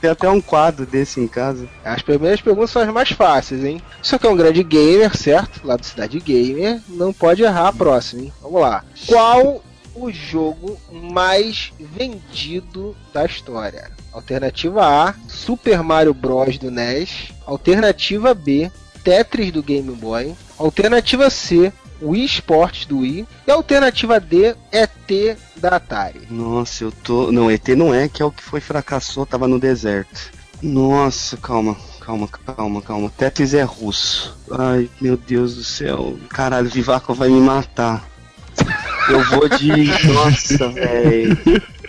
[0.00, 1.68] Tem até um quadro desse em casa.
[1.84, 3.80] As primeiras perguntas são as mais fáceis, hein?
[4.02, 5.60] Isso aqui é um grande gamer, certo?
[5.64, 6.80] Lá do Cidade Gamer.
[6.88, 8.32] Não pode errar a próxima, hein?
[8.42, 8.84] Vamos lá.
[9.06, 9.62] Qual
[10.04, 13.90] o jogo mais vendido da história?
[14.12, 16.58] Alternativa A, Super Mario Bros.
[16.58, 17.32] do NES.
[17.46, 18.70] Alternativa B,
[19.04, 20.34] Tetris do Game Boy.
[20.58, 21.72] Alternativa C,
[22.02, 23.26] Wii Sports do Wii.
[23.46, 26.26] E alternativa D, ET da Atari.
[26.30, 27.30] Nossa, eu tô.
[27.30, 30.32] Não, ET não é, que é o que foi fracassou, tava no deserto.
[30.60, 33.12] Nossa, calma, calma, calma, calma.
[33.16, 34.36] Tetris é russo.
[34.50, 36.18] Ai, meu Deus do céu.
[36.28, 38.07] Caralho, Vivaco vai me matar.
[39.08, 39.72] Eu vou de.
[40.12, 41.38] Nossa, velho.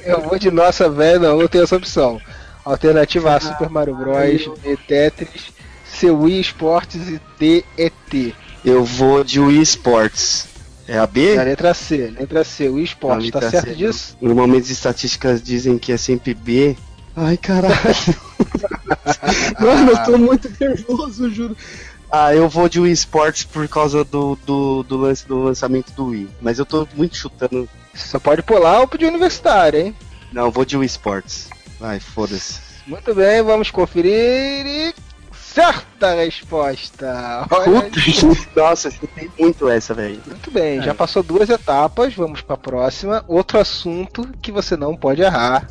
[0.04, 2.20] Eu vou de nossa velho, não, não tem essa opção.
[2.64, 5.52] Alternativa A, Super Mario Bros, B, Tetris,
[5.86, 8.34] C, Wii Sports e D, ET.
[8.64, 10.48] Eu vou de Wii Sports.
[10.88, 11.38] É a B?
[11.38, 13.76] A letra C, letra C, Wii Sports, tá certo C.
[13.76, 14.18] disso?
[14.20, 16.76] Normalmente as estatísticas dizem que é sempre B.
[17.16, 17.76] Ai, caralho.
[19.60, 21.56] Mano, eu tô muito nervoso, juro.
[22.12, 26.08] Ah, eu vou de Wii Sports por causa do, do, do lance do lançamento do
[26.08, 26.30] Wii.
[26.42, 27.70] Mas eu tô muito chutando.
[27.94, 29.96] Você só pode pular ou pedir universitário, hein?
[30.32, 31.50] Não, eu vou de Wii Sports.
[31.80, 32.60] Vai, foda-se.
[32.88, 34.94] Muito bem, vamos conferir e...
[35.32, 37.48] Certa resposta!
[37.50, 38.00] Olha Puta,
[38.56, 40.22] nossa, eu chutei muito essa, velho.
[40.26, 43.26] Muito bem, já passou duas etapas, vamos pra próxima.
[43.28, 45.68] Outro assunto que você não pode errar,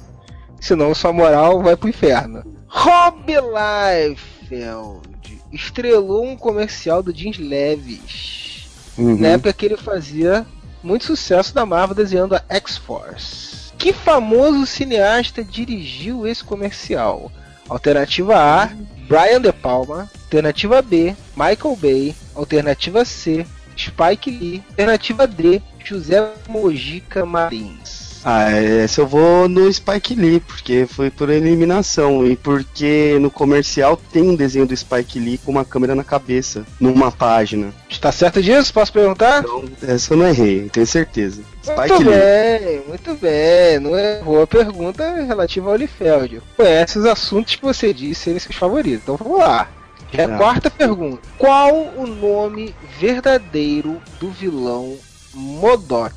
[0.61, 2.45] senão sua moral vai pro inferno.
[2.67, 5.18] Rob Liefeld
[5.53, 8.67] estrelou um comercial do Jeans Leves.
[8.97, 9.19] Uhum.
[9.19, 10.47] Na época que ele fazia
[10.83, 13.73] muito sucesso da Marvel desenhando a X-Force.
[13.79, 17.31] Que famoso cineasta dirigiu esse comercial?
[17.69, 18.71] Alternativa A,
[19.07, 20.11] Brian De Palma.
[20.25, 22.15] Alternativa B, Michael Bay.
[22.35, 23.47] Alternativa C,
[23.77, 24.65] Spike Lee.
[24.71, 26.17] Alternativa D, José
[26.49, 28.08] Mojica Marins.
[28.25, 32.27] Ah, essa eu vou no Spike Lee, porque foi por eliminação.
[32.27, 36.65] E porque no comercial tem um desenho do Spike Lee com uma câmera na cabeça,
[36.81, 37.73] numa página.
[37.89, 38.73] Está certo disso?
[38.73, 39.41] Posso perguntar?
[39.41, 41.43] Então, essa eu não errei, tenho certeza.
[41.63, 42.19] Spike Muito Lee.
[42.19, 43.79] bem, muito bem.
[43.81, 46.43] Não é boa pergunta relativa ao Liefeld.
[46.57, 49.01] Conhece os assuntos que você disse serem seus favoritos.
[49.03, 49.69] Então vamos lá.
[50.13, 50.37] É a Tá.
[50.39, 51.21] quarta pergunta.
[51.37, 54.97] Qual o nome verdadeiro do vilão
[55.35, 56.13] Modok?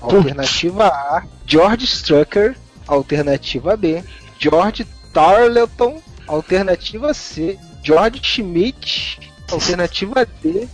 [0.00, 2.56] Alternativa A, George Strucker.
[2.86, 4.02] Alternativa B,
[4.38, 6.00] George Tarleton.
[6.26, 9.18] Alternativa C, George Schmidt.
[9.50, 10.68] Alternativa D,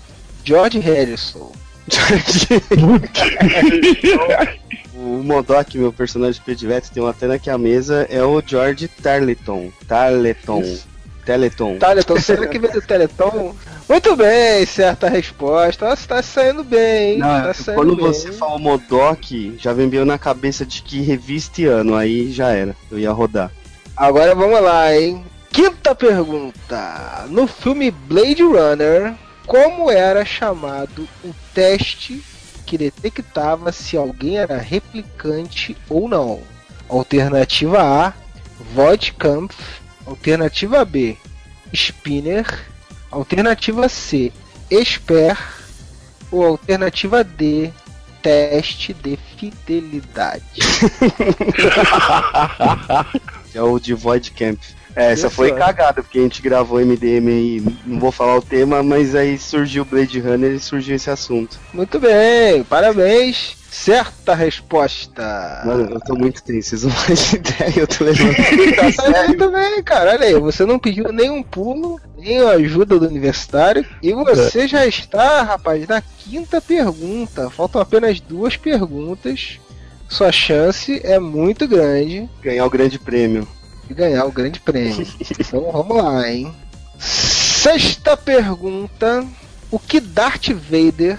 [0.45, 1.53] George Harrison.
[4.95, 8.41] O o Modok, meu personagem de Pedivet, tem uma antena aqui à mesa, é o
[8.45, 9.73] George Tarleton.
[9.87, 10.63] Tarleton.
[11.25, 11.79] Teleton.
[11.79, 13.55] Teleton, será que veio do Teleton?
[13.93, 15.95] Muito bem, certa resposta.
[15.95, 17.19] Você tá saindo bem, hein?
[17.19, 18.07] Não, tá saindo quando bem.
[18.07, 22.75] você falou Modok, já veio na cabeça de que revista e ano, aí já era.
[22.91, 23.51] Eu ia rodar.
[23.95, 25.23] Agora vamos lá, hein?
[25.51, 27.27] Quinta pergunta.
[27.29, 29.13] No filme Blade Runner,
[29.47, 32.23] como era chamado o teste
[32.65, 36.41] que detectava se alguém era replicante ou não?
[36.89, 38.15] Alternativa A,
[38.75, 39.83] Voidkampf.
[40.07, 41.15] Alternativa B,
[41.75, 42.72] Spinner.
[43.13, 44.33] Alternativa C,
[44.71, 45.37] Esper.
[46.31, 47.71] Ou alternativa D,
[48.23, 50.43] teste de fidelidade.
[53.55, 54.59] é o de Void Camp.
[54.95, 55.55] É, essa foi é.
[55.55, 59.85] cagada, porque a gente gravou MDM aí, não vou falar o tema, mas aí surgiu
[59.85, 61.59] Blade Runner e surgiu esse assunto.
[61.73, 63.57] Muito bem, parabéns.
[63.71, 65.63] Certa resposta.
[65.65, 68.37] Mano, eu tô muito triste, vocês não fazem ideia, eu tô levando.
[68.77, 70.13] Tá certo também, cara.
[70.13, 73.85] Olha aí, você não pediu nenhum pulo, nem a ajuda do universitário.
[74.03, 77.49] E você já está, rapaz, na quinta pergunta.
[77.49, 79.59] Faltam apenas duas perguntas.
[80.07, 83.49] Sua chance é muito grande Ganhar o grande prêmio.
[83.87, 85.07] De ganhar o grande prêmio.
[85.39, 86.55] então vamos lá, hein?
[86.99, 89.27] Sexta pergunta:
[89.71, 91.19] O que Darth Vader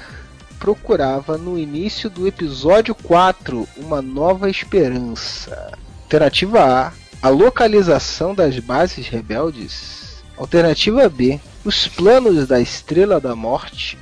[0.59, 5.77] procurava no início do episódio 4, Uma Nova Esperança?
[6.03, 10.23] Alternativa A: A localização das bases rebeldes.
[10.37, 13.97] Alternativa B: Os planos da Estrela da Morte.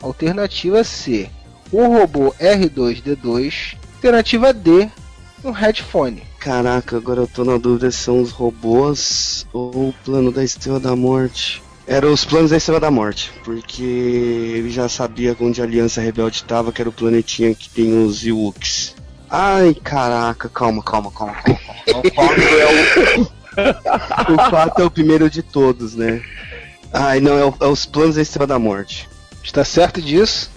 [0.00, 1.28] Alternativa C:
[1.70, 3.76] O robô R2D2.
[3.96, 4.88] Alternativa D:
[5.44, 6.22] Um headphone.
[6.38, 10.80] Caraca, agora eu tô na dúvida se são os robôs ou o plano da Estrela
[10.80, 11.62] da Morte.
[11.86, 16.44] Eram os planos da Estrela da Morte, porque ele já sabia onde a Aliança Rebelde
[16.44, 18.94] tava, que era o planetinha que tem os Ewoks.
[19.30, 21.60] Ai, caraca, calma, calma, calma, calma.
[21.86, 22.02] calma.
[22.08, 22.66] O 4 é
[24.30, 24.34] o...
[24.34, 26.22] o 4 é o primeiro de todos, né?
[26.92, 29.08] Ai, não, é, o- é os planos da Estrela da Morte.
[29.42, 30.50] Está certo disso?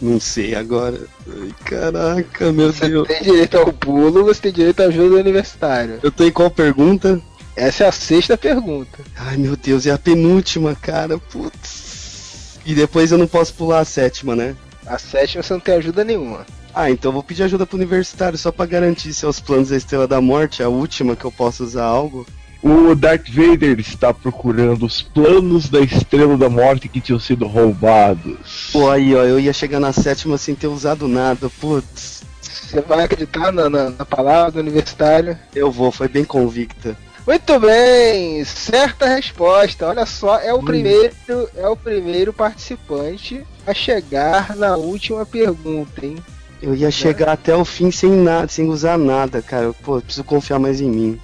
[0.00, 1.00] Não sei agora.
[1.26, 3.08] Ai, caraca, meu Deus.
[3.08, 5.98] Tem direito ao pulo, você tem direito à ajuda do universitário.
[6.02, 7.20] Eu tô em qual pergunta?
[7.56, 8.98] Essa é a sexta pergunta.
[9.16, 11.18] Ai meu Deus, é a penúltima, cara.
[11.18, 12.58] Putz.
[12.66, 14.54] E depois eu não posso pular a sétima, né?
[14.86, 16.44] A sétima você não tem ajuda nenhuma.
[16.74, 19.70] Ah, então eu vou pedir ajuda pro universitário só pra garantir se é os planos
[19.70, 22.26] da Estrela da Morte, a última que eu posso usar algo.
[22.68, 28.70] O Darth Vader está procurando os planos da Estrela da Morte que tinham sido roubados.
[28.72, 32.24] Pô, aí ó, eu ia chegar na sétima sem ter usado nada, putz.
[32.40, 35.38] Você vai acreditar na, na- na palavra do universitário?
[35.54, 36.96] Eu vou, foi bem convicta.
[37.24, 39.86] Muito bem, certa resposta.
[39.86, 41.12] Olha só, é o primeiro,
[41.56, 46.16] é o primeiro participante a chegar na última pergunta, hein?
[46.60, 49.72] Eu ia chegar até o fim sem nada, sem usar nada, cara.
[49.84, 51.20] Pô, preciso confiar mais em mim.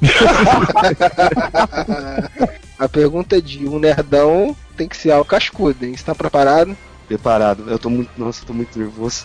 [2.78, 5.96] A pergunta de um nerdão tem que ser algo cascudo, hein?
[5.96, 6.76] Você tá preparado?
[7.06, 7.70] Preparado.
[7.70, 8.10] Eu tô muito.
[8.16, 9.24] Nossa, eu tô muito nervoso.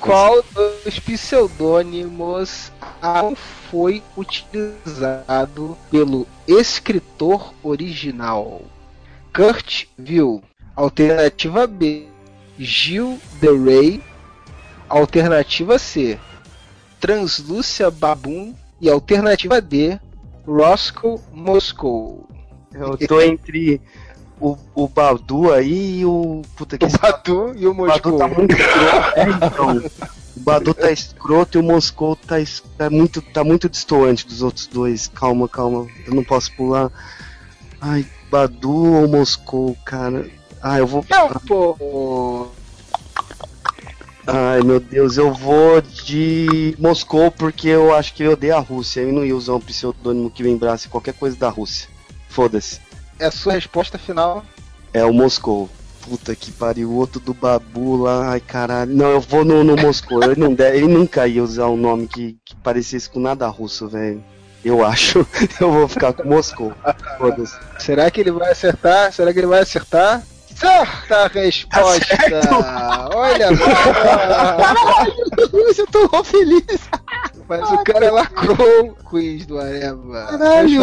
[0.00, 2.72] Qual dos pseudônimos
[3.70, 8.62] foi utilizado pelo escritor original?
[9.34, 10.42] Kurt Will.
[10.74, 12.06] Alternativa B.
[12.58, 14.02] Gil de Rey.
[14.88, 16.18] Alternativa C.
[17.00, 18.54] Translúcia Baboon.
[18.80, 19.98] E alternativa D.
[20.46, 22.28] Roscoe Moscow.
[22.72, 23.80] Eu tô entre
[24.40, 26.42] o, o Badu aí e o.
[26.56, 28.18] Puta que O Badu e o Moscou.
[28.18, 29.18] Badu tá muito escroto.
[29.18, 29.82] É, então.
[30.36, 34.42] O Badu tá escroto e o Moscou tá, es- tá, muito, tá muito distoante dos
[34.42, 35.08] outros dois.
[35.08, 35.86] Calma, calma.
[36.06, 36.92] Eu não posso pular.
[37.80, 38.70] Ai, Badu
[39.02, 40.28] ou Moscou, cara?
[40.62, 41.04] Ah, eu vou.
[41.08, 42.48] Não, pô.
[44.26, 49.00] Ai, meu Deus, eu vou de Moscou porque eu acho que eu odeio a Rússia.
[49.00, 51.88] Eu não ia usar um pseudônimo que lembrasse qualquer coisa da Rússia.
[52.28, 52.80] Foda-se.
[53.20, 54.44] É a sua resposta final.
[54.92, 55.70] É o Moscou.
[56.02, 58.94] Puta que pariu, o outro do Babu lá, ai caralho.
[58.94, 60.22] Não, eu vou no, no Moscou.
[60.22, 63.88] Ele, não deve, ele nunca ia usar um nome que, que parecesse com nada russo,
[63.88, 64.22] velho.
[64.64, 65.26] Eu acho.
[65.60, 66.72] Eu vou ficar com Moscou.
[67.18, 67.56] Foda-se.
[67.78, 69.12] Será que ele vai acertar?
[69.12, 70.22] Será que ele vai acertar?
[70.56, 72.16] Certa resposta!
[73.14, 73.74] Olha só!
[75.76, 76.88] Eu tô feliz!
[77.48, 80.26] Mas o cara lacrou o quiz do Areva.
[80.30, 80.80] Caralho.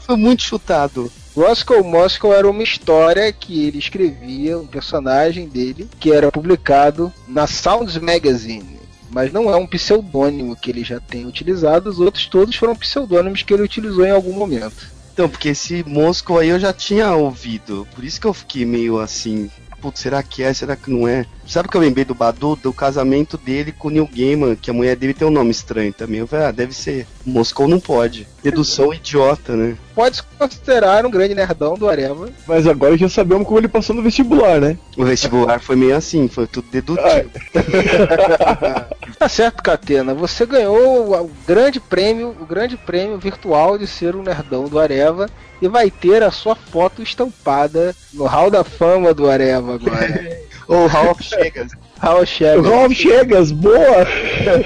[0.00, 1.12] Foi muito chutado.
[1.36, 7.46] Roscoe Moscow era uma história que ele escrevia, um personagem dele, que era publicado na
[7.46, 8.80] Sounds Magazine.
[9.10, 13.42] Mas não é um pseudônimo que ele já tem utilizado, os outros todos foram pseudônimos
[13.42, 14.99] que ele utilizou em algum momento.
[15.12, 17.86] Então, porque esse Moscou aí eu já tinha ouvido.
[17.94, 19.50] Por isso que eu fiquei meio assim.
[19.80, 21.26] putz, será que é, será que não é?
[21.46, 22.56] Sabe o que eu lembrei do Badu?
[22.56, 25.92] Do casamento dele com o Neil Gaiman, que a mulher dele tem um nome estranho
[25.92, 26.20] também.
[26.20, 27.06] Eu falei, ah, deve ser.
[27.24, 28.28] Moscou não pode.
[28.42, 29.76] Dedução idiota, né?
[29.94, 32.28] Pode se considerar um grande nerdão do Areva.
[32.46, 34.78] Mas agora já sabemos como ele passou no vestibular, né?
[34.96, 37.30] O vestibular foi meio assim, foi tudo dedutivo.
[39.18, 40.14] Tá certo, Catena.
[40.14, 45.28] Você ganhou o grande prêmio, o grande prêmio virtual de ser um nerdão do Areva
[45.60, 50.40] e vai ter a sua foto estampada no Hall da Fama do Areva agora.
[50.66, 51.72] Ou Hall of Chegas.
[52.00, 52.66] Hall Chegas.
[52.66, 54.06] Of Chegas, boa!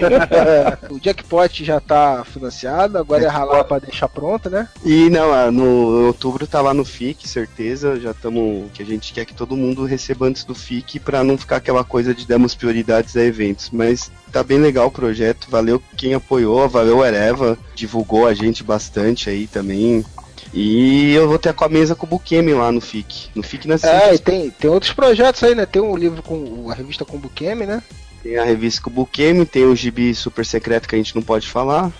[0.89, 4.69] o jackpot já tá financiado, agora é ralar pra deixar pronto, né?
[4.85, 7.99] E não, ah, no outubro tá lá no FIC, certeza.
[7.99, 8.71] Já estamos.
[8.73, 11.83] Que a gente quer que todo mundo receba antes do FIC pra não ficar aquela
[11.83, 13.71] coisa de demos prioridades a eventos.
[13.73, 15.49] Mas tá bem legal o projeto.
[15.51, 20.05] Valeu quem apoiou, valeu o Ereva, divulgou a gente bastante aí também.
[20.53, 23.31] E eu vou ter com a mesa com o Bukemi lá no FIC.
[23.35, 25.67] No FIC na É, e tem, tem outros projetos aí, né?
[25.67, 27.83] Tem um livro com a revista com o Bukemi, né?
[28.23, 31.23] Tem a revista com o Bukemi, tem o gibi super secreto que a gente não
[31.23, 31.91] pode falar.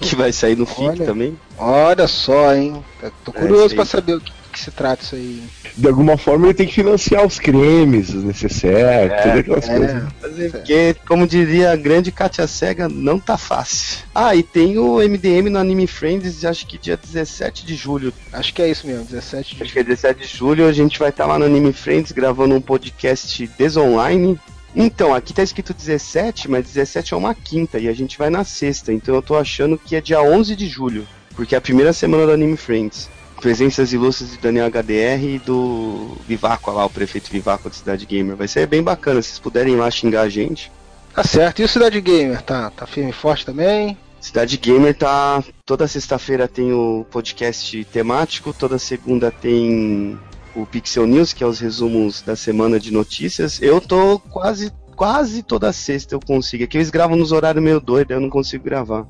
[0.00, 1.06] Que vai sair no FIC Olha.
[1.06, 1.38] também.
[1.56, 2.84] Olha só, hein?
[3.24, 3.88] Tô curioso É, isso pra aí.
[3.88, 5.42] saber o que, que se trata isso aí.
[5.76, 9.76] De alguma forma ele tem que financiar os cremes, os necessários, É, todas aquelas é.
[9.76, 10.52] coisas.
[10.52, 14.04] Porque, como diria a grande Katia Cega, não tá fácil.
[14.14, 18.12] Ah, e tem o MDM no Anime Friends, acho que dia 17 de julho.
[18.32, 20.98] Acho que é isso mesmo, 17 de Acho que é 17 de julho, a gente
[20.98, 24.38] vai estar lá no Anime Friends gravando um podcast desonline.
[24.76, 28.44] Então, aqui tá escrito 17, mas 17 é uma quinta e a gente vai na
[28.44, 31.06] sexta, então eu tô achando que é dia 11 de julho,
[31.36, 33.08] porque é a primeira semana do Anime Friends.
[33.44, 38.34] Presenças ilustres de Daniel HDR e do Vivaco lá, o prefeito Vivaco da Cidade Gamer.
[38.36, 40.72] Vai ser bem bacana, se vocês puderem ir lá xingar a gente.
[41.14, 41.60] Tá certo.
[41.60, 42.40] E o Cidade Gamer?
[42.40, 43.98] Tá, tá firme e forte também?
[44.18, 45.44] Cidade Gamer tá.
[45.66, 50.18] Toda sexta-feira tem o podcast temático, toda segunda tem
[50.56, 53.60] o Pixel News, que é os resumos da semana de notícias.
[53.60, 54.72] Eu tô quase.
[54.96, 56.64] Quase toda sexta eu consigo.
[56.64, 59.04] É que eles gravam nos horários meio doido, eu não consigo gravar.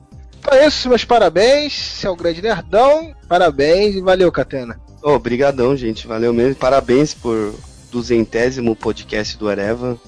[0.46, 1.72] Então é isso, meus parabéns.
[1.72, 3.14] Você é o grande nerdão.
[3.26, 4.78] Parabéns e valeu, Catena.
[5.02, 6.06] Obrigadão, gente.
[6.06, 6.54] Valeu mesmo.
[6.56, 7.54] Parabéns por
[7.90, 9.98] duzentésimo podcast do Areva.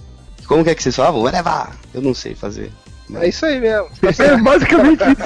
[0.47, 1.27] Como que é que vocês falavam?
[1.27, 1.71] Areva!
[1.95, 2.71] Eu não sei fazer.
[3.15, 3.89] É isso aí mesmo.
[4.03, 5.23] É basicamente isso.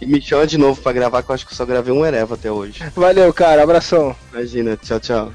[0.00, 2.04] E me chama de novo pra gravar, que eu acho que eu só gravei um
[2.04, 2.82] Ereva até hoje.
[2.96, 3.62] Valeu, cara.
[3.62, 4.16] Abração.
[4.32, 5.32] Imagina, tchau, tchau.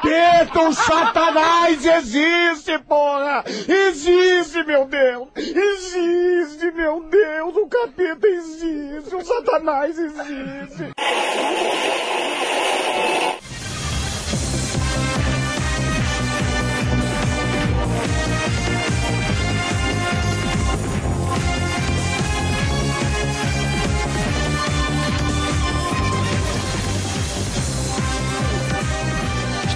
[0.00, 3.44] Capeta, o satanás existe, porra!
[3.46, 5.28] Existe, meu Deus!
[5.36, 7.56] Existe, meu Deus!
[7.56, 9.16] O capeta existe!
[9.16, 10.92] O satanás existe!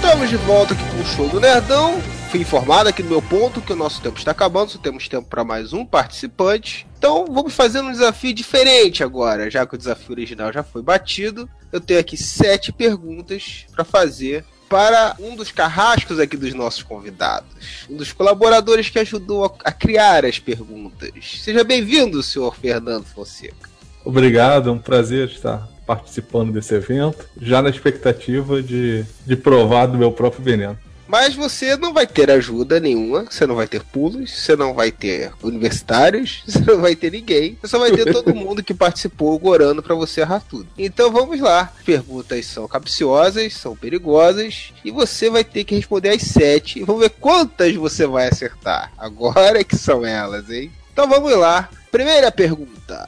[0.04, 2.00] Estamos de volta aqui com o show do Nerdão.
[2.28, 5.28] Fui informado aqui no meu ponto que o nosso tempo está acabando, só temos tempo
[5.28, 6.84] para mais um participante.
[6.98, 11.48] Então vamos fazer um desafio diferente agora, já que o desafio original já foi batido.
[11.70, 17.86] Eu tenho aqui sete perguntas para fazer para um dos carrascos aqui dos nossos convidados,
[17.88, 21.12] um dos colaboradores que ajudou a, a criar as perguntas.
[21.40, 23.70] Seja bem-vindo, senhor Fernando Fonseca.
[24.04, 29.98] Obrigado, é um prazer estar participando desse evento, já na expectativa de, de provar do
[29.98, 30.78] meu próprio veneno.
[31.12, 34.90] Mas você não vai ter ajuda nenhuma, você não vai ter pulos, você não vai
[34.90, 39.38] ter universitários, você não vai ter ninguém, você só vai ter todo mundo que participou
[39.38, 40.68] gorando pra você errar tudo.
[40.78, 41.70] Então vamos lá.
[41.84, 46.78] Perguntas são capciosas, são perigosas, e você vai ter que responder as sete.
[46.78, 48.90] E vamos ver quantas você vai acertar.
[48.96, 50.72] Agora é que são elas, hein?
[50.94, 51.68] Então vamos lá.
[51.90, 53.06] Primeira pergunta.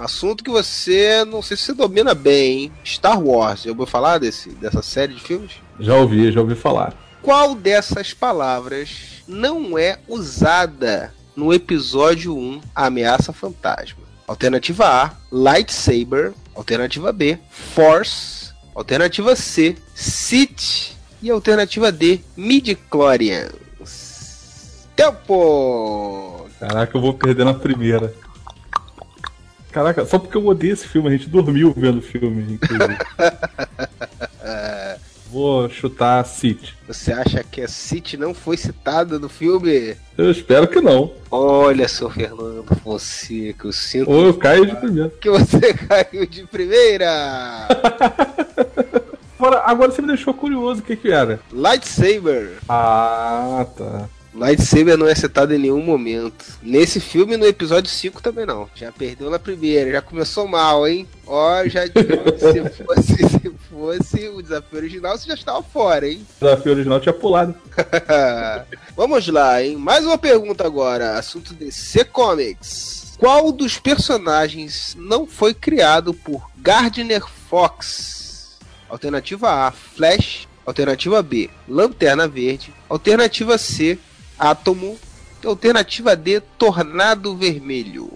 [0.00, 2.72] Assunto que você não sei se você domina bem, hein?
[2.82, 3.64] Star Wars.
[3.64, 5.52] Já ouviu falar desse, dessa série de filmes?
[5.78, 6.94] Já ouvi, já ouvi falar.
[7.22, 14.00] Qual dessas palavras não é usada no episódio 1 A Ameaça Fantasma?
[14.26, 16.32] Alternativa A, Lightsaber.
[16.54, 18.52] Alternativa B, Force.
[18.74, 20.96] Alternativa C, Sith.
[21.22, 23.52] E alternativa D, Midichlorians.
[24.96, 26.48] Tempo!
[26.58, 28.14] Caraca, eu vou perder na primeira.
[29.72, 32.96] Caraca, só porque eu odeio esse filme, a gente dormiu vendo o filme, inclusive.
[35.30, 36.74] Vou chutar City.
[36.88, 39.94] Você acha que a City não foi citada no filme?
[40.18, 41.12] Eu espero que não.
[41.30, 45.08] Olha, seu Fernando Fonseca, eu sinto Ou eu caio de primeira.
[45.20, 47.68] que você caiu de primeira.
[49.38, 51.40] Agora, agora você me deixou curioso, o que que era?
[51.50, 52.58] Lightsaber.
[52.68, 54.06] Ah, tá.
[54.34, 56.44] Lightsaber não é citado em nenhum momento.
[56.62, 58.68] Nesse filme, no episódio 5 também não.
[58.74, 61.06] Já perdeu na primeira, já começou mal, hein?
[61.26, 66.24] Ó, já se fosse, se fosse o desafio original, você já estava fora, hein?
[66.40, 67.54] O desafio original tinha pulado.
[68.96, 69.76] Vamos lá, hein?
[69.76, 71.18] Mais uma pergunta agora.
[71.18, 73.16] Assunto DC Comics.
[73.18, 78.58] Qual dos personagens não foi criado por Gardner Fox?
[78.88, 80.48] Alternativa A, Flash.
[80.64, 82.72] Alternativa B, Lanterna Verde.
[82.88, 83.98] Alternativa C,
[84.40, 84.98] Átomo.
[85.42, 88.10] E alternativa D, Tornado Vermelho.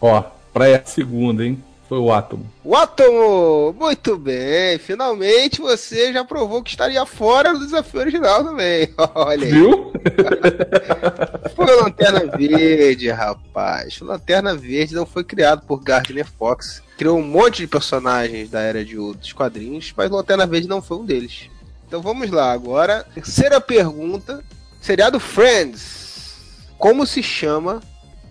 [0.00, 0.22] Ó,
[0.52, 1.62] pra a segunda, hein?
[1.88, 2.44] Foi o átomo.
[2.64, 3.72] O Átomo!
[3.78, 4.76] Muito bem!
[4.76, 8.92] Finalmente você já provou que estaria fora do desafio original também.
[9.14, 9.52] Olha aí.
[9.52, 9.92] Viu?
[11.54, 14.00] Foi o Lanterna Verde, rapaz.
[14.00, 16.82] O Lanterna Verde não foi criado por Gardner Fox.
[16.98, 20.68] Criou um monte de personagens da Era de Ouro dos quadrinhos, mas o Lanterna Verde
[20.68, 21.48] não foi um deles.
[21.86, 23.06] Então vamos lá, agora.
[23.14, 24.44] Terceira pergunta.
[24.86, 26.36] Seriado Friends.
[26.78, 27.80] Como se chama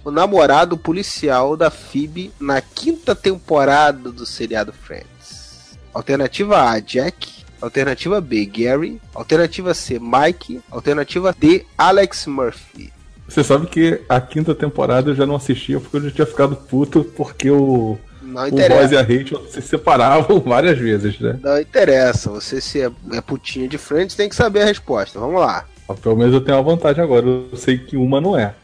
[0.06, 5.78] o namorado policial da Phoebe na quinta temporada do seriado Friends?
[5.94, 7.44] Alternativa A, Jack.
[7.60, 9.02] Alternativa B, Gary.
[9.14, 10.62] Alternativa C, Mike.
[10.72, 12.90] Alternativa D, Alex Murphy.
[13.28, 16.56] Você sabe que a quinta temporada eu já não assistia porque eu já tinha ficado
[16.56, 17.98] puto porque o.
[18.22, 18.82] Não o interessa.
[18.82, 21.38] Ross e a Rachel se separavam várias vezes, né?
[21.44, 22.30] Não interessa.
[22.30, 25.20] Você se é, é putinho de Friends, tem que saber a resposta.
[25.20, 25.66] Vamos lá.
[26.02, 27.26] Pelo menos eu tenho uma vantagem agora.
[27.26, 28.56] Eu sei que uma não é.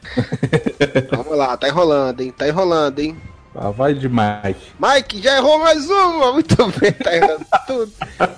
[1.11, 1.55] Vamos lá.
[1.55, 2.33] Tá enrolando, hein?
[2.35, 3.15] Tá enrolando, hein?
[3.53, 4.71] Ah, vai de Mike.
[4.79, 7.91] Mike já errou mais uma, muito bem, tá errando tudo.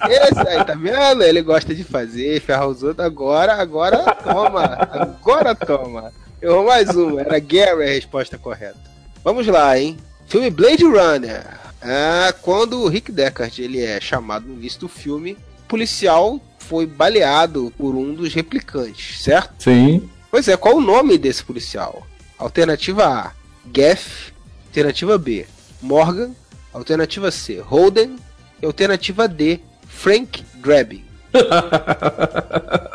[0.09, 1.21] Esse aí, tá vendo?
[1.21, 3.05] Ele gosta de fazer, ferrar os outros.
[3.05, 6.11] Agora, agora toma, agora toma.
[6.41, 8.79] Errou mais uma, era Gary a resposta correta.
[9.23, 9.97] Vamos lá, hein?
[10.25, 11.45] Filme Blade Runner.
[11.79, 15.37] Ah, quando o Rick Deckard ele é chamado no início do filme,
[15.67, 19.63] policial foi baleado por um dos replicantes, certo?
[19.63, 20.09] Sim.
[20.31, 22.07] Pois é, qual o nome desse policial?
[22.37, 23.31] Alternativa A,
[23.65, 24.33] Gaff.
[24.67, 25.45] Alternativa B,
[25.81, 26.31] Morgan.
[26.73, 28.15] Alternativa C, Holden.
[28.61, 31.03] E alternativa D, Frank Drabin.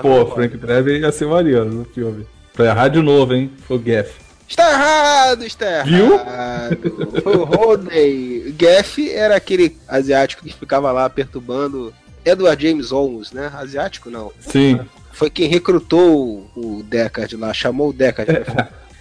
[0.00, 2.26] Pô, Frank Drebin ia ser variando no filme.
[2.54, 3.50] Pra errar de novo, hein?
[3.66, 4.14] Foi o Gaff.
[4.50, 6.76] Está errado, está errado.
[6.82, 7.22] Viu?
[7.22, 8.52] Foi o Holden.
[8.58, 11.94] Gaff era aquele asiático que ficava lá perturbando
[12.24, 13.50] Edward James Olmos, né?
[13.54, 14.32] Asiático não.
[14.40, 14.80] Sim.
[15.12, 18.44] Foi quem recrutou o Deckard lá, chamou o Deckard.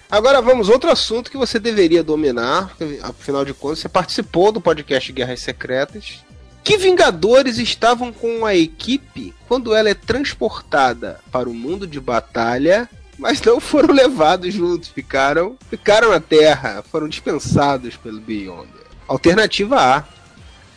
[0.09, 5.11] Agora vamos outro assunto que você deveria dominar, afinal de contas você participou do podcast
[5.11, 6.23] Guerras Secretas.
[6.63, 12.87] Que Vingadores estavam com a equipe quando ela é transportada para o mundo de batalha,
[13.19, 18.87] mas não foram levados juntos, ficaram, ficaram na Terra, foram dispensados pelo Beyonder.
[19.07, 20.03] Alternativa A: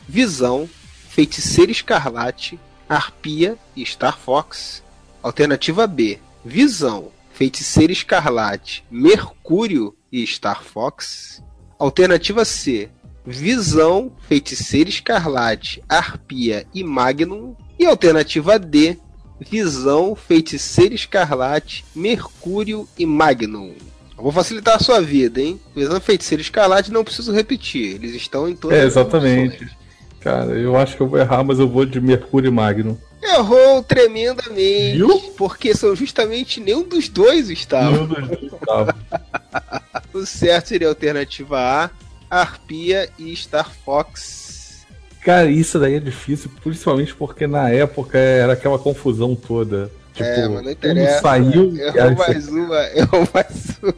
[0.08, 0.68] Visão,
[1.08, 2.58] Feiticeiro Escarlate,
[2.88, 4.82] Arpia e Star Fox.
[5.22, 11.40] Alternativa B: Visão, Feiticeiro Escarlate, Mercúrio e Star Fox.
[11.78, 12.90] Alternativa C:
[13.24, 17.54] Visão, Feiticeiro Escarlate, Arpia e Magnum.
[17.78, 18.98] E alternativa D:
[19.50, 23.74] Visão, Feiticeiro Escarlate, Mercúrio e Magnum.
[24.16, 25.60] Vou facilitar a sua vida, hein?
[25.74, 29.68] Visão, Feiticeiro Escarlate não preciso repetir, eles estão em todas É, as exatamente.
[30.20, 32.98] Cara, eu acho que eu vou errar, mas eu vou de Mercúrio e Magno.
[33.20, 35.02] Errou tremendamente.
[35.36, 37.90] Porque são justamente nenhum dos dois estava.
[37.90, 38.96] Nenhum dos dois estava.
[40.14, 41.90] o certo seria a alternativa A,
[42.30, 44.61] Arpia e Star Fox.
[45.24, 49.90] Cara, isso daí é difícil, principalmente porque na época era aquela confusão toda.
[50.12, 51.20] Tipo, é, mas não interessa.
[51.22, 51.72] saiu.
[51.76, 53.94] e aí Errou você- mais uma, errou mais uma.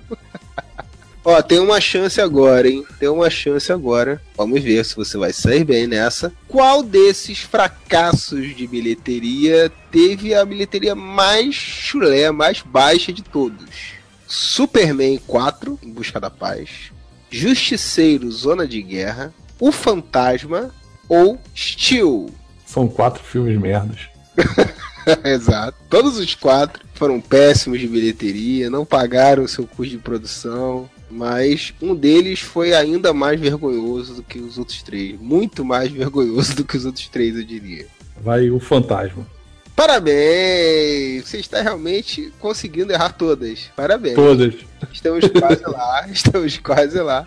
[1.27, 2.85] Ó, tem uma chance agora, hein?
[3.01, 4.21] Tem uma chance agora.
[4.37, 6.31] Vamos ver se você vai sair bem nessa.
[6.47, 13.95] Qual desses fracassos de bilheteria teve a bilheteria mais chulé, mais baixa de todos?
[14.29, 16.93] Superman 4, Em Busca da Paz.
[17.31, 19.33] Justiceiro, Zona de Guerra.
[19.59, 20.71] O Fantasma
[21.09, 22.31] ou Steel?
[22.67, 24.09] São quatro filmes merdas.
[25.25, 25.77] Exato.
[25.89, 31.75] Todos os quatro foram péssimos de bilheteria, não pagaram o seu custo de produção, mas
[31.81, 35.21] um deles foi ainda mais vergonhoso do que os outros três.
[35.21, 37.87] Muito mais vergonhoso do que os outros três, eu diria.
[38.21, 39.27] Vai o Fantasma.
[39.75, 41.29] Parabéns!
[41.29, 43.71] Você está realmente conseguindo errar todas.
[43.75, 44.15] Parabéns.
[44.15, 44.55] Todas.
[44.93, 47.25] Estamos quase lá, estamos quase lá.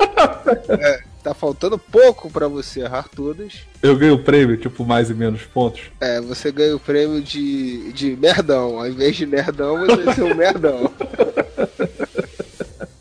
[0.70, 3.66] É, tá faltando pouco para você errar todas.
[3.84, 5.82] Eu ganho o prêmio, tipo, mais e menos pontos.
[6.00, 8.80] É, você ganha o prêmio de, de merdão.
[8.80, 10.92] Ao invés de nerdão, você vai ser um merdão.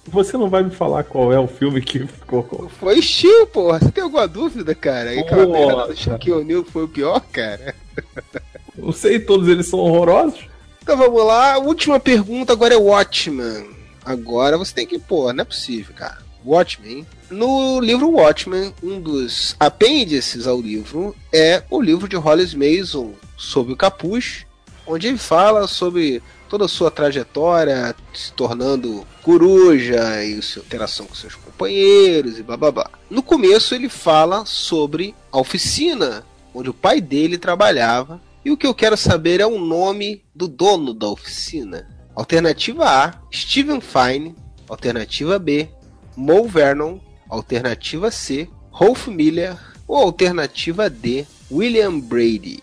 [0.09, 2.71] Você não vai me falar qual é o filme que ficou.
[2.81, 3.81] Foi Steel, porra.
[3.81, 5.11] Você tem alguma dúvida, cara?
[5.11, 5.97] Aquela merda do.
[5.97, 7.75] Shaquille O'Neal foi o pior, cara?
[8.77, 10.41] Não sei, todos eles são horrorosos.
[10.83, 13.67] Então vamos lá, última pergunta agora é Watchman.
[14.05, 16.19] Agora você tem que, pô, não é possível, cara.
[16.45, 17.05] Watchmen.
[17.29, 23.73] No livro Watchmen, um dos apêndices ao livro é o livro de Hollis Mason, Sob
[23.73, 24.47] o Capuz,
[24.87, 31.15] onde ele fala sobre toda a sua trajetória, se tornando coruja e sua interação com
[31.17, 32.89] seus companheiros e blá.
[33.11, 36.25] No começo ele fala sobre a oficina
[36.55, 40.47] onde o pai dele trabalhava e o que eu quero saber é o nome do
[40.47, 41.85] dono da oficina.
[42.15, 44.37] Alternativa A, Steven Fine.
[44.69, 45.69] Alternativa B,
[46.17, 47.01] Mo Vernon.
[47.29, 49.57] Alternativa C, Rolf Miller.
[49.89, 52.63] Ou alternativa D, William Brady.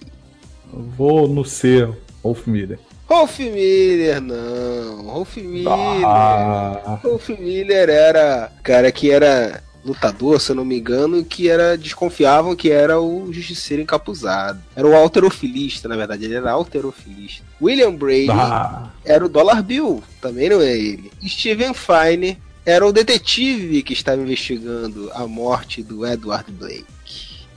[0.72, 1.86] Vou no C,
[2.24, 2.80] Wolf Miller.
[3.06, 5.02] Rolf Miller, não.
[5.08, 6.06] Rolf Miller.
[6.06, 6.98] Ah.
[7.04, 12.56] Rolf Miller era cara que era lutador, se eu não me engano, que era desconfiavam
[12.56, 14.62] que era o justiceiro encapuzado.
[14.76, 17.44] Era o alterofilista, na verdade, ele era alterofilista.
[17.62, 18.90] William Brady Ah.
[19.04, 21.12] era o Dollar Bill, também não é ele.
[21.28, 26.86] Steven Fine era o detetive que estava investigando a morte do Edward Blake.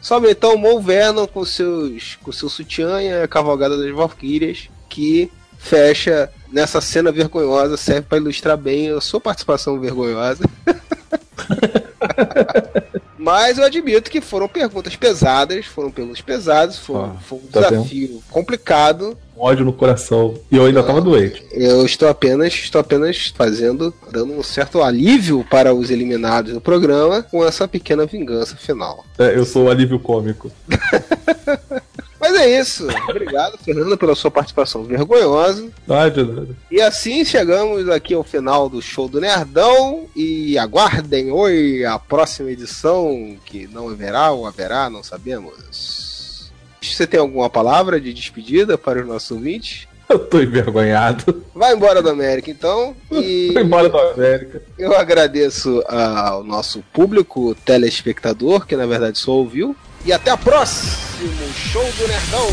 [0.00, 5.30] Sobe então Mo Vernon com seus com seu sutiã e a cavalgada das Valkyrias, que
[5.58, 10.44] fecha nessa cena vergonhosa, serve para ilustrar bem a sua participação vergonhosa.
[13.18, 17.70] Mas eu admito que foram perguntas pesadas, foram perguntas pesadas, foi, Ah, foi um tá
[17.70, 19.16] desafio complicado.
[19.36, 20.34] Um ódio no coração.
[20.50, 21.44] E eu ainda tava doente.
[21.50, 27.22] Eu estou apenas, estou apenas fazendo, dando um certo alívio para os eliminados do programa
[27.22, 29.04] com essa pequena vingança final.
[29.18, 30.50] É, eu sou o alívio cômico.
[32.20, 32.86] Mas é isso.
[33.08, 35.68] Obrigado, Fernando, pela sua participação vergonhosa.
[35.88, 36.48] Ah, de nada.
[36.70, 40.06] E assim chegamos aqui ao final do show do Nerdão.
[40.16, 46.50] E aguardem oi a próxima edição, que não haverá ou haverá, não sabemos.
[46.80, 49.88] Você tem alguma palavra de despedida para os nossos ouvintes?
[50.08, 51.42] Eu tô envergonhado.
[51.52, 52.94] Vai embora da América então.
[53.10, 54.62] E Tô embora da América.
[54.78, 59.74] eu agradeço ao nosso público telespectador, que na verdade só ouviu.
[60.06, 62.46] E até a próxima show do Nerdão.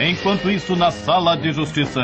[0.00, 2.00] Enquanto isso, na sala de justiça.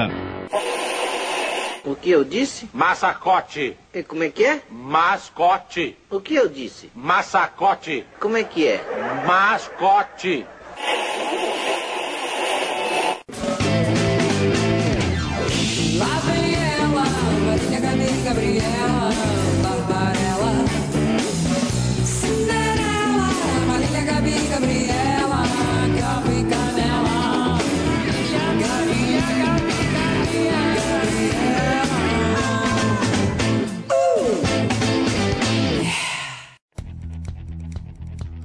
[1.84, 2.68] O que eu disse?
[2.72, 3.76] Massacote.
[3.92, 4.62] E como é que é?
[4.70, 5.98] Mascote.
[6.08, 6.90] O que eu disse?
[6.94, 8.06] Massacote.
[8.18, 8.82] Como é que é?
[9.26, 10.46] Mascote.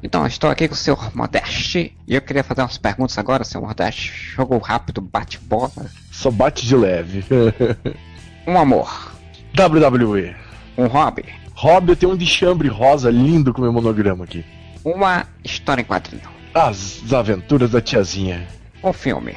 [0.10, 1.12] Então, estou aqui com o Sr.
[1.16, 3.62] Modeste e eu queria fazer umas perguntas agora, Sr.
[3.62, 4.12] Modeste.
[4.36, 5.86] Jogo rápido, bate-bola.
[6.12, 7.24] Só bate de leve.
[8.48, 9.14] Um amor.
[9.56, 10.36] WWE.
[10.76, 11.26] Um hobby.
[11.54, 14.44] Hobby, eu tenho um de chambre rosa lindo com meu monograma aqui.
[14.84, 16.24] Uma história em quadrinho.
[16.56, 18.48] As aventuras da tiazinha.
[18.84, 19.36] Um filme.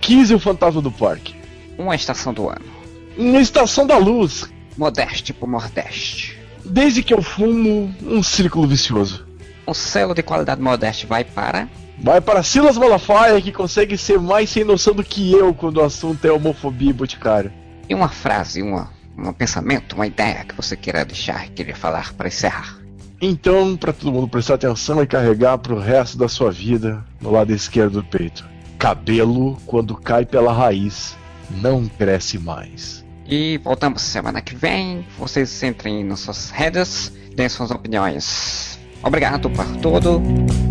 [0.00, 1.34] 15 o fantasma do parque.
[1.76, 2.70] Uma estação do ano.
[3.18, 4.48] Uma estação da luz.
[4.78, 6.38] Modeste pro Nordeste.
[6.64, 9.31] Desde que eu fumo, um círculo vicioso.
[9.66, 11.68] O selo de qualidade Modeste vai para.
[11.98, 15.84] Vai para Silas Malafaia, que consegue ser mais sem noção do que eu quando o
[15.84, 17.52] assunto é homofobia e boticário.
[17.88, 22.28] E uma frase, uma, um pensamento, uma ideia que você queira deixar, queria falar para
[22.28, 22.78] encerrar.
[23.20, 27.52] Então, para todo mundo prestar atenção e carregar pro resto da sua vida no lado
[27.52, 28.44] esquerdo do peito.
[28.76, 31.16] Cabelo, quando cai pela raiz,
[31.48, 33.04] não cresce mais.
[33.24, 35.06] E voltamos semana que vem.
[35.16, 38.71] Vocês entrem nas suas redes, deem suas opiniões.
[39.02, 40.22] Obrigado por tudo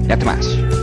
[0.08, 0.81] e até mais.